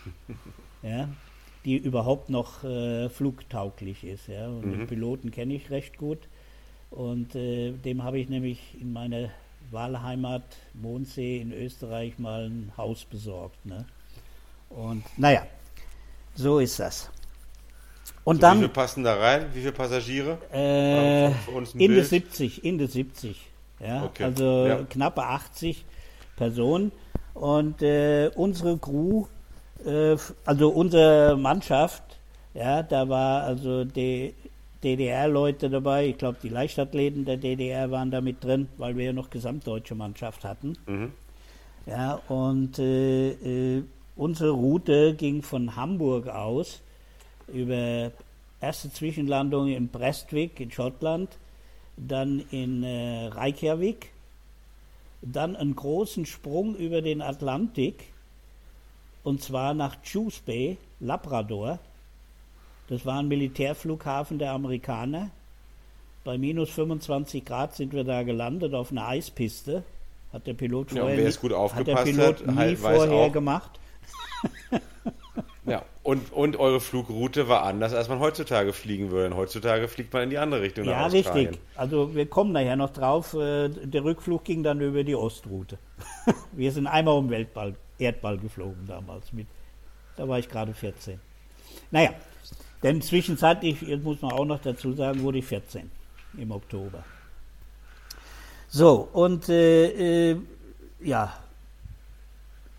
ja, 0.82 1.08
die 1.64 1.76
überhaupt 1.76 2.30
noch 2.30 2.64
äh, 2.64 3.08
flugtauglich 3.08 4.04
ist. 4.04 4.28
Ja, 4.28 4.48
und 4.48 4.66
mhm. 4.66 4.70
den 4.70 4.86
Piloten 4.86 5.30
kenne 5.30 5.54
ich 5.54 5.70
recht 5.70 5.98
gut. 5.98 6.18
Und 6.90 7.34
äh, 7.34 7.72
dem 7.72 8.02
habe 8.02 8.18
ich 8.18 8.28
nämlich 8.28 8.80
in 8.80 8.92
meiner 8.92 9.30
Wahlheimat 9.70 10.44
Mondsee 10.74 11.40
in 11.40 11.52
Österreich 11.52 12.18
mal 12.18 12.46
ein 12.46 12.72
Haus 12.76 13.04
besorgt. 13.04 13.64
Ne? 13.66 13.86
Und 14.76 15.04
naja, 15.16 15.46
so 16.34 16.58
ist 16.58 16.78
das. 16.80 17.10
Und 18.24 18.36
so, 18.36 18.40
dann, 18.42 18.56
wie 18.56 18.62
viele 18.62 18.72
passen 18.72 19.04
da 19.04 19.14
rein? 19.14 19.46
Wie 19.52 19.60
viele 19.60 19.72
Passagiere? 19.72 20.38
Äh, 20.52 21.26
in 21.74 21.92
die 21.92 22.02
70, 22.02 22.64
in 22.64 22.78
die 22.78 22.86
70. 22.86 23.50
Ja, 23.80 24.04
okay. 24.04 24.24
also 24.24 24.66
ja. 24.66 24.82
knappe 24.84 25.22
80 25.22 25.84
Personen. 26.36 26.92
Und 27.34 27.82
äh, 27.82 28.30
unsere 28.34 28.78
Crew, 28.78 29.26
äh, 29.84 30.16
also 30.44 30.70
unsere 30.70 31.36
Mannschaft, 31.36 32.02
ja, 32.54 32.82
da 32.82 33.08
war 33.08 33.42
also 33.42 33.84
die, 33.84 34.34
DDR-Leute 34.84 35.70
dabei. 35.70 36.06
Ich 36.08 36.18
glaube, 36.18 36.38
die 36.42 36.50
Leichtathleten 36.50 37.24
der 37.24 37.38
DDR 37.38 37.90
waren 37.90 38.10
da 38.10 38.20
mit 38.20 38.44
drin, 38.44 38.68
weil 38.76 38.96
wir 38.96 39.06
ja 39.06 39.12
noch 39.12 39.30
gesamtdeutsche 39.30 39.94
Mannschaft 39.94 40.44
hatten. 40.44 40.76
Mhm. 40.86 41.12
Ja, 41.86 42.20
und 42.28 42.78
äh, 42.78 43.30
äh, 43.30 43.84
unsere 44.16 44.50
Route 44.50 45.14
ging 45.14 45.42
von 45.42 45.76
Hamburg 45.76 46.28
aus 46.28 46.80
über 47.48 48.12
erste 48.60 48.90
Zwischenlandung 48.90 49.68
in 49.68 49.88
Prestwick 49.88 50.60
in 50.60 50.70
Schottland, 50.70 51.28
dann 51.96 52.44
in 52.50 52.82
äh, 52.82 53.26
Reykjavik, 53.26 54.10
dann 55.20 55.56
einen 55.56 55.76
großen 55.76 56.26
Sprung 56.26 56.74
über 56.76 57.02
den 57.02 57.22
Atlantik 57.22 58.04
und 59.22 59.42
zwar 59.42 59.74
nach 59.74 59.96
Juice 60.04 60.40
Bay, 60.40 60.76
Labrador. 61.00 61.78
Das 62.88 63.06
war 63.06 63.18
ein 63.18 63.28
Militärflughafen 63.28 64.38
der 64.38 64.52
Amerikaner. 64.52 65.30
Bei 66.24 66.38
minus 66.38 66.70
25 66.70 67.44
Grad 67.44 67.74
sind 67.74 67.92
wir 67.92 68.04
da 68.04 68.22
gelandet 68.22 68.74
auf 68.74 68.90
einer 68.90 69.08
Eispiste. 69.08 69.82
Hat 70.32 70.46
der 70.46 70.54
Pilot 70.54 70.90
vorher 70.90 71.18
ja, 71.18 71.30
gut 71.36 71.52
hat 71.52 71.86
der 71.86 71.96
Pilot 71.96 72.40
hat, 72.40 72.46
nie 72.46 72.56
halt 72.56 72.78
vorher 72.78 73.30
gemacht. 73.30 73.78
Ja, 75.66 75.82
und, 76.02 76.30
und 76.32 76.58
eure 76.58 76.78
Flugroute 76.78 77.48
war 77.48 77.62
anders, 77.62 77.94
als 77.94 78.08
man 78.08 78.18
heutzutage 78.18 78.74
fliegen 78.74 79.10
würde. 79.10 79.34
heutzutage 79.34 79.88
fliegt 79.88 80.12
man 80.12 80.24
in 80.24 80.30
die 80.30 80.36
andere 80.38 80.60
Richtung. 80.60 80.84
Ja, 80.84 81.06
richtig. 81.06 81.58
Also 81.74 82.14
wir 82.14 82.26
kommen 82.26 82.52
nachher 82.52 82.76
noch 82.76 82.90
drauf. 82.90 83.32
Äh, 83.32 83.70
der 83.70 84.04
Rückflug 84.04 84.44
ging 84.44 84.62
dann 84.62 84.80
über 84.80 85.04
die 85.04 85.14
Ostroute. 85.14 85.78
Wir 86.52 86.70
sind 86.70 86.86
einmal 86.86 87.16
um 87.16 87.30
Weltball, 87.30 87.74
Erdball 87.98 88.36
geflogen 88.38 88.86
damals 88.86 89.32
mit. 89.32 89.46
Da 90.16 90.28
war 90.28 90.38
ich 90.38 90.48
gerade 90.48 90.74
14. 90.74 91.18
Naja, 91.90 92.10
denn 92.82 93.00
zwischenzeitlich, 93.00 93.80
jetzt 93.80 94.04
muss 94.04 94.20
man 94.20 94.32
auch 94.32 94.44
noch 94.44 94.60
dazu 94.60 94.92
sagen, 94.92 95.22
wurde 95.22 95.38
ich 95.38 95.46
14 95.46 95.90
im 96.36 96.50
Oktober. 96.50 97.04
So, 98.68 99.08
und 99.12 99.48
äh, 99.48 100.32
äh, 100.32 100.36
ja, 101.00 101.32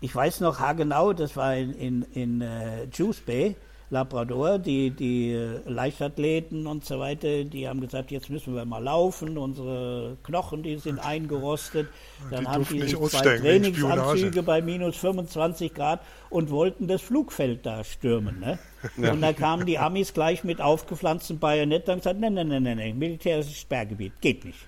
ich 0.06 0.14
weiß 0.14 0.38
noch 0.38 0.60
haargenau, 0.60 1.12
das 1.14 1.36
war 1.36 1.56
in, 1.56 1.72
in, 1.72 2.02
in 2.12 2.40
uh, 2.40 2.86
Juice 2.92 3.18
Bay, 3.22 3.56
Labrador, 3.90 4.60
die, 4.60 4.90
die 4.90 5.32
äh, 5.32 5.68
Leichtathleten 5.68 6.68
und 6.68 6.84
so 6.84 7.00
weiter, 7.00 7.42
die 7.42 7.66
haben 7.66 7.80
gesagt, 7.80 8.12
jetzt 8.12 8.30
müssen 8.30 8.54
wir 8.54 8.64
mal 8.64 8.84
laufen, 8.84 9.36
unsere 9.36 10.16
Knochen, 10.22 10.62
die 10.62 10.76
sind 10.76 11.00
eingerostet. 11.00 11.88
Dann 12.30 12.44
die 12.44 12.46
haben 12.48 12.64
die 12.70 12.86
zwei 12.86 13.36
Trainingsanzüge 13.36 14.44
bei 14.44 14.62
minus 14.62 14.96
25 14.96 15.74
Grad 15.74 16.02
und 16.30 16.50
wollten 16.50 16.86
das 16.86 17.02
Flugfeld 17.02 17.66
da 17.66 17.82
stürmen. 17.82 18.38
Ne? 18.38 18.60
Ja. 18.98 19.10
Und 19.10 19.20
da 19.20 19.32
kamen 19.32 19.66
die 19.66 19.80
Amis 19.80 20.14
gleich 20.14 20.44
mit 20.44 20.60
aufgepflanzten 20.60 21.40
Bajonetten 21.40 21.94
und 21.94 21.98
gesagt, 21.98 22.20
nein, 22.20 22.34
nein, 22.34 22.46
nein, 22.46 22.62
nein, 22.62 22.76
nein, 22.76 22.96
militärisches 22.96 23.58
Sperrgebiet, 23.58 24.20
geht 24.20 24.44
nicht. 24.44 24.60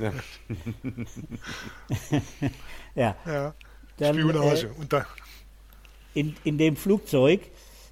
Ja. 0.00 0.12
ja. 2.94 3.16
ja. 3.26 3.54
Dann, 3.98 4.14
Spionage. 4.14 4.66
Äh, 4.66 4.80
und 4.80 4.92
da. 4.92 5.06
In, 6.14 6.36
in 6.44 6.58
dem 6.58 6.76
Flugzeug 6.76 7.40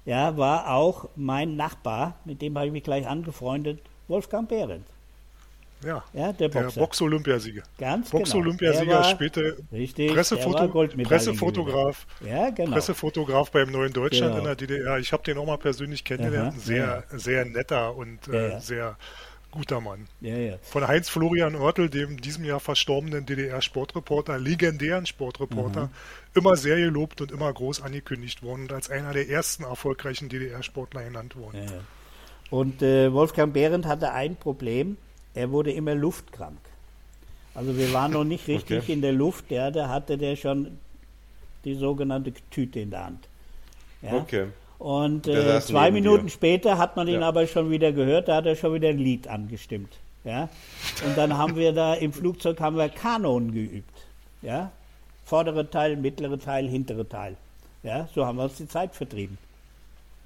ja, 0.05 0.35
war 0.37 0.73
auch 0.73 1.09
mein 1.15 1.55
Nachbar, 1.55 2.19
mit 2.25 2.41
dem 2.41 2.55
habe 2.57 2.67
ich 2.67 2.73
mich 2.73 2.83
gleich 2.83 3.07
angefreundet, 3.07 3.79
Wolfgang 4.07 4.47
Behrendt. 4.47 4.85
Ja, 5.83 6.03
ja, 6.13 6.31
der, 6.31 6.49
der 6.49 6.69
Box-Olympiasieger. 6.69 7.63
Ganz 7.79 8.11
Box-Olympiasiger, 8.11 8.85
genau. 8.85 9.03
später 9.03 9.53
richtig, 9.71 10.13
Pressefoto 10.13 10.67
Pressefotograf, 11.03 12.05
ja, 12.23 12.51
genau. 12.51 12.73
Pressefotograf 12.73 13.49
beim 13.49 13.71
Neuen 13.71 13.91
Deutschland 13.91 14.35
genau. 14.35 14.37
in 14.37 14.43
der 14.43 14.55
DDR. 14.55 14.99
Ich 14.99 15.11
habe 15.11 15.23
den 15.23 15.39
auch 15.39 15.45
mal 15.45 15.57
persönlich 15.57 16.03
kennengelernt. 16.03 16.53
Aha, 16.53 16.59
sehr, 16.59 17.03
ja. 17.11 17.17
sehr 17.17 17.45
netter 17.45 17.95
und 17.95 18.27
äh, 18.27 18.59
sehr 18.59 18.95
guter 19.51 19.81
Mann. 19.81 20.07
Ja, 20.21 20.35
ja. 20.35 20.57
Von 20.61 20.87
Heinz 20.87 21.09
Florian 21.09 21.55
Oertel, 21.55 21.89
dem 21.89 22.19
diesem 22.21 22.43
Jahr 22.45 22.59
verstorbenen 22.59 23.25
DDR-Sportreporter, 23.25 24.39
legendären 24.39 25.05
Sportreporter, 25.05 25.85
mhm. 25.85 25.91
immer 26.33 26.55
sehr 26.55 26.77
gelobt 26.77 27.21
und 27.21 27.31
immer 27.31 27.51
groß 27.51 27.81
angekündigt 27.81 28.41
worden 28.43 28.63
und 28.63 28.73
als 28.73 28.89
einer 28.89 29.13
der 29.13 29.29
ersten 29.29 29.63
erfolgreichen 29.63 30.29
DDR-Sportler 30.29 31.03
genannt 31.03 31.35
worden. 31.35 31.63
Ja, 31.63 31.81
und 32.51 32.81
äh, 32.81 33.11
Wolfgang 33.13 33.53
Behrendt 33.53 33.85
hatte 33.85 34.11
ein 34.11 34.35
Problem, 34.35 34.97
er 35.33 35.51
wurde 35.51 35.71
immer 35.71 35.95
luftkrank. 35.95 36.59
Also 37.53 37.77
wir 37.77 37.91
waren 37.93 38.11
noch 38.11 38.25
nicht 38.25 38.47
richtig 38.47 38.83
okay. 38.83 38.93
in 38.93 39.01
der 39.01 39.13
Luft, 39.13 39.51
ja, 39.51 39.71
da 39.71 39.89
hatte 39.89 40.17
der 40.17 40.35
schon 40.35 40.77
die 41.63 41.75
sogenannte 41.75 42.33
Tüte 42.49 42.79
in 42.79 42.91
der 42.91 43.05
Hand. 43.05 43.27
Ja? 44.01 44.13
Okay. 44.13 44.47
Und 44.81 45.27
äh, 45.27 45.61
zwei 45.61 45.91
Minuten 45.91 46.25
dir. 46.25 46.31
später 46.31 46.79
hat 46.79 46.95
man 46.95 47.07
ihn 47.07 47.21
ja. 47.21 47.27
aber 47.27 47.45
schon 47.45 47.69
wieder 47.69 47.91
gehört, 47.91 48.27
da 48.27 48.37
hat 48.37 48.47
er 48.47 48.55
schon 48.55 48.73
wieder 48.73 48.89
ein 48.89 48.97
Lied 48.97 49.27
angestimmt. 49.27 49.93
Ja? 50.23 50.49
Und 51.05 51.15
dann 51.15 51.37
haben 51.37 51.55
wir 51.55 51.71
da 51.71 51.93
im 51.93 52.11
Flugzeug 52.11 52.59
haben 52.59 52.77
wir 52.77 52.89
Kanon 52.89 53.53
geübt. 53.53 53.93
Ja? 54.41 54.71
Vordere 55.23 55.69
Teil, 55.69 55.97
mittlere 55.97 56.39
Teil, 56.39 56.67
hintere 56.67 57.07
Teil. 57.07 57.37
Ja? 57.83 58.09
So 58.15 58.25
haben 58.25 58.37
wir 58.39 58.45
uns 58.45 58.55
die 58.55 58.67
Zeit 58.67 58.95
vertrieben. 58.95 59.37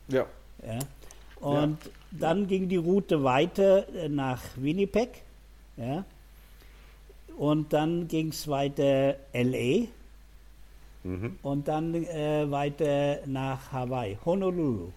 Ja. 0.08 0.26
ja? 0.66 0.80
Und 1.42 1.84
ja. 1.84 1.92
dann 2.12 2.48
ging 2.48 2.70
die 2.70 2.78
Route 2.78 3.26
weiter 3.26 3.94
äh, 3.94 4.08
nach 4.08 4.40
Winnipeg. 4.56 5.22
Ja? 5.76 6.06
Und 7.36 7.74
dann 7.74 8.08
ging 8.08 8.30
es 8.30 8.48
weiter 8.48 9.18
LA. 9.34 9.88
Mhm. 11.06 11.38
Und 11.44 11.68
dann 11.68 11.94
äh, 11.94 12.50
weiter 12.50 13.20
nach 13.28 13.72
Hawaii, 13.72 14.18
Honolulu. 14.26 14.90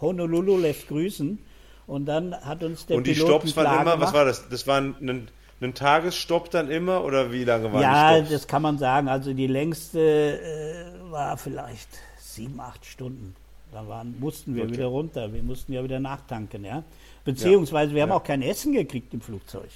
Honolulu 0.00 0.56
lässt 0.56 0.88
grüßen. 0.88 1.38
Und 1.86 2.06
dann 2.06 2.34
hat 2.34 2.62
uns 2.62 2.86
der 2.86 2.96
Und 2.96 3.06
die 3.06 3.12
Piloten 3.12 3.48
Stopps 3.48 3.56
waren 3.56 3.82
immer, 3.82 3.92
gemacht. 3.92 4.00
was 4.00 4.14
war 4.14 4.24
das? 4.24 4.48
Das 4.48 4.66
war 4.66 4.80
ein, 4.80 5.28
ein, 5.60 5.74
Tagesstopp 5.74 6.50
dann 6.50 6.70
immer 6.70 7.04
oder 7.04 7.32
wie 7.32 7.44
lange 7.44 7.70
waren 7.72 7.82
ja, 7.82 8.18
die? 8.18 8.24
Ja, 8.24 8.30
das 8.32 8.46
kann 8.46 8.62
man 8.62 8.78
sagen. 8.78 9.08
Also 9.08 9.34
die 9.34 9.46
längste 9.46 10.40
äh, 10.40 11.10
war 11.10 11.36
vielleicht 11.36 11.88
sieben, 12.18 12.58
acht 12.60 12.84
Stunden. 12.86 13.36
Da 13.72 13.86
waren, 13.86 14.18
mussten 14.18 14.54
wir 14.54 14.64
okay. 14.64 14.72
wieder 14.72 14.86
runter. 14.86 15.32
Wir 15.34 15.42
mussten 15.42 15.72
ja 15.74 15.84
wieder 15.84 16.00
nachtanken, 16.00 16.64
ja. 16.64 16.82
Beziehungsweise 17.24 17.90
ja. 17.90 17.96
wir 17.96 18.02
haben 18.04 18.10
ja. 18.10 18.16
auch 18.16 18.24
kein 18.24 18.40
Essen 18.40 18.72
gekriegt 18.72 19.12
im 19.12 19.20
Flugzeug. 19.20 19.68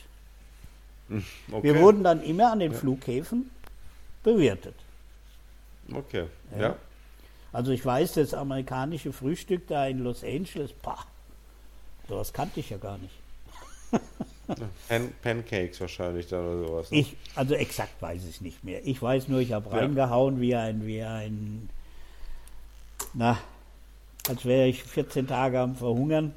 Hm, 1.09 1.25
okay. 1.53 1.63
Wir 1.63 1.81
wurden 1.81 2.03
dann 2.03 2.23
immer 2.23 2.53
an 2.53 2.61
den 2.61 2.73
ja. 2.73 2.79
Flughäfen 2.79 3.51
bewirtet. 4.23 4.75
Okay, 5.93 6.25
ja. 6.53 6.61
ja. 6.61 6.77
Also 7.53 7.73
ich 7.73 7.85
weiß, 7.85 8.15
das 8.15 8.35
amerikanische 8.35 9.13
Frühstück 9.13 9.67
da 9.69 9.87
in 9.87 10.01
Los 10.01 10.23
Angeles, 10.23 10.73
pah, 10.73 11.05
sowas 12.09 12.33
kannte 12.33 12.61
ich 12.61 12.71
ja 12.71 12.77
gar 12.77 12.99
nicht. 12.99 13.15
Pan 14.89 15.13
Pancakes 15.23 15.81
wahrscheinlich 15.81 16.27
da 16.27 16.41
oder 16.41 16.67
sowas. 16.67 16.91
Ne? 16.91 16.99
Ich, 16.99 17.17
also 17.35 17.55
exakt 17.55 18.01
weiß 18.01 18.25
ich 18.27 18.41
nicht 18.41 18.65
mehr. 18.65 18.87
Ich 18.87 19.01
weiß 19.01 19.29
nur, 19.29 19.41
ich 19.41 19.53
habe 19.53 19.71
ja. 19.71 19.79
reingehauen 19.79 20.41
wie 20.41 20.55
ein, 20.55 20.87
wie 20.87 21.03
ein, 21.03 21.69
na, 23.15 23.39
als 24.29 24.45
wäre 24.45 24.67
ich 24.67 24.83
14 24.85 25.27
Tage 25.27 25.61
am 25.61 25.77
Verhungern. 25.77 26.35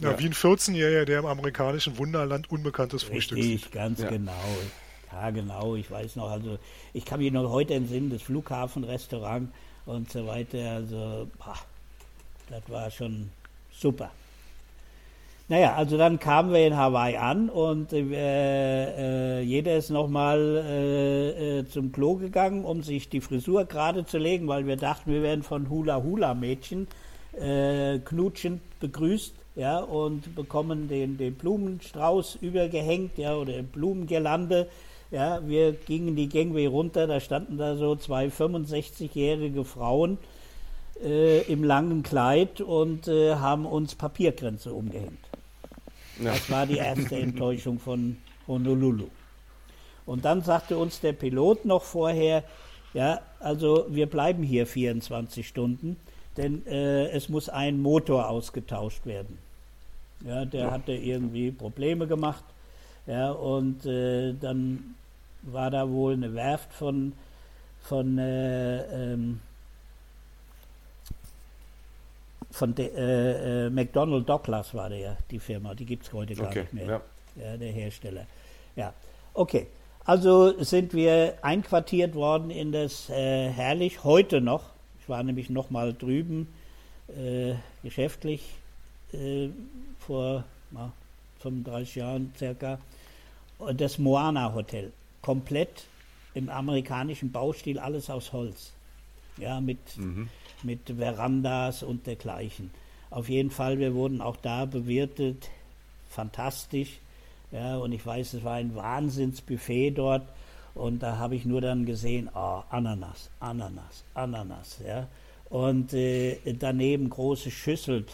Ja, 0.00 0.12
ja. 0.12 0.18
wie 0.18 0.26
ein 0.26 0.32
14-Jähriger, 0.34 1.04
der 1.04 1.18
im 1.20 1.26
amerikanischen 1.26 1.98
Wunderland 1.98 2.50
unbekanntes 2.50 3.02
Frühstück 3.02 3.38
Richtig, 3.38 3.70
ganz 3.72 4.00
ja. 4.00 4.08
genau. 4.08 4.32
Ja, 5.12 5.30
genau, 5.30 5.74
ich 5.74 5.90
weiß 5.90 6.16
noch, 6.16 6.30
also 6.30 6.58
ich 6.92 7.04
kann 7.04 7.20
mich 7.20 7.32
noch 7.32 7.50
heute 7.50 7.74
entsinnen, 7.74 8.10
das 8.10 8.22
Flughafenrestaurant 8.22 9.50
und 9.86 10.10
so 10.10 10.26
weiter, 10.26 10.72
also 10.72 11.28
boah, 11.38 11.56
das 12.50 12.62
war 12.68 12.90
schon 12.90 13.30
super. 13.72 14.10
Naja, 15.50 15.76
also 15.76 15.96
dann 15.96 16.18
kamen 16.18 16.52
wir 16.52 16.66
in 16.66 16.76
Hawaii 16.76 17.16
an 17.16 17.48
und 17.48 17.94
äh, 17.94 18.02
äh, 19.38 19.40
jeder 19.40 19.78
ist 19.78 19.88
nochmal 19.88 20.38
äh, 20.38 21.60
äh, 21.60 21.66
zum 21.66 21.90
Klo 21.90 22.16
gegangen, 22.16 22.66
um 22.66 22.82
sich 22.82 23.08
die 23.08 23.22
Frisur 23.22 23.64
gerade 23.64 24.04
zu 24.04 24.18
legen, 24.18 24.46
weil 24.46 24.66
wir 24.66 24.76
dachten, 24.76 25.10
wir 25.10 25.22
werden 25.22 25.42
von 25.42 25.70
Hula-Hula-Mädchen 25.70 26.86
äh, 27.32 27.98
knutschend 28.00 28.60
begrüßt 28.80 29.32
ja, 29.56 29.78
und 29.78 30.34
bekommen 30.34 30.86
den, 30.88 31.16
den 31.16 31.34
Blumenstrauß 31.34 32.36
übergehängt 32.42 33.16
ja, 33.16 33.34
oder 33.34 33.62
Blumengirlande 33.62 34.68
ja, 35.10 35.46
wir 35.46 35.72
gingen 35.72 36.16
die 36.16 36.28
Gangway 36.28 36.66
runter, 36.66 37.06
da 37.06 37.20
standen 37.20 37.56
da 37.56 37.76
so 37.76 37.96
zwei 37.96 38.26
65-jährige 38.26 39.64
Frauen 39.64 40.18
äh, 41.02 41.40
im 41.50 41.64
langen 41.64 42.02
Kleid 42.02 42.60
und 42.60 43.08
äh, 43.08 43.36
haben 43.36 43.66
uns 43.66 43.94
Papiergrenze 43.94 44.72
umgehängt. 44.72 45.18
Ja. 46.22 46.32
Das 46.32 46.50
war 46.50 46.66
die 46.66 46.78
erste 46.78 47.16
Enttäuschung 47.16 47.78
von 47.78 48.16
Honolulu. 48.46 49.06
Und 50.04 50.24
dann 50.24 50.42
sagte 50.42 50.78
uns 50.78 51.00
der 51.00 51.12
Pilot 51.12 51.64
noch 51.64 51.84
vorher, 51.84 52.42
ja, 52.94 53.20
also 53.40 53.86
wir 53.88 54.06
bleiben 54.06 54.42
hier 54.42 54.66
24 54.66 55.46
Stunden, 55.46 55.96
denn 56.36 56.66
äh, 56.66 57.08
es 57.10 57.28
muss 57.28 57.48
ein 57.48 57.80
Motor 57.80 58.28
ausgetauscht 58.28 59.04
werden. 59.06 59.38
Ja, 60.24 60.44
der 60.44 60.64
ja. 60.64 60.70
hatte 60.70 60.92
irgendwie 60.92 61.50
Probleme 61.50 62.06
gemacht. 62.06 62.42
Ja, 63.08 63.30
und 63.30 63.86
äh, 63.86 64.34
dann 64.34 64.94
war 65.42 65.70
da 65.70 65.88
wohl 65.88 66.12
eine 66.12 66.34
Werft 66.34 66.74
von, 66.74 67.14
von, 67.80 68.18
äh, 68.18 69.12
ähm, 69.14 69.40
von 72.50 72.76
äh, 72.76 73.66
äh, 73.66 73.70
McDonnell 73.70 74.22
Douglas 74.22 74.74
war 74.74 74.90
der, 74.90 75.16
die 75.30 75.38
Firma, 75.38 75.74
die 75.74 75.86
gibt 75.86 76.04
es 76.04 76.12
heute 76.12 76.34
gar 76.34 76.48
Okay, 76.48 76.60
nicht 76.60 76.74
mehr. 76.74 76.86
ja. 76.86 77.00
Ja, 77.42 77.56
der 77.56 77.72
Hersteller. 77.72 78.26
Ja, 78.76 78.92
okay. 79.32 79.68
Also 80.04 80.62
sind 80.62 80.92
wir 80.92 81.38
einquartiert 81.40 82.14
worden 82.14 82.50
in 82.50 82.72
das 82.72 83.08
äh, 83.08 83.48
Herrlich, 83.48 84.04
heute 84.04 84.42
noch. 84.42 84.64
Ich 85.00 85.08
war 85.08 85.22
nämlich 85.22 85.48
noch 85.48 85.70
mal 85.70 85.94
drüben, 85.94 86.48
äh, 87.08 87.54
geschäftlich, 87.82 88.42
vor 90.00 90.44
na, 90.70 90.92
35 91.40 91.94
Jahren 91.94 92.32
circa. 92.36 92.78
Das 93.74 93.98
Moana 93.98 94.54
Hotel, 94.54 94.92
komplett 95.20 95.84
im 96.34 96.48
amerikanischen 96.48 97.32
Baustil, 97.32 97.78
alles 97.78 98.08
aus 98.08 98.32
Holz. 98.32 98.72
Ja, 99.36 99.60
mit, 99.60 99.78
mit 100.62 100.80
Verandas 100.96 101.82
und 101.82 102.06
dergleichen. 102.06 102.70
Auf 103.10 103.28
jeden 103.28 103.50
Fall, 103.50 103.78
wir 103.78 103.94
wurden 103.94 104.20
auch 104.20 104.36
da 104.36 104.64
bewirtet, 104.64 105.48
fantastisch. 106.08 106.98
Ja, 107.52 107.78
und 107.78 107.92
ich 107.92 108.04
weiß, 108.04 108.34
es 108.34 108.44
war 108.44 108.54
ein 108.54 108.74
Wahnsinnsbuffet 108.74 109.92
dort. 109.92 110.22
Und 110.74 111.02
da 111.02 111.16
habe 111.16 111.34
ich 111.34 111.44
nur 111.44 111.60
dann 111.60 111.86
gesehen, 111.86 112.28
ah, 112.34 112.64
Ananas, 112.70 113.30
Ananas, 113.40 114.04
Ananas. 114.14 114.78
Ja. 114.86 115.08
Und 115.50 115.92
äh, 115.94 116.38
daneben 116.58 117.08
große 117.10 117.50
Schüssel. 117.50 118.04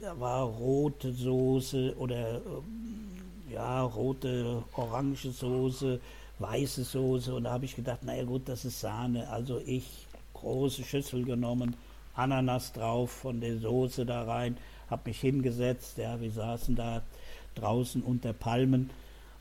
Da 0.00 0.18
war 0.18 0.44
rote 0.44 1.12
Soße 1.12 1.94
oder 1.98 2.36
ähm, 2.36 3.09
ja, 3.52 3.82
rote, 3.82 4.62
orange 4.76 5.30
Soße, 5.30 6.00
weiße 6.38 6.84
Soße. 6.84 7.34
Und 7.34 7.44
da 7.44 7.52
habe 7.52 7.64
ich 7.64 7.76
gedacht, 7.76 8.02
naja 8.04 8.24
gut, 8.24 8.42
das 8.48 8.64
ist 8.64 8.80
Sahne. 8.80 9.28
Also 9.28 9.60
ich 9.64 10.06
große 10.34 10.84
Schüssel 10.84 11.24
genommen, 11.24 11.76
Ananas 12.14 12.72
drauf, 12.72 13.10
von 13.10 13.40
der 13.40 13.58
Soße 13.58 14.06
da 14.06 14.24
rein, 14.24 14.56
habe 14.88 15.02
mich 15.06 15.20
hingesetzt. 15.20 15.98
Ja, 15.98 16.20
wir 16.20 16.30
saßen 16.30 16.74
da 16.74 17.02
draußen 17.54 18.02
unter 18.02 18.32
Palmen 18.32 18.90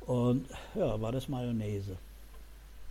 und 0.01 0.45
ja, 0.75 0.99
war 1.01 1.11
das 1.11 1.29
Mayonnaise. 1.29 1.97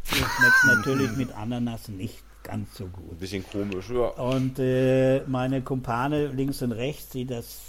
Das 0.09 0.19
schmeckt 0.19 0.65
natürlich 0.79 1.17
mit 1.17 1.33
Ananas 1.33 1.89
nicht 1.89 2.23
ganz 2.43 2.77
so 2.77 2.87
gut. 2.87 3.13
Ein 3.13 3.19
bisschen 3.19 3.45
komisch, 3.51 3.91
ja. 3.91 4.09
Und 4.09 4.59
äh, 4.59 5.23
meine 5.27 5.61
Kumpane 5.63 6.29
links 6.29 6.63
und 6.63 6.73
rechts, 6.73 7.11
die 7.11 7.27
das 7.27 7.61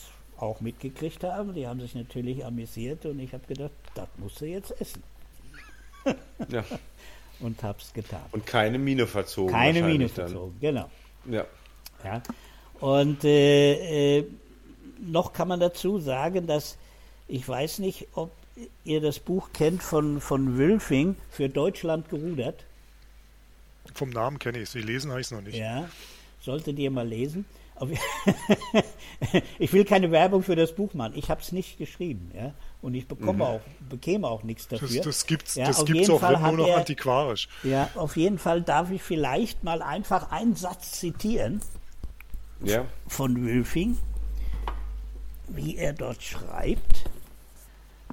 auch 0.42 0.62
mitgekriegt 0.62 1.24
haben, 1.24 1.54
die 1.54 1.68
haben 1.68 1.80
sich 1.80 1.96
natürlich 1.96 2.46
amüsiert 2.46 3.06
und 3.06 3.20
ich 3.20 3.34
habe 3.34 3.46
gedacht, 3.48 3.72
das 3.96 4.08
musst 4.18 4.42
du 4.42 4.46
jetzt 4.46 4.80
essen. 4.80 5.04
ja. 6.50 6.64
Und 7.40 7.62
hab's 7.64 7.94
getan. 7.94 8.22
Und 8.32 8.46
keine 8.46 8.78
Mine 8.78 9.08
verzogen. 9.08 9.52
Keine 9.52 9.82
Mine 9.82 9.84
wahrscheinlich 9.84 10.14
dann. 10.14 10.28
verzogen, 10.28 10.58
genau. 10.60 10.90
Ja. 11.26 11.46
Ja. 12.04 12.22
Und 12.80 13.24
äh, 13.24 14.18
äh, 14.20 14.26
noch 15.00 15.34
kann 15.34 15.48
man 15.48 15.60
dazu 15.60 16.00
sagen, 16.00 16.48
dass 16.48 16.78
ich 17.28 17.48
weiß 17.48 17.80
nicht, 17.80 18.08
ob 18.16 18.32
ihr 18.84 19.02
das 19.02 19.20
Buch 19.20 19.50
kennt 19.54 19.84
von, 19.84 20.20
von 20.20 20.58
Wülfing, 20.58 21.16
für 21.30 21.48
Deutschland 21.50 22.10
gerudert. 22.10 22.66
Vom 23.94 24.10
Namen 24.10 24.40
kenne 24.40 24.58
ich 24.58 24.64
es. 24.64 24.72
Sie 24.72 24.82
lesen 24.82 25.12
habe 25.12 25.22
ich 25.22 25.28
es 25.28 25.32
noch 25.32 25.42
nicht. 25.42 25.58
Ja, 25.58 25.90
solltet 26.42 26.78
ihr 26.80 26.92
mal 26.92 27.08
lesen. 27.08 27.46
Ich 29.60 29.74
will 29.74 29.84
keine 29.86 30.12
Werbung 30.12 30.44
für 30.44 30.56
das 30.56 30.74
Buch 30.74 30.94
machen. 30.94 31.14
Ich 31.16 31.30
habe 31.30 31.42
es 31.42 31.52
nicht 31.52 31.78
geschrieben, 31.78 32.32
ja. 32.36 32.54
Und 32.82 32.94
ich 32.96 33.08
bekomme 33.08 33.46
auch, 33.46 33.60
bekäme 33.90 34.28
auch 34.28 34.44
nichts 34.44 34.68
Das, 34.70 34.80
dafür. 34.80 35.02
das 35.04 35.26
gibt's, 35.26 35.56
Ja, 35.56 35.68
das 35.68 35.84
gibt's 35.84 35.94
jeden 36.08 36.12
auch 36.14 36.20
Fall 36.22 36.40
nur 36.40 36.52
noch 36.54 36.68
er- 36.70 36.78
antiquarisch. 36.78 37.50
Ja, 37.64 37.90
auf 37.96 38.16
jeden 38.16 38.38
Fall 38.40 38.62
darf 38.62 38.90
ich 38.92 39.02
vielleicht 39.04 39.64
mal 39.66 39.82
einfach 39.82 40.32
einen 40.32 40.56
Satz 40.56 40.94
zitieren 40.94 41.60
Ja. 42.64 42.86
von 43.08 43.36
Wülfing, 43.46 43.98
wie 45.50 45.76
er 45.76 45.92
dort 45.94 46.24
schreibt. 46.24 47.04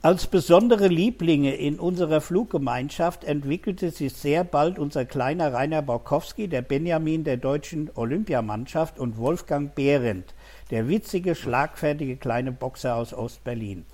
Als 0.06 0.28
besondere 0.28 0.86
Lieblinge 0.86 1.56
in 1.56 1.80
unserer 1.80 2.20
Fluggemeinschaft 2.20 3.24
entwickelte 3.24 3.90
sich 3.90 4.12
sehr 4.12 4.44
bald 4.44 4.78
unser 4.78 5.04
kleiner 5.04 5.52
Rainer 5.52 5.82
Borkowski, 5.82 6.46
der 6.46 6.62
Benjamin 6.62 7.24
der 7.24 7.38
deutschen 7.38 7.90
Olympiamannschaft 7.92 9.00
und 9.00 9.18
Wolfgang 9.18 9.74
Behrendt, 9.74 10.32
der 10.70 10.86
witzige, 10.86 11.34
schlagfertige 11.34 12.18
kleine 12.18 12.52
Boxer 12.52 12.94
aus 12.94 13.12
Ostberlin. 13.12 13.84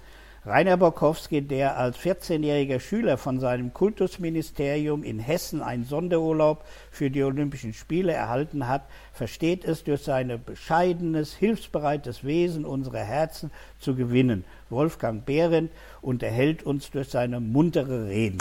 Rainer 0.45 0.77
Borkowski, 0.77 1.41
der 1.41 1.77
als 1.77 1.97
14-jähriger 1.99 2.81
Schüler 2.81 3.17
von 3.17 3.39
seinem 3.39 3.73
Kultusministerium 3.73 5.05
in 5.05 5.21
Hessen 5.21 5.63
einen 5.63 5.85
Sonderurlaub 5.85 6.65
für 6.91 7.13
die 7.13 7.23
Olympischen 7.23 7.73
Spiele 7.73 8.13
erhalten 8.13 8.67
hat, 8.67 8.83
versteht 9.13 9.65
es 9.65 9.85
durch 9.85 10.03
sein 10.03 10.43
bescheidenes, 10.45 11.37
hilfsbereites 11.37 12.25
Wesen 12.25 12.65
unsere 12.65 12.99
Herzen 12.99 13.53
zu 13.79 13.95
gewinnen. 13.95 14.45
Wolfgang 14.69 15.25
Behrendt 15.25 15.71
unterhält 16.03 16.63
uns 16.65 16.91
durch 16.91 17.09
seine 17.09 17.41
muntere 17.41 18.09
Reden. 18.09 18.39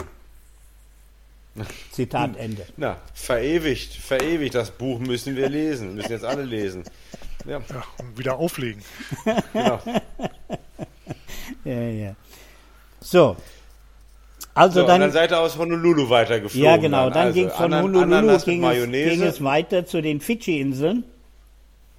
Zitat 1.92 2.36
Ende. 2.38 2.64
Na, 2.78 2.96
verewigt, 3.12 3.92
verewigt. 3.94 4.54
Das 4.54 4.70
Buch 4.70 4.98
müssen 4.98 5.36
wir 5.36 5.48
lesen. 5.50 5.94
Müssen 5.94 6.12
jetzt 6.12 6.24
alle 6.24 6.44
lesen. 6.44 6.84
Ja, 7.44 7.58
Ja, 7.68 7.82
und 7.98 8.18
wieder 8.18 8.36
auflegen. 8.38 8.82
genau. 9.52 9.78
Ja, 11.64 11.72
ja. 11.80 12.14
So. 13.00 13.36
Also 14.54 14.74
So, 14.74 14.80
und 14.82 14.88
dann, 14.88 15.00
dann 15.00 15.12
seid 15.12 15.30
ihr 15.30 15.40
aus 15.40 15.56
Honolulu 15.56 16.08
weitergeflogen. 16.10 16.64
ja 16.64 16.76
genau, 16.76 17.08
dann 17.10 17.26
Also 17.28 17.34
ging 17.34 17.46
es 17.48 17.54
von 17.54 17.74
Honolulu 17.74 18.02
Ananas 18.02 18.46
mit 18.46 18.54
ging 18.54 18.64
es, 18.64 18.68
Mayonnaise. 18.70 19.10
ging 19.10 19.22
es 19.22 19.42
weiter 19.44 19.86
zu 19.86 20.02
den 20.02 20.20
Fidschi-Inseln, 20.20 21.04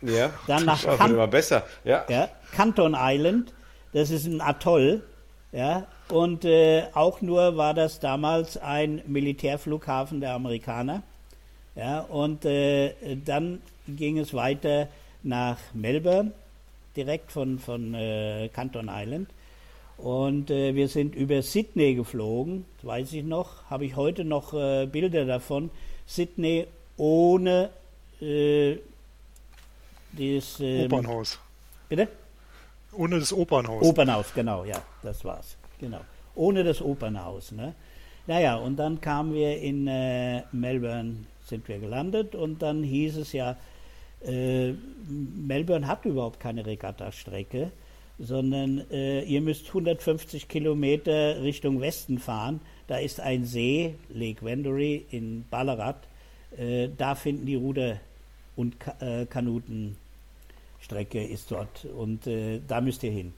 ja. 0.04 0.30
dann 0.46 0.66
nach 0.66 0.84
Ja, 0.84 0.90
wird 0.92 1.00
Kan- 1.00 1.12
immer 1.12 1.28
besser. 1.28 1.64
Ja. 1.84 2.06
ja, 2.10 2.30
Canton 2.56 2.96
Island, 2.98 3.54
das 3.94 4.12
ist 4.12 4.26
ein 4.28 4.40
Atoll, 4.40 5.02
ja, 5.54 5.86
und 6.10 6.46
äh, 6.46 6.84
auch 6.94 7.22
nur 7.22 7.56
war 7.58 7.74
das 7.74 8.00
damals 8.00 8.58
ein 8.58 9.02
Militärflughafen 9.06 10.20
der 10.20 10.34
Amerikaner, 10.34 11.04
ja, 11.76 12.02
und 12.02 12.44
äh, 12.44 12.94
dann 13.24 13.62
ging 13.88 14.18
es 14.18 14.34
weiter 14.34 14.88
nach 15.22 15.58
Melbourne, 15.74 16.32
direkt 16.96 17.32
von, 17.32 17.60
von 17.60 17.94
äh, 17.94 18.50
Canton 18.52 18.90
Island. 18.92 19.30
Und 19.98 20.50
äh, 20.50 20.74
wir 20.76 20.88
sind 20.88 21.16
über 21.16 21.42
Sydney 21.42 21.94
geflogen, 21.94 22.66
das 22.78 22.88
weiß 22.88 23.14
ich 23.14 23.24
noch, 23.24 23.70
habe 23.70 23.86
ich 23.86 23.96
heute 23.96 24.26
noch 24.26 24.54
äh, 24.54 24.88
Bilder 24.88 25.26
davon. 25.26 25.70
Sydney 26.08 26.68
ohne 26.98 27.70
äh, 28.20 28.78
dieses 30.12 30.60
Opernhaus. 30.60 31.40
Bitte? 31.90 32.08
Ohne 32.96 33.20
das 33.20 33.34
Opernhaus. 33.34 33.84
Opernhaus, 33.84 34.34
genau, 34.34 34.64
ja, 34.66 34.82
das 35.02 35.24
war's. 35.26 35.58
Genau. 35.80 36.02
Ohne 36.36 36.64
das 36.64 36.82
Opernhaus. 36.82 37.52
Ne? 37.52 37.74
Naja, 38.28 38.56
und 38.56 38.78
dann 38.78 39.02
kamen 39.02 39.34
wir 39.34 39.60
in 39.60 39.88
äh, 39.88 40.44
Melbourne, 40.52 41.26
sind 41.46 41.68
wir 41.68 41.80
gelandet 41.80 42.36
und 42.36 42.62
dann 42.62 42.84
hieß 42.84 43.18
es 43.18 43.34
ja, 43.34 43.58
äh, 44.26 44.74
Melbourne 45.08 45.88
hat 45.88 46.06
überhaupt 46.06 46.40
keine 46.40 46.66
Regattastrecke, 46.66 47.72
sondern 48.20 48.90
äh, 48.92 49.24
ihr 49.24 49.42
müsst 49.42 49.68
150 49.68 50.48
Kilometer 50.48 51.42
Richtung 51.42 51.82
Westen 51.82 52.20
fahren. 52.20 52.62
Da 52.88 52.98
ist 52.98 53.20
ein 53.20 53.44
See, 53.44 53.96
Lake 54.10 54.46
Wendouree 54.46 55.04
in 55.10 55.46
Ballarat. 55.50 56.08
Äh, 56.58 56.90
da 56.98 57.16
finden 57.16 57.46
die 57.46 57.56
Ruder- 57.56 58.00
und 58.56 58.80
Ka 58.80 58.96
äh, 59.00 59.26
Kanutenstrecke 60.84 61.24
ist 61.24 61.52
dort 61.52 61.86
und 61.86 62.28
äh, 62.28 62.60
da 62.68 62.82
müsst 62.82 63.04
ihr 63.04 63.12
hin. 63.12 63.34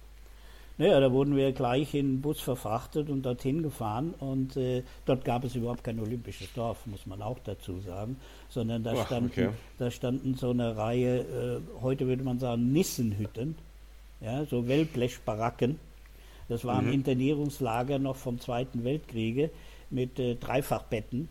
Naja, 0.78 1.00
da 1.00 1.10
wurden 1.12 1.38
wir 1.38 1.54
gleich 1.54 1.94
in 1.94 2.16
den 2.16 2.22
Bus 2.22 2.42
verfrachtet 2.42 3.10
und 3.10 3.22
dorthin 3.26 3.64
gefahren 3.64 4.14
und 4.20 4.58
äh, 4.58 4.84
dort 5.06 5.24
gab 5.24 5.46
es 5.46 5.56
überhaupt 5.56 5.86
kein 5.86 6.00
olympisches 6.00 6.52
Dorf, 6.54 6.86
muss 6.86 7.06
man 7.06 7.22
auch 7.22 7.40
dazu 7.46 7.80
sagen, 7.80 8.18
sondern 8.50 8.84
da, 8.84 8.94
Ach, 8.98 9.06
standen, 9.06 9.30
okay. 9.32 9.50
da 9.78 9.90
standen 9.90 10.36
so 10.36 10.50
eine 10.50 10.76
Reihe, 10.76 11.20
äh, 11.20 11.82
heute 11.82 12.08
würde 12.08 12.24
man 12.24 12.40
sagen 12.40 12.74
Nissenhütten, 12.74 13.56
ja, 14.20 14.44
so 14.46 14.68
Wellblechbaracken. 14.68 15.80
Das 16.50 16.66
war 16.66 16.82
Mhm. 16.82 16.88
ein 16.90 16.94
Internierungslager 16.94 17.98
noch 17.98 18.18
vom 18.18 18.40
Zweiten 18.42 18.84
Weltkriege 18.84 19.52
mit 19.90 20.20
äh, 20.20 20.36
Dreifachbetten 20.36 21.30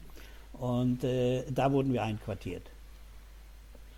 und 0.54 1.04
äh, 1.04 1.42
da 1.52 1.70
wurden 1.70 1.92
wir 1.92 2.02
einquartiert. 2.02 2.62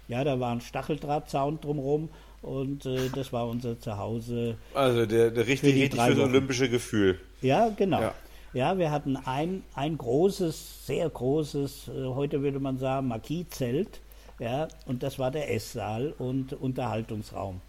Ja, 0.09 0.25
da 0.25 0.39
war 0.39 0.53
ein 0.53 0.61
Stacheldrahtzaun 0.61 1.61
drumherum 1.61 2.09
und 2.43 2.87
äh, 2.87 3.09
das 3.15 3.33
war 3.33 3.49
unser 3.49 3.79
Zuhause. 3.81 4.57
Also 4.75 5.07
der, 5.07 5.31
der 5.31 5.47
richtig, 5.47 5.75
Für 5.75 5.81
richtig 5.81 6.01
fürs 6.01 6.19
olympische 6.19 6.69
Gefühl. 6.69 7.19
Ja, 7.43 7.71
genau. 7.77 8.01
Ja. 8.01 8.15
Ja, 8.53 8.79
wir 8.79 8.91
hatten 8.91 9.17
ein, 9.17 9.65
ein 9.75 9.99
großes, 9.99 10.87
sehr 10.87 11.11
großes, 11.11 11.89
äh, 11.89 12.07
heute 12.07 12.41
würde 12.43 12.59
man 12.59 12.79
sagen, 12.79 13.09
Marquis-Zelt. 13.09 14.01
Ja, 14.39 14.69
und 14.87 15.03
das 15.03 15.19
war 15.19 15.31
der 15.31 15.53
Esssaal 15.53 16.15
und 16.19 16.55
Unterhaltungsraum. 16.55 17.61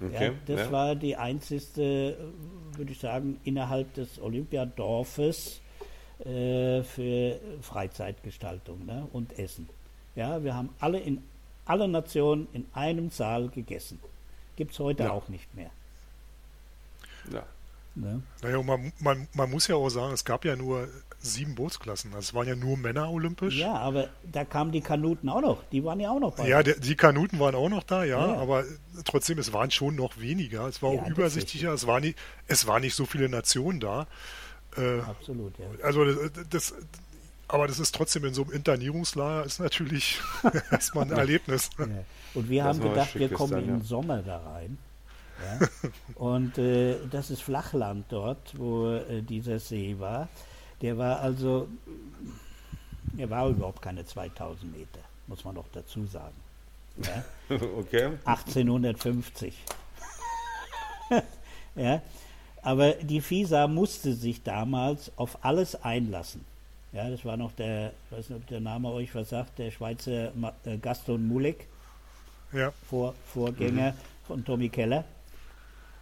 Okay. 0.00 0.26
Ja, 0.26 0.32
das 0.46 0.66
ja. 0.66 0.72
war 0.72 0.94
die 0.96 1.14
einzigste, 1.16 1.82
äh, 1.82 2.76
würde 2.76 2.92
ich 2.92 2.98
sagen, 2.98 3.38
innerhalb 3.44 3.92
des 3.94 4.20
Olympiadorfes 4.20 5.60
äh, 6.24 6.82
für 6.82 7.38
Freizeitgestaltung 7.60 8.86
ne, 8.86 9.06
und 9.12 9.38
Essen. 9.38 9.68
Ja, 10.16 10.42
wir 10.42 10.54
haben 10.54 10.70
alle 10.80 10.98
in 10.98 11.22
alle 11.64 11.88
Nationen 11.88 12.48
in 12.52 12.66
einem 12.72 13.10
Saal 13.10 13.48
gegessen. 13.48 13.98
Gibt 14.56 14.72
es 14.72 14.78
heute 14.78 15.04
ja. 15.04 15.10
auch 15.10 15.28
nicht 15.28 15.54
mehr. 15.54 15.70
Ja. 17.32 17.44
Ne? 17.94 18.22
Naja, 18.42 18.62
man, 18.62 18.92
man, 19.00 19.28
man 19.34 19.50
muss 19.50 19.66
ja 19.66 19.76
auch 19.76 19.88
sagen, 19.88 20.12
es 20.12 20.24
gab 20.24 20.44
ja 20.44 20.56
nur 20.56 20.88
sieben 21.20 21.54
Bootsklassen. 21.54 22.14
Also 22.14 22.20
es 22.20 22.34
waren 22.34 22.48
ja 22.48 22.56
nur 22.56 22.76
Männer 22.76 23.10
olympisch. 23.10 23.56
Ja, 23.56 23.74
aber 23.74 24.08
da 24.22 24.44
kamen 24.44 24.72
die 24.72 24.80
Kanuten 24.80 25.28
auch 25.28 25.40
noch. 25.40 25.62
Die 25.70 25.84
waren 25.84 26.00
ja 26.00 26.10
auch 26.10 26.20
noch 26.20 26.34
bei. 26.36 26.48
Ja, 26.48 26.62
der, 26.62 26.78
die 26.78 26.96
Kanuten 26.96 27.38
waren 27.38 27.54
auch 27.54 27.68
noch 27.68 27.82
da, 27.82 28.04
ja, 28.04 28.26
ja, 28.26 28.36
aber 28.36 28.64
trotzdem, 29.04 29.38
es 29.38 29.52
waren 29.52 29.70
schon 29.70 29.96
noch 29.96 30.18
weniger. 30.18 30.66
Es 30.66 30.82
war 30.82 30.94
ja, 30.94 31.02
auch 31.02 31.08
übersichtlicher. 31.08 31.72
Es 31.72 31.86
war, 31.86 32.00
nicht, 32.00 32.18
es 32.46 32.66
war 32.66 32.80
nicht 32.80 32.94
so 32.94 33.06
viele 33.06 33.28
Nationen 33.28 33.80
da. 33.80 34.06
Äh, 34.76 35.00
Absolut, 35.00 35.58
ja. 35.58 35.66
Also 35.82 36.04
das, 36.04 36.48
das, 36.48 36.74
aber 37.52 37.66
das 37.66 37.78
ist 37.78 37.94
trotzdem 37.94 38.24
in 38.24 38.34
so 38.34 38.42
einem 38.42 38.52
Internierungslager 38.52 39.44
ist 39.44 39.58
natürlich 39.58 40.20
erstmal 40.70 41.04
ein 41.04 41.12
Erlebnis. 41.12 41.70
Ja. 41.78 41.86
Und 42.34 42.48
wir 42.48 42.62
das 42.62 42.76
haben 42.76 42.88
gedacht, 42.88 43.14
wir 43.14 43.28
kommen 43.28 43.52
dann, 43.52 43.68
im 43.68 43.82
Sommer 43.82 44.22
da 44.22 44.38
rein. 44.38 44.78
Ja? 45.44 45.90
Und 46.14 46.58
äh, 46.58 46.96
das 47.10 47.30
ist 47.30 47.42
Flachland 47.42 48.06
dort, 48.08 48.56
wo 48.58 48.92
äh, 48.92 49.22
dieser 49.22 49.58
See 49.58 49.96
war. 49.98 50.28
Der 50.80 50.96
war 50.96 51.20
also, 51.20 51.68
er 53.16 53.28
war 53.28 53.48
überhaupt 53.48 53.82
keine 53.82 54.04
2000 54.04 54.72
Meter, 54.72 55.00
muss 55.26 55.44
man 55.44 55.54
doch 55.54 55.66
dazu 55.72 56.06
sagen. 56.06 56.36
Ja? 57.02 57.24
Okay. 57.78 58.12
1850. 58.24 59.54
ja, 61.74 62.00
aber 62.62 62.92
die 62.92 63.20
FISA 63.20 63.66
musste 63.66 64.14
sich 64.14 64.44
damals 64.44 65.10
auf 65.16 65.44
alles 65.44 65.82
einlassen. 65.82 66.44
Ja, 66.92 67.08
das 67.08 67.24
war 67.24 67.36
noch 67.36 67.52
der, 67.52 67.92
ich 68.06 68.16
weiß 68.16 68.30
nicht, 68.30 68.40
ob 68.40 68.46
der 68.48 68.60
Name 68.60 68.90
euch 68.90 69.14
was 69.14 69.30
sagt, 69.30 69.58
der 69.58 69.70
Schweizer 69.70 70.32
äh, 70.64 70.76
Gaston 70.78 71.26
Mulek, 71.26 71.66
ja. 72.52 72.72
Vor, 72.88 73.14
Vorgänger 73.26 73.92
mhm. 73.92 73.96
von 74.26 74.44
Tommy 74.44 74.68
Keller. 74.68 75.04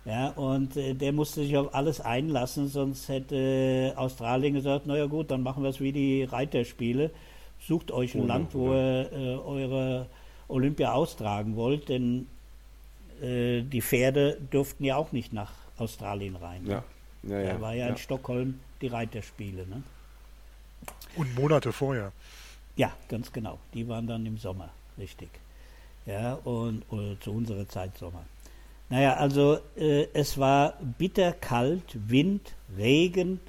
Ja, 0.05 0.29
und 0.31 0.77
äh, 0.77 0.95
der 0.95 1.13
musste 1.13 1.43
sich 1.43 1.57
auf 1.57 1.75
alles 1.75 2.01
einlassen, 2.01 2.69
sonst 2.69 3.09
hätte 3.09 3.93
Australien 3.97 4.55
gesagt, 4.55 4.87
naja 4.87 5.05
gut, 5.05 5.31
dann 5.31 5.43
machen 5.43 5.63
wir 5.63 5.69
es 5.71 5.81
wie 5.81 5.93
die 5.93 6.25
Reiterspiele. 6.25 7.11
Sucht 7.61 7.91
euch 7.91 8.15
ein 8.15 8.23
oh, 8.23 8.27
Land, 8.27 8.55
wo 8.55 8.73
ihr 8.73 9.13
äh, 9.13 9.37
eure 9.37 10.07
Olympia 10.47 10.93
austragen 10.93 11.57
wollt, 11.57 11.91
denn 11.91 12.27
äh, 13.21 13.63
die 13.63 13.83
Pferde 13.83 14.39
durften 14.51 14.85
ja 14.85 14.97
auch 14.97 15.13
nicht 15.13 15.35
nach 15.35 15.53
Australien 15.77 16.37
rein. 16.37 16.65
Ja. 16.67 16.85
Ja, 17.25 17.41
ja, 17.41 17.53
da 17.55 17.61
war 17.61 17.75
ja, 17.75 17.87
ja, 17.87 17.91
in 17.91 17.99
Stockholm 17.99 18.61
die 18.81 18.87
Reiterspiele. 18.87 19.67
Ne? 19.67 19.83
Und 21.17 21.35
Monate 21.35 21.73
vorher. 21.73 22.13
Ja, 22.77 22.93
ganz 23.09 23.33
genau. 23.33 23.59
Die 23.75 23.89
waren 23.89 24.07
dann 24.07 24.25
im 24.25 24.39
Sommer, 24.39 24.71
richtig. 24.99 25.31
Ja, 26.07 26.35
und 26.35 26.85
zu 27.21 27.33
unserer 27.33 27.69
Zeit 27.69 27.97
Sommer. 27.99 28.25
Naja, 28.89 29.15
also 29.15 29.59
äh, 29.77 30.07
es 30.15 30.39
war 30.39 30.75
bitter 30.97 31.33
kalt, 31.33 31.97
Wind, 32.09 32.55
Regen 32.77 33.41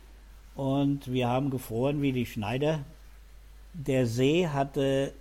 und 0.56 1.10
wir 1.10 1.30
haben 1.30 1.50
gefroren 1.50 2.02
wie 2.02 2.12
die 2.12 2.26
Schneider. 2.26 2.84
Der 3.74 4.06
See 4.06 4.48
hatte 4.48 5.14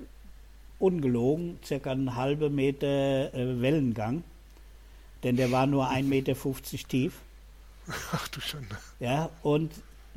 ungelogen 0.81 1.61
circa 1.65 1.93
einen 1.93 2.17
halben 2.17 2.55
Meter 2.55 3.33
äh, 3.33 3.61
Wellengang, 3.61 4.25
denn 5.23 5.37
der 5.37 5.53
war 5.53 5.67
nur 5.67 5.89
1,50 5.89 6.03
Meter 6.03 6.35
tief. 6.89 7.21
Ach 8.13 8.27
du 8.29 8.41
Schande. 8.41 8.77
Ja, 8.99 9.31
und 9.43 9.71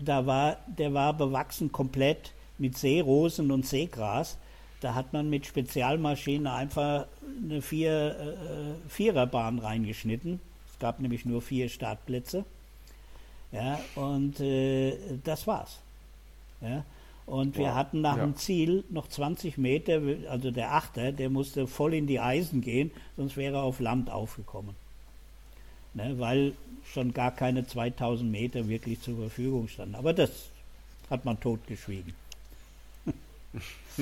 da 0.04 0.26
war, 0.26 0.58
der 0.68 0.94
war 0.94 1.14
bewachsen 1.14 1.72
komplett 1.72 2.34
mit 2.58 2.78
Seerosen 2.78 3.52
und 3.52 3.66
Seegras. 3.66 4.38
Da 4.82 4.96
hat 4.96 5.14
man 5.14 5.30
mit 5.30 5.46
Spezialmaschinen 5.46 6.48
einfach 6.48 7.06
eine 7.44 7.62
vier, 7.62 8.16
äh, 8.20 8.90
Viererbahn 8.90 9.60
reingeschnitten. 9.60 10.40
Es 10.72 10.80
gab 10.80 11.00
nämlich 11.00 11.26
nur 11.26 11.42
vier 11.42 11.70
Startplätze. 11.70 12.46
Ja, 13.52 13.80
und 13.96 14.40
äh, 14.40 14.96
das 15.24 15.46
war's. 15.46 15.80
Ja, 16.62 16.84
und 17.26 17.58
wir 17.58 17.76
hatten 17.76 18.02
nach 18.02 18.18
ja. 18.18 18.26
dem 18.26 18.36
Ziel 18.36 18.84
noch 18.90 19.08
20 19.08 19.58
Meter, 19.58 20.02
also 20.30 20.52
der 20.52 20.74
Achter, 20.74 21.12
der 21.12 21.30
musste 21.30 21.68
voll 21.68 21.94
in 21.94 22.08
die 22.08 22.20
Eisen 22.20 22.62
gehen, 22.62 22.92
sonst 23.18 23.38
wäre 23.38 23.58
er 23.58 23.64
auf 23.64 23.80
Land 23.80 24.10
aufgekommen. 24.10 24.76
Ne, 25.94 26.16
weil 26.18 26.54
schon 26.94 27.14
gar 27.14 27.32
keine 27.32 27.68
2000 27.68 28.30
Meter 28.30 28.68
wirklich 28.68 29.02
zur 29.02 29.18
Verfügung 29.18 29.68
standen. 29.68 29.96
Aber 29.96 30.14
das 30.14 30.32
hat 31.10 31.26
man 31.26 31.40
totgeschwiegen. 31.40 32.14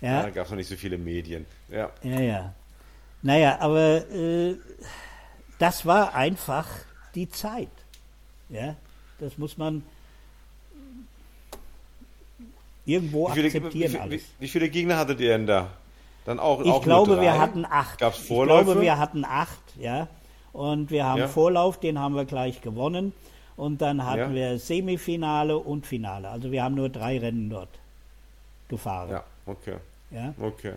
ja. 0.00 0.22
da 0.22 0.30
gab 0.30 0.46
es 0.46 0.50
noch 0.50 0.56
nicht 0.56 0.68
so 0.68 0.76
viele 0.76 0.96
Medien. 0.96 1.44
Ja, 1.68 1.90
ja. 2.02 2.20
ja. 2.20 2.54
Naja, 3.20 3.58
aber 3.60 4.10
äh, 4.10 4.56
das 5.58 5.84
war 5.84 6.14
einfach 6.14 6.66
die 7.14 7.28
Zeit. 7.28 7.68
Ja, 8.48 8.76
das 9.18 9.36
muss 9.36 9.58
man 9.58 9.82
irgendwo 12.86 13.28
wie 13.28 13.32
viele, 13.32 13.46
akzeptieren. 13.48 13.92
Wie, 14.06 14.18
wie, 14.18 14.22
wie, 14.38 14.48
viele 14.48 14.70
Gegner 14.70 14.96
hattet 14.96 15.20
ihr 15.20 15.30
denn 15.30 15.46
da? 15.46 15.70
Dann 16.24 16.38
auch, 16.38 16.62
ich 16.62 16.70
auch 16.70 16.82
glaube, 16.82 17.20
wir 17.20 17.38
hatten 17.38 17.64
acht. 17.64 17.98
Gab's 17.98 18.18
Vorläufe? 18.18 18.60
Ich 18.60 18.66
glaube, 18.66 18.80
wir 18.82 18.98
hatten 18.98 19.24
acht, 19.24 19.60
ja. 19.78 20.08
Und 20.52 20.90
wir 20.90 21.04
haben 21.04 21.20
ja. 21.20 21.28
Vorlauf, 21.28 21.78
den 21.78 21.98
haben 21.98 22.14
wir 22.14 22.24
gleich 22.24 22.60
gewonnen. 22.62 23.12
Und 23.56 23.82
dann 23.82 24.04
hatten 24.04 24.34
ja. 24.36 24.52
wir 24.52 24.58
Semifinale 24.58 25.58
und 25.58 25.86
Finale. 25.86 26.28
Also 26.28 26.52
wir 26.52 26.62
haben 26.62 26.74
nur 26.74 26.88
drei 26.88 27.18
Rennen 27.18 27.50
dort 27.50 27.70
gefahren. 28.68 29.10
Ja, 29.10 29.24
okay. 29.46 29.76
Ja? 30.10 30.34
Okay. 30.40 30.74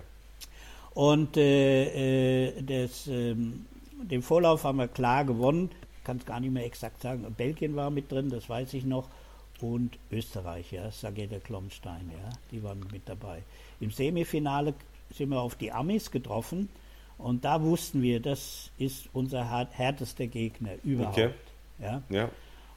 Und 0.93 1.37
äh, 1.37 2.47
äh, 2.47 2.61
das, 2.63 3.07
äh, 3.07 3.35
den 3.35 4.21
Vorlauf 4.21 4.63
haben 4.63 4.79
wir 4.79 4.87
klar 4.87 5.25
gewonnen. 5.25 5.69
Kann 6.03 6.17
es 6.17 6.25
gar 6.25 6.39
nicht 6.39 6.51
mehr 6.51 6.65
exakt 6.65 7.01
sagen. 7.01 7.23
Belgien 7.37 7.75
war 7.75 7.91
mit 7.91 8.11
drin, 8.11 8.29
das 8.29 8.49
weiß 8.49 8.73
ich 8.73 8.83
noch. 8.83 9.07
Und 9.61 9.99
Österreich, 10.11 10.71
ja, 10.71 10.89
Sagete 10.89 11.39
Klomstein, 11.39 12.09
ja, 12.11 12.29
die 12.51 12.63
waren 12.63 12.83
mit 12.91 13.07
dabei. 13.07 13.43
Im 13.79 13.91
Semifinale 13.91 14.73
sind 15.13 15.29
wir 15.29 15.39
auf 15.39 15.53
die 15.53 15.71
Amis 15.71 16.09
getroffen 16.09 16.67
und 17.23 17.45
da 17.45 17.61
wussten 17.61 18.01
wir, 18.01 18.19
das 18.19 18.71
ist 18.77 19.09
unser 19.13 19.67
härtester 19.71 20.27
Gegner 20.27 20.71
überhaupt. 20.83 21.17
Okay. 21.17 21.29
Ja? 21.79 22.01
ja. 22.09 22.29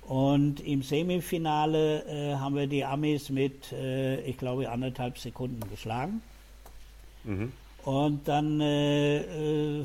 Und 0.07 0.61
im 0.61 0.83
Semifinale 0.83 2.05
äh, 2.05 2.35
haben 2.37 2.55
wir 2.55 2.67
die 2.67 2.85
Amis 2.85 3.31
mit, 3.31 3.73
äh, 3.73 4.21
ich 4.21 4.37
glaube, 4.37 4.71
anderthalb 4.71 5.19
Sekunden 5.19 5.61
geschlagen. 5.71 6.21
Mhm. 7.25 7.53
Und 7.85 8.29
dann 8.29 8.61
äh, 8.61 9.81
äh, 9.81 9.85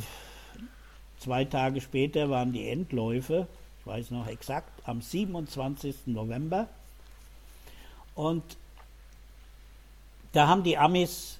zwei 1.20 1.45
Tage 1.45 1.80
später 1.80 2.30
waren 2.30 2.51
die 2.51 2.68
Endläufe, 2.68 3.47
ich 3.80 3.88
weiß 3.88 4.12
noch 4.12 4.28
exakt, 4.28 4.72
am 4.86 5.01
27. 5.01 6.07
November. 6.07 6.68
Und 8.14 8.43
da 10.34 10.47
haben 10.47 10.64
die 10.64 10.78
Amis 10.78 11.38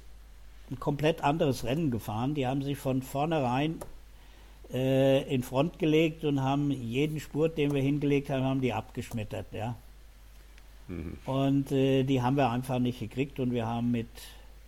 ein 0.72 0.80
komplett 0.80 1.24
anderes 1.24 1.64
Rennen 1.64 1.92
gefahren. 1.92 2.36
Die 2.36 2.48
haben 2.48 2.62
sich 2.62 2.78
von 2.78 3.02
vornherein 3.02 3.80
äh, 4.72 5.24
in 5.34 5.44
Front 5.44 5.80
gelegt 5.80 6.24
und 6.24 6.42
haben 6.42 6.72
jeden 6.72 7.20
Spurt, 7.20 7.58
den 7.58 7.74
wir 7.74 7.82
hingelegt 7.82 8.30
haben, 8.30 8.44
haben 8.44 8.62
die 8.62 8.74
abgeschmettert, 8.74 9.48
ja. 9.52 9.76
Mhm. 10.88 11.18
Und 11.26 11.72
äh, 11.72 12.04
die 12.04 12.22
haben 12.22 12.38
wir 12.38 12.50
einfach 12.50 12.80
nicht 12.80 13.00
gekriegt 13.00 13.40
und 13.40 13.52
wir 13.52 13.66
haben 13.66 13.92
mit 13.92 14.08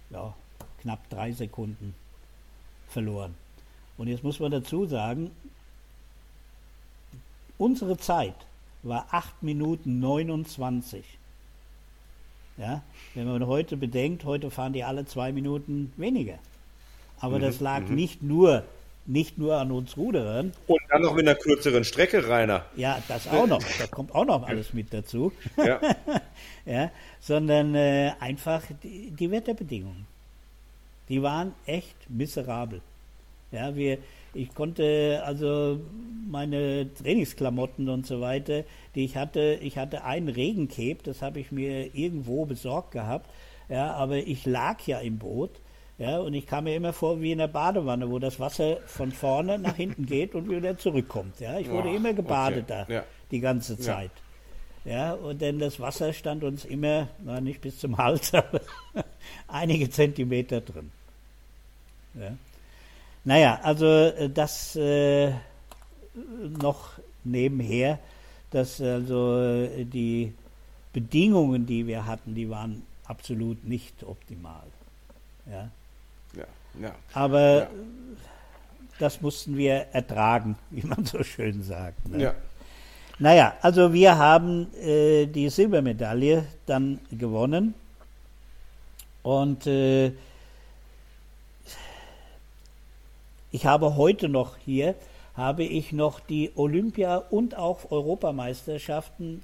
ja, 0.10 0.34
knapp 0.82 1.10
drei 1.10 1.32
Sekunden 1.32 1.94
verloren. 2.90 3.36
Und 3.98 4.08
jetzt 4.08 4.24
muss 4.24 4.40
man 4.40 4.52
dazu 4.52 4.86
sagen, 4.86 5.32
unsere 7.58 7.98
Zeit 7.98 8.36
war 8.84 9.08
8 9.12 9.44
Minuten 9.44 10.00
29. 10.00 11.04
Ja, 12.58 12.84
wenn 13.16 13.28
man 13.28 13.48
heute 13.48 13.78
bedenkt, 13.78 14.26
heute 14.26 14.52
fahren 14.52 14.74
die 14.74 14.84
alle 14.84 15.06
zwei 15.06 15.32
Minuten 15.32 15.94
weniger. 15.98 16.38
Aber 17.20 17.38
mhm, 17.38 17.42
das 17.42 17.60
lag 17.60 17.82
mhm. 17.82 17.96
nicht 17.96 18.22
nur 18.22 18.64
nicht 19.06 19.38
nur 19.38 19.58
an 19.58 19.72
uns 19.72 19.98
Ruderern. 19.98 20.54
Und 20.68 20.80
dann 20.90 21.02
noch 21.02 21.16
mit 21.16 21.28
einer 21.28 21.38
kürzeren 21.38 21.84
Strecke, 21.84 22.28
Rainer. 22.28 22.66
Ja, 22.76 23.02
das 23.08 23.28
auch 23.28 23.48
noch. 23.48 23.62
Da 23.80 23.88
kommt 23.88 24.14
auch 24.14 24.26
noch 24.26 24.48
alles 24.48 24.74
mit 24.74 24.94
dazu. 24.94 25.32
Ja. 25.58 25.82
ja 26.66 26.92
sondern 27.20 27.76
äh, 27.76 28.12
einfach 28.20 28.64
die, 28.84 29.12
die, 29.12 29.32
Wetterbedingungen. 29.32 30.06
Die 31.10 31.22
waren 31.22 31.54
echt 31.66 31.96
miserabel. 32.10 32.82
Ja, 33.52 33.76
wir, 33.76 33.98
ich 34.34 34.54
konnte 34.54 35.22
also 35.26 35.80
meine 36.28 36.94
Trainingsklamotten 36.94 37.90
und 37.90 38.06
so 38.06 38.22
weiter, 38.22 38.64
die 38.96 39.04
ich 39.04 39.18
hatte, 39.18 39.60
ich 39.62 39.78
hatte 39.78 40.04
ein 40.04 40.30
Regencape, 40.30 40.98
das 41.04 41.22
habe 41.22 41.40
ich 41.40 41.52
mir 41.52 41.96
irgendwo 41.96 42.46
besorgt 42.46 42.92
gehabt. 42.92 43.30
Ja, 43.70 43.94
aber 43.94 44.18
ich 44.18 44.46
lag 44.46 44.82
ja 44.86 45.00
im 45.00 45.18
Boot 45.18 45.62
ja, 46.02 46.18
und 46.18 46.34
ich 46.34 46.48
kam 46.48 46.64
mir 46.64 46.76
immer 46.76 46.94
vor 46.94 47.22
wie 47.22 47.32
in 47.32 47.38
der 47.38 47.48
Badewanne, 47.48 48.10
wo 48.10 48.18
das 48.18 48.40
Wasser 48.40 48.78
von 48.88 49.12
vorne 49.12 49.60
nach 49.60 49.76
hinten 49.76 50.06
geht 50.08 50.34
und 50.34 50.50
wieder 50.50 50.76
zurückkommt. 50.76 51.40
Ja, 51.40 51.60
ich 51.60 51.70
wurde 51.70 51.90
oh, 51.90 51.96
immer 51.96 52.12
gebadet 52.14 52.66
okay. 52.72 52.86
da 52.88 52.94
ja. 52.94 53.04
die 53.30 53.40
ganze 53.40 53.78
Zeit. 53.78 54.10
Ja. 54.84 54.92
ja. 54.92 55.14
und 55.14 55.42
denn 55.42 55.60
das 55.60 55.80
Wasser 55.80 56.12
stand 56.14 56.44
uns 56.44 56.66
immer, 56.66 57.10
na, 57.24 57.40
nicht 57.40 57.62
bis 57.62 57.78
zum 57.78 58.00
Hals, 58.00 58.34
aber 58.34 58.62
einige 59.48 59.92
Zentimeter 59.92 60.62
drin. 60.62 60.92
Ja. 62.16 62.36
Naja, 63.24 63.60
also 63.64 63.86
äh, 63.86 64.30
das 64.30 64.76
äh, 64.76 65.32
noch 66.62 66.92
nebenher, 67.24 68.00
dass 68.50 68.82
also 68.82 69.40
äh, 69.40 69.86
die 69.86 70.34
Bedingungen, 70.94 71.66
die 71.66 71.86
wir 71.88 72.06
hatten, 72.06 72.36
die 72.36 72.50
waren 72.50 72.84
absolut 73.06 73.64
nicht 73.64 74.04
optimal. 74.04 74.64
Ja. 75.50 75.70
Ja, 76.36 76.46
ja. 76.82 76.96
Aber 77.14 77.60
Ja. 77.64 77.70
das 79.00 79.22
mussten 79.22 79.58
wir 79.58 79.86
ertragen, 79.94 80.58
wie 80.70 80.86
man 80.86 81.06
so 81.06 81.24
schön 81.24 81.64
sagt. 81.64 82.08
Ne? 82.10 82.24
Ja. 82.24 82.34
Naja, 83.20 83.54
also 83.62 83.94
wir 83.94 84.18
haben 84.18 84.74
äh, 84.82 85.28
die 85.28 85.48
Silbermedaille 85.50 86.46
dann 86.66 87.00
gewonnen 87.12 87.76
und 89.22 89.68
äh, 89.68 90.12
ich 93.52 93.66
habe 93.66 93.96
heute 93.96 94.30
noch 94.30 94.58
hier, 94.58 94.96
habe 95.36 95.64
ich 95.64 95.92
noch 95.92 96.20
die 96.20 96.52
Olympia- 96.56 97.18
und 97.18 97.58
auch 97.58 97.92
Europameisterschaften 97.92 99.42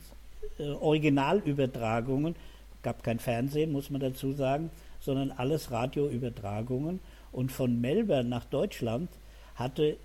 äh, 0.60 0.70
Originalübertragungen, 0.70 2.36
gab 2.84 3.04
kein 3.04 3.20
Fernsehen, 3.20 3.72
muss 3.72 3.90
man 3.90 4.02
dazu 4.02 4.34
sagen, 4.34 4.70
sondern 5.00 5.32
alles 5.32 5.72
Radioübertragungen 5.72 7.00
und 7.32 7.52
von 7.52 7.80
Melbourne 7.80 8.30
nach 8.30 8.46
Deutschland 8.46 9.10
hatte 9.56 9.98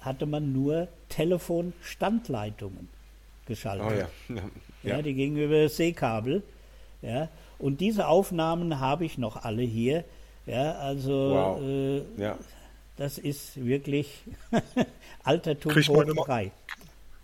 hatte 0.00 0.26
man 0.26 0.52
nur 0.52 0.88
Telefonstandleitungen 1.08 2.88
geschaltet. 3.46 3.86
Oh 3.86 3.90
ja. 3.90 4.34
Ja. 4.36 4.42
Ja, 4.84 4.96
ja. 4.96 5.02
die 5.02 5.14
gingen 5.14 5.36
über 5.36 5.68
Seekabel. 5.68 6.42
Ja, 7.02 7.28
und 7.58 7.80
diese 7.80 8.06
Aufnahmen 8.08 8.78
habe 8.80 9.04
ich 9.04 9.18
noch 9.18 9.44
alle 9.44 9.62
hier. 9.62 10.04
Ja, 10.46 10.72
also 10.76 11.12
Wow. 11.12 11.60
äh, 11.62 12.02
ja. 12.16 12.38
Das 12.98 13.16
ist 13.18 13.64
wirklich 13.64 14.22
Altertum 15.24 15.72
Kriegt 15.72 15.88
hoch 15.88 16.04
man 16.04 16.14
drei. 16.16 16.50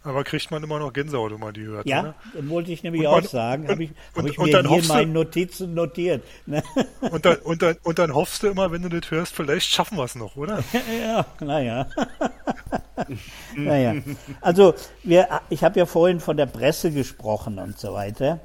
Aber 0.07 0.23
kriegt 0.23 0.51
man 0.51 0.63
immer 0.63 0.79
noch 0.79 0.93
Gänsehaut, 0.93 1.33
wenn 1.33 1.41
man 1.41 1.55
die 1.55 1.63
hört. 1.63 1.87
Ja, 1.87 2.03
Ne? 2.03 2.15
wollte 2.51 2.71
ich 2.73 2.83
nämlich 2.83 3.03
Und 3.03 3.09
auch 3.09 3.15
man- 3.23 3.25
sagen, 3.27 3.63
und- 3.65 3.71
habe 3.71 3.85
ich, 3.85 3.91
hab 4.15 4.23
und- 4.23 4.31
ich 4.31 4.39
und 4.39 4.45
mir 4.47 4.53
dann 4.53 4.69
hier 4.69 4.79
in 4.83 4.87
meinen 4.89 5.13
Notizen 5.15 5.73
notiert. 5.73 6.23
Ne? 6.45 6.63
Und, 7.11 7.25
dann, 7.25 7.37
und, 7.39 7.63
dann, 7.63 7.77
und 7.85 7.99
dann 7.99 8.15
hoffst 8.15 8.43
du 8.43 8.49
immer, 8.49 8.71
wenn 8.71 8.83
du 8.83 8.91
das 8.91 9.11
hörst, 9.11 9.35
vielleicht 9.35 9.67
schaffen 9.71 9.97
wir 9.97 10.05
es 10.05 10.15
noch, 10.15 10.37
oder? 10.37 10.63
Ja, 11.03 11.25
naja. 11.41 11.87
naja. 13.57 13.95
Also, 14.41 14.75
wir, 15.03 15.41
ich 15.51 15.65
habe 15.65 15.79
ja 15.79 15.87
vorhin 15.87 16.21
von 16.21 16.37
der 16.37 16.47
Presse 16.47 16.91
gesprochen 16.91 17.59
und 17.59 17.79
so 17.79 17.93
weiter. 17.95 18.41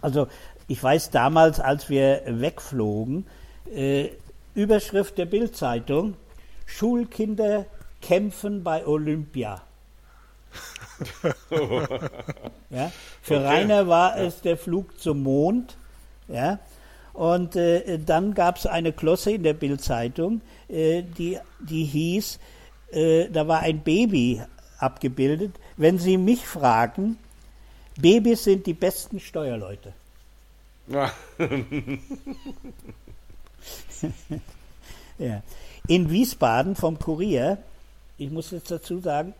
Also, 0.00 0.28
ich 0.66 0.82
weiß 0.82 1.10
damals, 1.10 1.60
als 1.60 1.88
wir 1.90 2.22
wegflogen, 2.26 3.26
äh, 3.74 4.08
Überschrift 4.58 5.18
der 5.18 5.26
Bildzeitung: 5.26 6.14
Schulkinder 6.66 7.66
kämpfen 8.02 8.64
bei 8.64 8.84
Olympia. 8.86 9.62
ja, 12.70 12.90
für 13.22 13.36
Okay. 13.36 13.46
Rainer 13.46 13.86
war 13.86 14.18
es 14.18 14.40
der 14.40 14.56
Flug 14.56 14.98
zum 15.00 15.22
Mond. 15.22 15.76
Ja, 16.26 16.58
und 17.12 17.54
äh, 17.56 17.98
dann 17.98 18.34
gab 18.34 18.56
es 18.58 18.66
eine 18.66 18.92
Klosse 18.92 19.30
in 19.32 19.44
der 19.44 19.54
Bildzeitung, 19.54 20.40
äh, 20.68 21.02
die, 21.02 21.38
die 21.60 21.84
hieß, 21.84 22.38
äh, 22.90 23.28
da 23.28 23.46
war 23.46 23.60
ein 23.60 23.80
Baby 23.80 24.42
abgebildet. 24.78 25.54
Wenn 25.76 25.98
Sie 25.98 26.16
mich 26.16 26.46
fragen, 26.46 27.16
Babys 28.00 28.44
sind 28.44 28.66
die 28.66 28.74
besten 28.74 29.20
Steuerleute. 29.20 29.92
Ja. 35.18 35.42
In 35.88 36.10
Wiesbaden 36.10 36.76
vom 36.76 36.98
Kurier, 36.98 37.58
ich 38.18 38.30
muss 38.30 38.52
jetzt 38.52 38.70
dazu 38.70 39.00
sagen, 39.00 39.34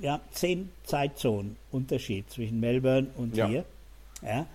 ja, 0.00 0.20
zehn 0.32 0.70
Zeitzonen 0.84 1.56
Unterschied 1.70 2.30
zwischen 2.30 2.60
Melbourne 2.60 3.08
und 3.16 3.34
Ja. 3.36 3.46
hier. 3.46 3.64
Ja. 4.22 4.46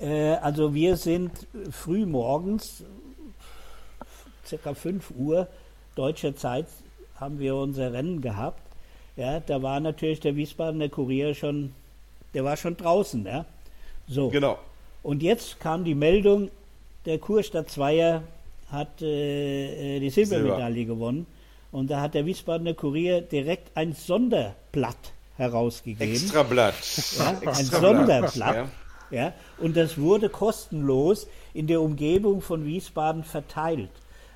Äh, 0.00 0.36
also 0.38 0.74
wir 0.74 0.96
sind 0.96 1.30
früh 1.70 2.04
morgens, 2.04 2.82
circa 4.44 4.74
5 4.74 5.12
Uhr 5.16 5.48
deutscher 5.94 6.36
Zeit, 6.36 6.66
haben 7.18 7.38
wir 7.38 7.54
unser 7.56 7.92
Rennen 7.92 8.20
gehabt. 8.20 8.60
Ja, 9.16 9.40
da 9.40 9.62
war 9.62 9.80
natürlich 9.80 10.20
der 10.20 10.36
Wiesbadener 10.36 10.88
Kurier 10.88 11.34
schon, 11.34 11.72
der 12.34 12.44
war 12.44 12.56
schon 12.56 12.76
draußen. 12.76 13.24
Ja. 13.24 13.46
So. 14.08 14.28
Genau. 14.30 14.58
Und 15.02 15.22
jetzt 15.22 15.58
kam 15.60 15.84
die 15.84 15.94
Meldung, 15.94 16.50
der 17.06 17.18
Kurstadt 17.18 17.70
Zweier 17.70 18.22
hat 18.70 19.00
äh, 19.00 19.96
äh, 19.96 20.00
die 20.00 20.10
Silbermedaille 20.10 20.84
gewonnen. 20.84 21.26
Und 21.72 21.90
da 21.90 22.00
hat 22.00 22.14
der 22.14 22.26
Wiesbadener 22.26 22.74
Kurier 22.74 23.20
direkt 23.20 23.76
ein 23.76 23.92
Sonderblatt 23.92 25.12
herausgegeben. 25.36 26.14
Extrablatt. 26.14 26.74
Ja, 27.18 27.50
ein. 27.50 27.64
Sonderblatt. 27.64 28.56
Ja. 28.56 28.68
Ja, 29.10 29.32
und 29.58 29.76
das 29.76 29.98
wurde 29.98 30.28
kostenlos 30.28 31.28
in 31.54 31.68
der 31.68 31.80
Umgebung 31.80 32.40
von 32.40 32.64
Wiesbaden 32.64 33.22
verteilt. 33.22 33.90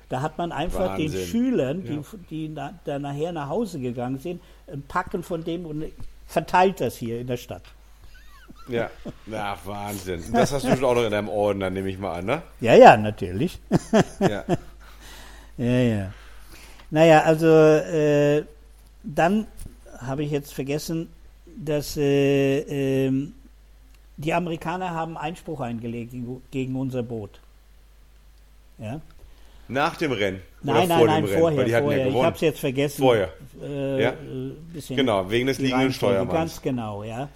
Da 0.07 0.21
hat 0.21 0.37
man 0.37 0.51
einfach 0.51 0.95
den 0.95 1.11
Wahnsinn. 1.11 1.27
Schülern, 1.27 1.83
die, 1.83 2.01
die 2.29 2.49
na, 2.49 2.79
da 2.85 2.99
nachher 2.99 3.31
nach 3.31 3.49
Hause 3.49 3.79
gegangen 3.79 4.19
sind, 4.19 4.41
ein 4.67 4.81
Packen 4.83 5.23
von 5.23 5.43
dem 5.43 5.65
und 5.65 5.85
verteilt 6.25 6.79
das 6.79 6.95
hier 6.97 7.19
in 7.19 7.27
der 7.27 7.37
Stadt. 7.37 7.63
Ja. 8.71 8.89
ja, 9.27 9.57
Wahnsinn. 9.65 10.23
Das 10.33 10.51
hast 10.51 10.65
du 10.65 10.69
schon 10.75 10.83
auch 10.83 10.95
noch 10.95 11.03
in 11.05 11.11
deinem 11.11 11.29
Ordner, 11.29 11.69
nehme 11.69 11.89
ich 11.89 11.97
mal 11.99 12.13
an, 12.19 12.25
ne? 12.25 12.41
Ja, 12.59 12.75
ja, 12.75 12.97
natürlich. 12.97 13.59
Ja. 14.19 14.43
Ja, 15.57 15.65
ja. 15.79 16.13
Naja, 16.89 17.21
also 17.21 17.47
äh, 17.47 18.43
dann 19.03 19.47
habe 19.99 20.23
ich 20.23 20.31
jetzt 20.31 20.53
vergessen, 20.53 21.09
dass 21.45 21.97
äh, 21.97 22.59
ähm, 23.05 23.33
die 24.17 24.33
Amerikaner 24.33 24.91
haben 24.91 25.17
Einspruch 25.17 25.59
eingelegt 25.61 26.11
gegen, 26.11 26.41
gegen 26.51 26.75
unser 26.75 27.03
Boot. 27.03 27.39
Ja? 28.79 29.01
Nach 29.67 29.95
dem 29.95 30.11
Rennen. 30.11 30.41
Nein, 30.63 30.87
nein, 30.87 30.97
vor 30.97 31.07
nein, 31.07 31.23
dem 31.23 31.25
Rennen, 31.25 31.39
vorher, 31.41 31.75
hatten 31.75 31.83
vorher. 31.85 32.05
ja 32.07 32.07
ich 32.07 32.23
habe 32.23 32.35
es 32.35 32.41
jetzt 32.41 32.59
vergessen. 32.59 33.01
Vorher. 33.01 33.29
Äh, 33.61 34.03
Ja. 34.03 34.09
äh, 34.09 34.95
Genau, 34.95 35.29
wegen 35.29 35.47
des 35.47 35.59
liegenden 35.59 35.93
Steuermanns. 35.93 36.33
Ganz 36.33 36.61
genau, 36.61 37.03
ja. 37.03 37.29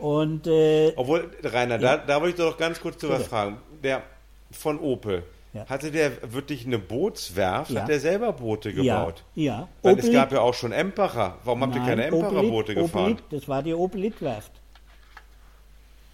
Und 0.00 0.46
äh, 0.46 0.92
Obwohl, 0.96 1.30
Rainer, 1.42 1.78
da, 1.78 1.96
da 1.96 2.20
wollte 2.20 2.42
ich 2.42 2.48
doch 2.50 2.58
ganz 2.58 2.80
kurz 2.80 2.98
zu 2.98 3.08
was 3.08 3.26
fragen. 3.26 3.58
Der 3.82 4.02
von 4.50 4.78
Opel, 4.80 5.22
Ja. 5.54 5.66
hatte 5.66 5.90
der 5.90 6.32
wirklich 6.32 6.66
eine 6.66 6.78
Bootswerft? 6.78 7.70
Ja. 7.70 7.82
Hat 7.82 7.88
der 7.88 8.00
selber 8.00 8.32
Boote 8.32 8.70
ja, 8.70 9.00
gebaut? 9.00 9.24
ja. 9.34 9.68
Weil 9.82 9.98
es 9.98 10.12
gab 10.12 10.32
ja 10.32 10.40
auch 10.40 10.54
schon 10.54 10.72
Emperor. 10.72 11.38
Warum 11.44 11.62
habt 11.62 11.74
ihr 11.74 11.80
keine 11.82 12.04
Emperor-Boote 12.04 12.74
gefahren? 12.74 13.12
Opelit, 13.12 13.24
das 13.30 13.48
war 13.48 13.62
die 13.62 13.74
Opelit-Werft. 13.74 14.52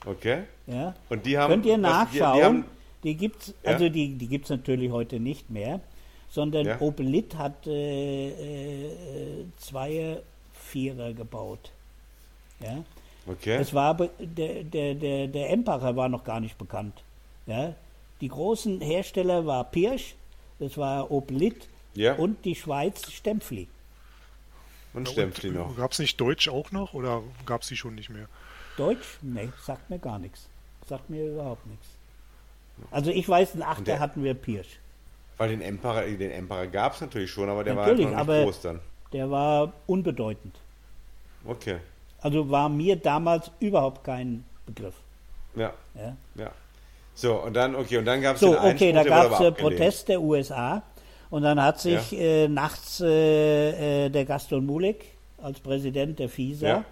Okay. 0.07 0.43
Ja. 0.67 0.95
Und 1.09 1.27
die 1.27 1.37
haben. 1.39 1.51
Könnt 1.51 1.67
ihr 1.67 1.79
nachschauen? 1.79 2.13
Die, 2.13 2.39
die 2.39 2.45
haben, 2.45 2.65
Die 3.05 3.15
gibt's, 3.17 3.55
Ja. 3.65 3.73
also 3.73 3.89
die, 3.89 4.15
die 4.15 4.27
gibt 4.29 4.45
es 4.47 4.51
natürlich 4.51 4.91
heute 4.91 5.21
nicht 5.21 5.51
mehr, 5.51 5.81
sondern 6.31 6.67
Ja. 6.67 6.81
Opelit 6.81 7.37
hat 7.37 7.67
äh, 7.67 8.29
äh, 8.29 9.45
Zweier, 9.59 10.19
Vierer 10.53 11.13
gebaut. 11.13 11.71
Ja. 12.61 12.85
Okay. 13.29 13.57
Es 13.57 13.73
war 13.75 13.95
der, 13.95 14.65
der, 14.65 14.95
der, 14.95 15.27
der 15.29 15.51
Emperor 15.51 15.95
war 15.97 16.09
noch 16.09 16.25
gar 16.25 16.41
nicht 16.41 16.59
bekannt. 16.59 17.03
Ja. 17.47 17.75
Die 18.21 18.29
großen 18.29 18.81
Hersteller 18.81 19.47
war 19.47 19.65
Pirsch, 19.65 20.15
das 20.59 20.77
war 20.77 21.11
Opelit 21.11 21.69
Ja. 21.95 22.15
und 22.15 22.45
die 22.45 22.55
Schweiz 22.55 23.11
Stempfli. 23.13 23.69
Und 24.95 25.09
Stempfli 25.09 25.51
noch. 25.51 25.77
Gab 25.77 25.93
es 25.93 25.99
nicht 25.99 26.21
Deutsch 26.21 26.49
auch 26.49 26.73
noch 26.73 26.95
oder 26.95 27.23
gab 27.47 27.63
es 27.63 27.69
die 27.69 27.77
schon 27.77 27.95
nicht 27.95 28.11
mehr? 28.11 28.27
Deutsch? 28.77 29.19
Nee, 29.23 29.51
sagt 29.63 29.89
mir 29.91 29.99
gar 29.99 30.19
nichts. 30.19 30.49
Sagt 30.89 31.11
mir 31.11 31.27
überhaupt 31.27 31.67
nichts. 31.67 31.87
Also 32.91 33.11
ich 33.11 33.29
weiß, 33.29 33.53
einen 33.55 33.63
Achter 33.63 33.83
der- 33.85 34.01
hatten 34.01 34.25
wir 34.25 34.35
Pirsch. 34.35 34.79
Weil 35.37 35.51
den 35.51 35.61
Emperor, 35.61 36.03
den 36.03 36.31
Emperor 36.33 36.67
gab 36.67 36.95
es 36.95 37.01
natürlich 37.01 37.31
schon, 37.31 37.49
aber 37.49 37.63
der 37.63 37.75
Natürlich, 37.75 38.07
war 38.07 38.17
halt 38.17 38.27
noch 38.27 38.35
aber- 38.35 38.37
nicht 38.39 38.45
groß 38.47 38.61
dann. 38.63 38.81
Der 39.13 39.31
war 39.31 39.73
unbedeutend. 39.87 40.57
Okay. 41.45 41.77
Also 42.21 42.51
war 42.51 42.69
mir 42.69 42.97
damals 42.97 43.51
überhaupt 43.61 44.05
kein 44.05 44.45
Begriff. 44.67 44.95
Ja, 45.55 45.73
Ja. 45.95 46.17
ja. 46.37 46.51
So, 47.15 47.35
und 47.43 47.55
dann, 47.55 47.75
okay, 47.75 47.97
und 47.99 48.05
dann 48.05 48.23
gab 48.23 48.35
es 48.37 48.41
So, 48.41 48.49
den 48.53 48.59
Einspruch, 48.59 48.75
okay, 48.75 48.93
da 48.93 49.03
gab 49.03 49.33
es 49.33 49.41
äh. 49.41 49.51
Protest 49.53 50.09
der 50.09 50.21
USA 50.21 50.83
und 51.31 51.43
dann 51.43 51.61
hat 51.61 51.81
sich 51.81 52.13
Ja. 52.13 52.19
äh, 52.19 52.49
nachts 52.49 53.01
äh, 53.01 54.07
äh, 54.07 54.09
der 54.09 54.25
Gaston 54.25 54.65
Mulik 54.65 55.05
als 55.43 55.59
Präsident 55.59 56.19
der 56.21 56.29
FISA 56.29 56.67
Ja. 56.69 56.85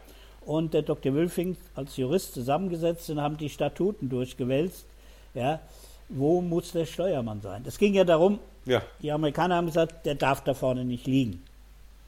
und 0.45 0.75
der 0.75 0.83
Dr. 0.83 1.15
Wülfing 1.15 1.57
als 1.77 1.97
Jurist 1.97 2.35
zusammengesetzt 2.35 3.09
und 3.11 3.21
haben 3.21 3.37
die 3.37 3.49
Statuten 3.49 4.09
durchgewälzt. 4.09 4.87
Ja, 5.35 5.61
wo 6.09 6.41
muss 6.41 6.73
der 6.73 6.87
Steuermann 6.87 7.41
sein? 7.41 7.63
Es 7.67 7.79
ging 7.79 7.95
ja 7.95 8.05
darum, 8.05 8.39
Ja, 8.65 8.83
die 9.03 9.13
Amerikaner 9.13 9.57
haben 9.57 9.67
gesagt, 9.67 10.07
der 10.07 10.15
darf 10.17 10.43
da 10.43 10.55
vorne 10.55 10.85
nicht 10.85 11.07
liegen. 11.07 11.45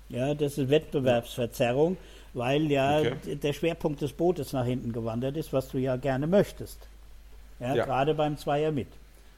Ja, 0.08 0.34
das 0.34 0.58
ist 0.58 0.70
Wettbewerbsverzerrung, 0.70 1.96
weil 2.35 2.70
ja 2.70 3.01
Okay. 3.01 3.37
der 3.37 3.53
Schwerpunkt 3.53 4.01
des 4.03 4.12
Bootes 4.12 4.53
nach 4.53 4.64
hinten 4.64 4.93
gewandert 4.93 5.37
ist, 5.37 5.53
was 5.53 5.68
du 5.68 5.79
ja 5.79 5.97
gerne 5.97 6.26
möchtest. 6.26 6.79
Ja, 7.61 7.74
Ja. 7.74 7.85
gerade 7.85 8.14
beim 8.14 8.37
Zweier 8.37 8.70
mit. 8.72 8.89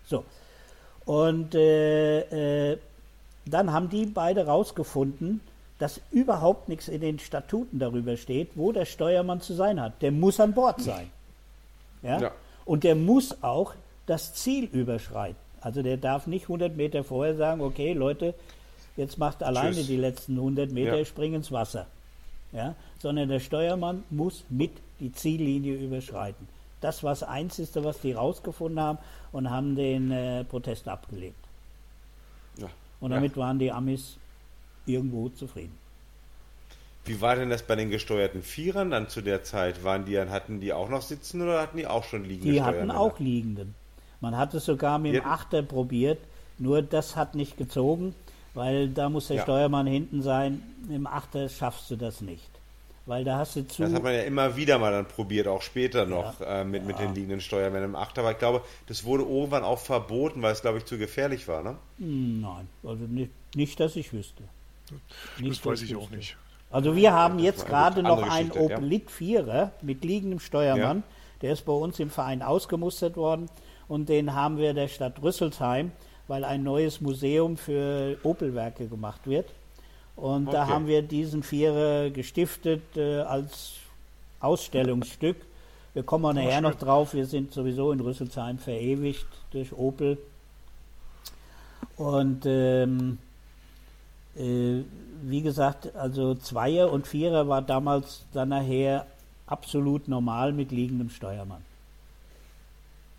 So. 0.06 0.24
Und 1.04 1.54
äh, 1.54 2.72
äh, 2.72 2.78
dann 3.46 3.72
haben 3.72 3.88
die 3.88 4.06
beide 4.06 4.46
rausgefunden, 4.46 5.40
dass 5.78 6.00
überhaupt 6.10 6.68
nichts 6.68 6.88
in 6.88 7.00
den 7.00 7.18
Statuten 7.18 7.78
darüber 7.78 8.16
steht, 8.16 8.50
wo 8.54 8.70
der 8.70 8.84
Steuermann 8.84 9.40
zu 9.40 9.54
sein 9.54 9.80
hat. 9.80 10.02
Der 10.02 10.12
muss 10.12 10.38
an 10.38 10.52
Bord 10.52 10.82
sein. 10.82 11.10
Ja? 12.02 12.20
ja. 12.20 12.30
Und 12.66 12.84
der 12.84 12.94
muss 12.94 13.42
auch 13.42 13.74
das 14.06 14.34
Ziel 14.34 14.64
überschreiten. 14.64 15.36
Also 15.62 15.82
der 15.82 15.96
darf 15.96 16.26
nicht 16.26 16.44
100 16.44 16.76
Meter 16.76 17.02
vorher 17.04 17.34
sagen, 17.36 17.60
okay 17.62 17.92
Leute, 17.94 18.34
jetzt 18.96 19.18
macht 19.18 19.42
alleine 19.42 19.74
Tschüss. 19.76 19.86
die 19.86 19.96
letzten 19.96 20.36
100 20.36 20.70
Meter, 20.70 20.96
ja. 20.98 21.04
spring 21.04 21.34
ins 21.34 21.50
Wasser. 21.50 21.86
Ja? 22.52 22.74
Sondern 22.98 23.28
der 23.28 23.40
Steuermann 23.40 24.04
muss 24.10 24.44
mit 24.48 24.72
die 24.98 25.12
Ziellinie 25.12 25.76
überschreiten. 25.76 26.48
Das 26.80 27.02
war 27.02 27.10
das 27.10 27.22
Einzige, 27.22 27.84
was 27.84 28.00
die 28.00 28.12
rausgefunden 28.12 28.80
haben 28.80 28.98
und 29.32 29.50
haben 29.50 29.76
den 29.76 30.10
äh, 30.10 30.44
Protest 30.44 30.88
abgelehnt. 30.88 31.34
Ja. 32.56 32.68
Und 33.00 33.10
damit 33.10 33.32
ja. 33.32 33.42
waren 33.42 33.58
die 33.58 33.70
Amis 33.70 34.16
irgendwo 34.86 35.28
zufrieden. 35.28 35.78
Wie 37.04 37.20
war 37.20 37.36
denn 37.36 37.50
das 37.50 37.62
bei 37.62 37.76
den 37.76 37.90
gesteuerten 37.90 38.42
Vierern 38.42 38.90
dann 38.90 39.08
zu 39.08 39.20
der 39.20 39.42
Zeit? 39.42 39.84
Waren 39.84 40.04
die, 40.04 40.18
hatten 40.18 40.60
die 40.60 40.72
auch 40.72 40.88
noch 40.88 41.02
sitzen 41.02 41.42
oder 41.42 41.60
hatten 41.60 41.78
die 41.78 41.86
auch 41.86 42.04
schon 42.04 42.24
liegende 42.24 42.52
Die 42.52 42.62
hatten 42.62 42.90
auch 42.90 43.18
liegenden. 43.18 43.74
Man 44.20 44.36
hat 44.36 44.52
es 44.52 44.66
sogar 44.66 44.98
mit 44.98 45.14
dem 45.14 45.24
Achter 45.24 45.62
probiert, 45.62 46.18
nur 46.58 46.82
das 46.82 47.16
hat 47.16 47.34
nicht 47.34 47.56
gezogen, 47.56 48.14
weil 48.54 48.88
da 48.88 49.08
muss 49.08 49.28
der 49.28 49.38
ja. 49.38 49.42
Steuermann 49.42 49.86
hinten 49.86 50.22
sein. 50.22 50.62
Im 50.88 51.06
Achter 51.06 51.48
schaffst 51.48 51.90
du 51.90 51.96
das 51.96 52.20
nicht. 52.20 52.48
Weil 53.06 53.24
da 53.24 53.38
hast 53.38 53.56
du 53.56 53.66
zu. 53.66 53.82
Das 53.82 53.92
hat 53.92 54.02
man 54.02 54.14
ja 54.14 54.22
immer 54.22 54.56
wieder 54.56 54.78
mal 54.78 54.92
dann 54.92 55.06
probiert, 55.06 55.48
auch 55.48 55.62
später 55.62 56.06
noch 56.06 56.38
ja. 56.40 56.60
äh, 56.60 56.64
mit, 56.64 56.82
ja. 56.82 56.88
mit 56.88 56.98
den 56.98 57.14
liegenden 57.14 57.40
Steuermännern 57.40 57.90
im 57.90 57.96
Achter. 57.96 58.20
Aber 58.20 58.32
ich 58.32 58.38
glaube, 58.38 58.62
das 58.86 59.04
wurde 59.04 59.24
irgendwann 59.24 59.64
auch 59.64 59.78
verboten, 59.78 60.42
weil 60.42 60.52
es, 60.52 60.62
glaube 60.62 60.78
ich, 60.78 60.84
zu 60.84 60.98
gefährlich 60.98 61.48
war, 61.48 61.62
ne? 61.62 61.76
Hm, 61.98 62.40
nein, 62.42 62.68
also 62.84 63.04
nicht, 63.04 63.30
nicht 63.56 63.80
dass 63.80 63.96
ich 63.96 64.12
wüsste. 64.12 64.44
Nicht, 65.38 65.64
das 65.64 65.66
weiß 65.66 65.82
ich 65.82 65.96
auch 65.96 66.10
nicht. 66.10 66.36
Also 66.70 66.94
wir 66.94 67.12
haben 67.12 67.38
jetzt 67.38 67.66
gerade 67.66 68.02
noch 68.02 68.22
einen 68.22 68.52
Opel 68.52 68.78
4er 68.78 69.70
mit 69.82 70.04
liegendem 70.04 70.38
Steuermann. 70.38 71.02
Der 71.42 71.52
ist 71.52 71.64
bei 71.64 71.72
uns 71.72 71.98
im 71.98 72.10
Verein 72.10 72.42
ausgemustert 72.42 73.16
worden 73.16 73.48
und 73.88 74.08
den 74.08 74.34
haben 74.34 74.58
wir 74.58 74.72
der 74.72 74.88
Stadt 74.88 75.20
Rüsselsheim, 75.22 75.90
weil 76.30 76.44
ein 76.44 76.62
neues 76.62 77.00
Museum 77.00 77.56
für 77.56 78.16
Opelwerke 78.22 78.86
gemacht 78.86 79.26
wird. 79.26 79.48
Und 80.14 80.46
okay. 80.46 80.52
da 80.52 80.68
haben 80.68 80.86
wir 80.86 81.02
diesen 81.02 81.42
Vierer 81.42 82.10
gestiftet 82.10 82.82
äh, 82.94 83.22
als 83.22 83.72
Ausstellungsstück. 84.38 85.36
Wir 85.92 86.04
kommen 86.04 86.24
auch 86.26 86.32
nachher 86.32 86.60
noch 86.60 86.76
drauf. 86.76 87.14
Wir 87.14 87.26
sind 87.26 87.52
sowieso 87.52 87.90
in 87.90 87.98
Rüsselsheim 87.98 88.58
verewigt 88.58 89.26
durch 89.50 89.72
Opel. 89.72 90.18
Und 91.96 92.46
ähm, 92.46 93.18
äh, 94.36 94.82
wie 95.22 95.42
gesagt, 95.42 95.96
also 95.96 96.36
Zweier 96.36 96.92
und 96.92 97.08
Vierer 97.08 97.48
war 97.48 97.60
damals 97.60 98.24
dann 98.32 98.50
nachher 98.50 99.04
absolut 99.48 100.06
normal 100.06 100.52
mit 100.52 100.70
liegendem 100.70 101.10
Steuermann. 101.10 101.64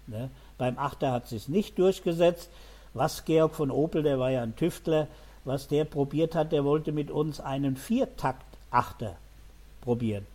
Ne? 0.07 0.29
Beim 0.57 0.77
Achter 0.79 1.11
hat 1.11 1.27
sich 1.27 1.49
nicht 1.49 1.77
durchgesetzt. 1.77 2.49
Was 2.93 3.25
Georg 3.25 3.55
von 3.55 3.71
Opel, 3.71 4.03
der 4.03 4.19
war 4.19 4.31
ja 4.31 4.43
ein 4.43 4.55
Tüftler, 4.55 5.07
was 5.45 5.67
der 5.67 5.85
probiert 5.85 6.35
hat, 6.35 6.51
der 6.51 6.63
wollte 6.63 6.91
mit 6.91 7.09
uns 7.09 7.39
einen 7.39 7.75
Viertakt-Achter 7.75 9.15
probieren. 9.81 10.25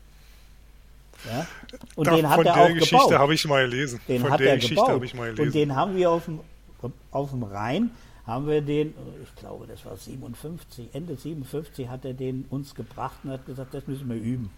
Ja? 1.31 1.47
Und 1.95 2.07
da, 2.07 2.17
den 2.17 2.29
hat 2.29 2.45
er 2.45 2.57
auch 2.57 2.69
Geschichte 2.69 3.19
habe 3.19 3.35
ich 3.35 3.47
mal 3.47 3.69
gelesen. 3.69 4.01
Den 4.09 4.23
von 4.23 4.31
hat 4.31 4.41
der 4.41 4.51
er 4.51 4.57
Geschichte 4.57 4.87
habe 4.87 5.05
ich 5.05 5.15
mal 5.15 5.31
gelesen. 5.31 5.47
Und 5.47 5.55
den 5.55 5.77
haben 5.77 5.97
wir 5.97 6.11
auf 6.11 6.25
dem, 6.25 6.41
auf 7.11 7.31
dem 7.31 7.43
Rhein, 7.43 7.91
haben 8.27 8.47
wir 8.49 8.61
den, 8.61 8.95
ich 9.23 9.35
glaube, 9.37 9.67
das 9.67 9.85
war 9.85 9.97
57, 9.97 10.89
Ende 10.93 11.17
57 11.17 11.89
hat 11.89 12.05
er 12.05 12.15
den 12.15 12.45
uns 12.51 12.75
gebracht 12.75 13.19
und 13.25 13.31
hat 13.31 13.47
gesagt, 13.47 13.73
das 13.75 13.87
müssen 13.87 14.09
wir 14.09 14.17
üben. 14.17 14.51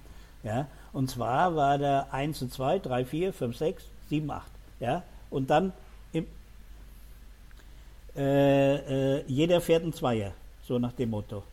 Ja? 0.43 0.67
Und 0.93 1.11
zwar 1.11 1.55
war 1.55 1.79
der 1.79 2.13
1 2.13 2.39
zu 2.39 2.49
2, 2.49 2.79
3, 2.79 3.05
4, 3.05 3.33
5, 3.33 3.57
6, 3.57 3.85
7, 4.09 4.31
8. 4.31 4.47
Ja? 4.81 5.03
und 5.31 5.51
dann 5.51 5.73
äh, 8.19 9.19
äh, 9.19 9.25
jeder 9.27 9.61
fährt 9.61 9.85
ein 9.85 9.93
Zweier, 9.93 10.33
so 10.67 10.79
nach 10.79 10.93
dem 10.93 11.11
Motto. 11.11 11.45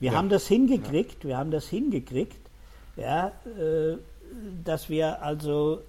Wir 0.00 0.12
ja. 0.12 0.18
haben 0.18 0.28
das 0.28 0.46
hingekriegt, 0.46 1.24
ja. 1.24 1.30
wir 1.30 1.36
haben 1.38 1.50
das 1.50 1.68
hingekriegt, 1.68 2.38
ja, 2.96 3.28
äh, 3.46 3.96
dass 4.64 4.90
wir 4.90 5.22
also, 5.22 5.80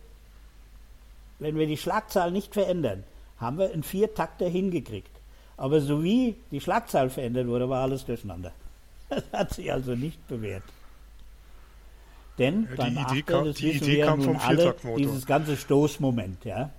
wenn 1.39 1.57
wir 1.57 1.67
die 1.67 1.77
Schlagzahl 1.77 2.31
nicht 2.31 2.53
verändern, 2.53 3.03
haben 3.37 3.57
wir 3.57 3.71
einen 3.71 3.83
Viertakter 3.83 4.47
hingekriegt. 4.47 5.11
Aber 5.57 5.81
so 5.81 6.03
wie 6.03 6.35
die 6.51 6.61
Schlagzahl 6.61 7.09
verändert 7.09 7.47
wurde, 7.47 7.69
war 7.69 7.83
alles 7.83 8.05
durcheinander. 8.05 8.51
Das 9.09 9.23
hat 9.31 9.53
sich 9.53 9.71
also 9.71 9.93
nicht 9.93 10.27
bewährt. 10.27 10.63
Denn 12.39 12.67
ja, 12.69 12.75
beim 12.75 12.93
Idee 12.93 13.01
Achter, 13.01 13.21
kam, 13.21 13.45
das 13.45 13.61
wissen 13.61 13.83
Idee 13.83 13.87
wir 13.87 13.97
ja 13.97 14.15
nun 14.15 14.37
alle, 14.37 14.75
dieses 14.97 15.25
ganze 15.25 15.55
Stoßmoment, 15.55 16.45
ja. 16.45 16.71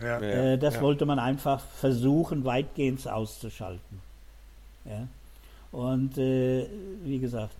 Ja. 0.00 0.20
Äh, 0.20 0.58
das 0.58 0.74
ja. 0.74 0.80
wollte 0.80 1.06
man 1.06 1.18
einfach 1.18 1.60
versuchen, 1.60 2.44
weitgehend 2.44 3.06
auszuschalten. 3.08 4.00
Ja? 4.84 5.08
Und 5.72 6.16
äh, 6.18 6.66
wie 7.04 7.18
gesagt, 7.18 7.56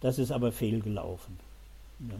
das 0.00 0.18
ist 0.18 0.32
aber 0.32 0.52
fehlgelaufen. 0.52 1.38
Ja? 2.00 2.16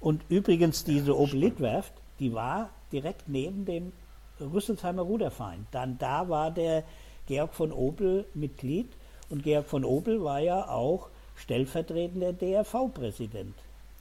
Und 0.00 0.22
übrigens, 0.28 0.84
diese 0.84 1.18
Oblitwerft, 1.18 1.92
die 2.20 2.32
war 2.32 2.70
direkt 2.92 3.28
neben 3.28 3.64
dem 3.64 3.92
Rüsselsheimer 4.40 5.02
Ruderverein. 5.02 5.66
Dann 5.72 5.98
da 5.98 6.28
war 6.28 6.50
der 6.50 6.84
Georg 7.26 7.54
von 7.54 7.72
Opel 7.72 8.24
Mitglied 8.34 8.88
und 9.28 9.42
Georg 9.42 9.66
von 9.66 9.84
Opel 9.84 10.22
war 10.22 10.38
ja 10.38 10.68
auch 10.68 11.08
stellvertretender 11.36 12.32
DRV-Präsident. 12.32 13.54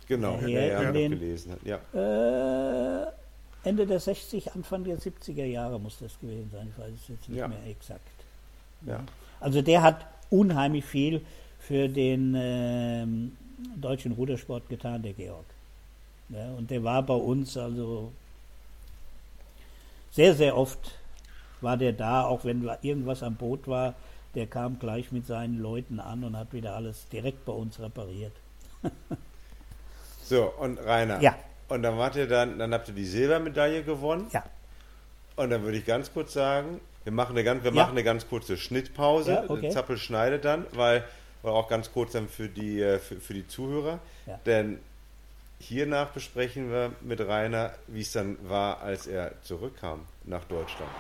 Genau, 0.08 0.38
der 0.38 0.68
ja, 0.68 0.92
den, 0.92 1.12
gelesen 1.12 1.52
hat. 1.52 1.60
Ja. 1.64 1.80
Äh, 1.94 3.08
Ende 3.64 3.86
der 3.86 4.00
60, 4.00 4.54
Anfang 4.54 4.84
der 4.84 4.98
70er 4.98 5.46
Jahre 5.46 5.80
muss 5.80 5.98
das 6.00 6.20
gewesen 6.20 6.50
sein. 6.52 6.72
Ich 6.72 6.82
weiß 6.82 6.94
es 6.94 7.08
jetzt 7.08 7.30
nicht 7.30 7.38
ja. 7.38 7.48
mehr 7.48 7.66
exakt. 7.68 8.02
Ja. 8.86 9.04
Also 9.40 9.62
der 9.62 9.82
hat 9.82 10.06
unheimlich 10.30 10.86
viel 10.86 11.22
für 11.60 11.90
den 11.90 12.36
äh, 12.36 13.06
deutschen 13.76 14.14
Rudersport 14.14 14.70
getan, 14.70 15.02
der 15.04 15.14
Georg. 15.14 15.46
Ja, 16.30 16.52
und 16.58 16.70
der 16.70 16.84
war 16.84 17.04
bei 17.04 17.14
uns 17.14 17.58
also 17.58 18.12
sehr, 20.12 20.34
sehr 20.34 20.58
oft 20.58 20.92
war 21.62 21.78
der 21.78 21.94
da, 21.94 22.26
auch 22.26 22.46
wenn 22.46 22.70
irgendwas 22.82 23.24
am 23.24 23.36
Boot 23.36 23.68
war, 23.68 23.96
der 24.36 24.48
kam 24.48 24.78
gleich 24.80 25.12
mit 25.12 25.26
seinen 25.26 25.60
Leuten 25.60 26.00
an 26.00 26.24
und 26.24 26.38
hat 26.38 26.54
wieder 26.54 26.76
alles 26.76 27.08
direkt 27.10 27.46
bei 27.46 27.54
uns 27.54 27.80
repariert. 27.80 28.34
so, 30.24 30.54
und 30.60 30.78
Rainer, 30.78 31.22
ja. 31.22 31.36
Und 31.70 31.84
dann 31.84 31.98
wart 31.98 32.16
ihr 32.16 32.28
dann, 32.28 32.60
dann 32.60 32.74
habt 32.74 32.88
ihr 32.88 32.94
die 32.94 33.06
Silbermedaille 33.06 33.84
gewonnen. 33.84 34.28
Ja. 34.32 34.44
Und 35.36 35.50
dann 35.50 35.64
würde 35.64 35.78
ich 35.78 35.86
ganz 35.86 36.12
kurz 36.14 36.34
sagen, 36.34 36.80
wir 37.04 37.14
machen 37.14 37.34
eine 37.34 37.44
ganz, 37.44 37.64
wir 37.64 37.72
ja. 37.72 37.76
machen 37.76 37.92
eine 37.92 38.04
ganz 38.04 38.28
kurze 38.28 38.58
Schnittpause. 38.58 39.32
Ja, 39.32 39.44
okay. 39.48 39.70
Zappel 39.70 39.98
schneidet 39.98 40.46
dann, 40.46 40.66
weil, 40.74 41.04
weil 41.42 41.52
auch 41.52 41.68
ganz 41.68 41.92
kurz 41.92 42.14
dann 42.14 42.28
für 42.28 42.50
die, 42.50 42.82
äh, 42.82 43.00
für, 43.00 43.18
für 43.18 43.34
die 43.34 43.48
Zuhörer. 43.48 44.00
Ja. 44.26 44.40
Denn 44.46 44.80
hiernach 45.60 46.10
besprechen 46.10 46.72
wir 46.72 46.92
mit 47.02 47.20
Rainer, 47.22 47.72
wie 47.88 48.02
es 48.02 48.12
dann 48.12 48.38
war, 48.48 48.82
als 48.82 49.08
er 49.08 49.42
zurückkam 49.44 50.02
nach 50.26 50.44
Deutschland. 50.46 50.92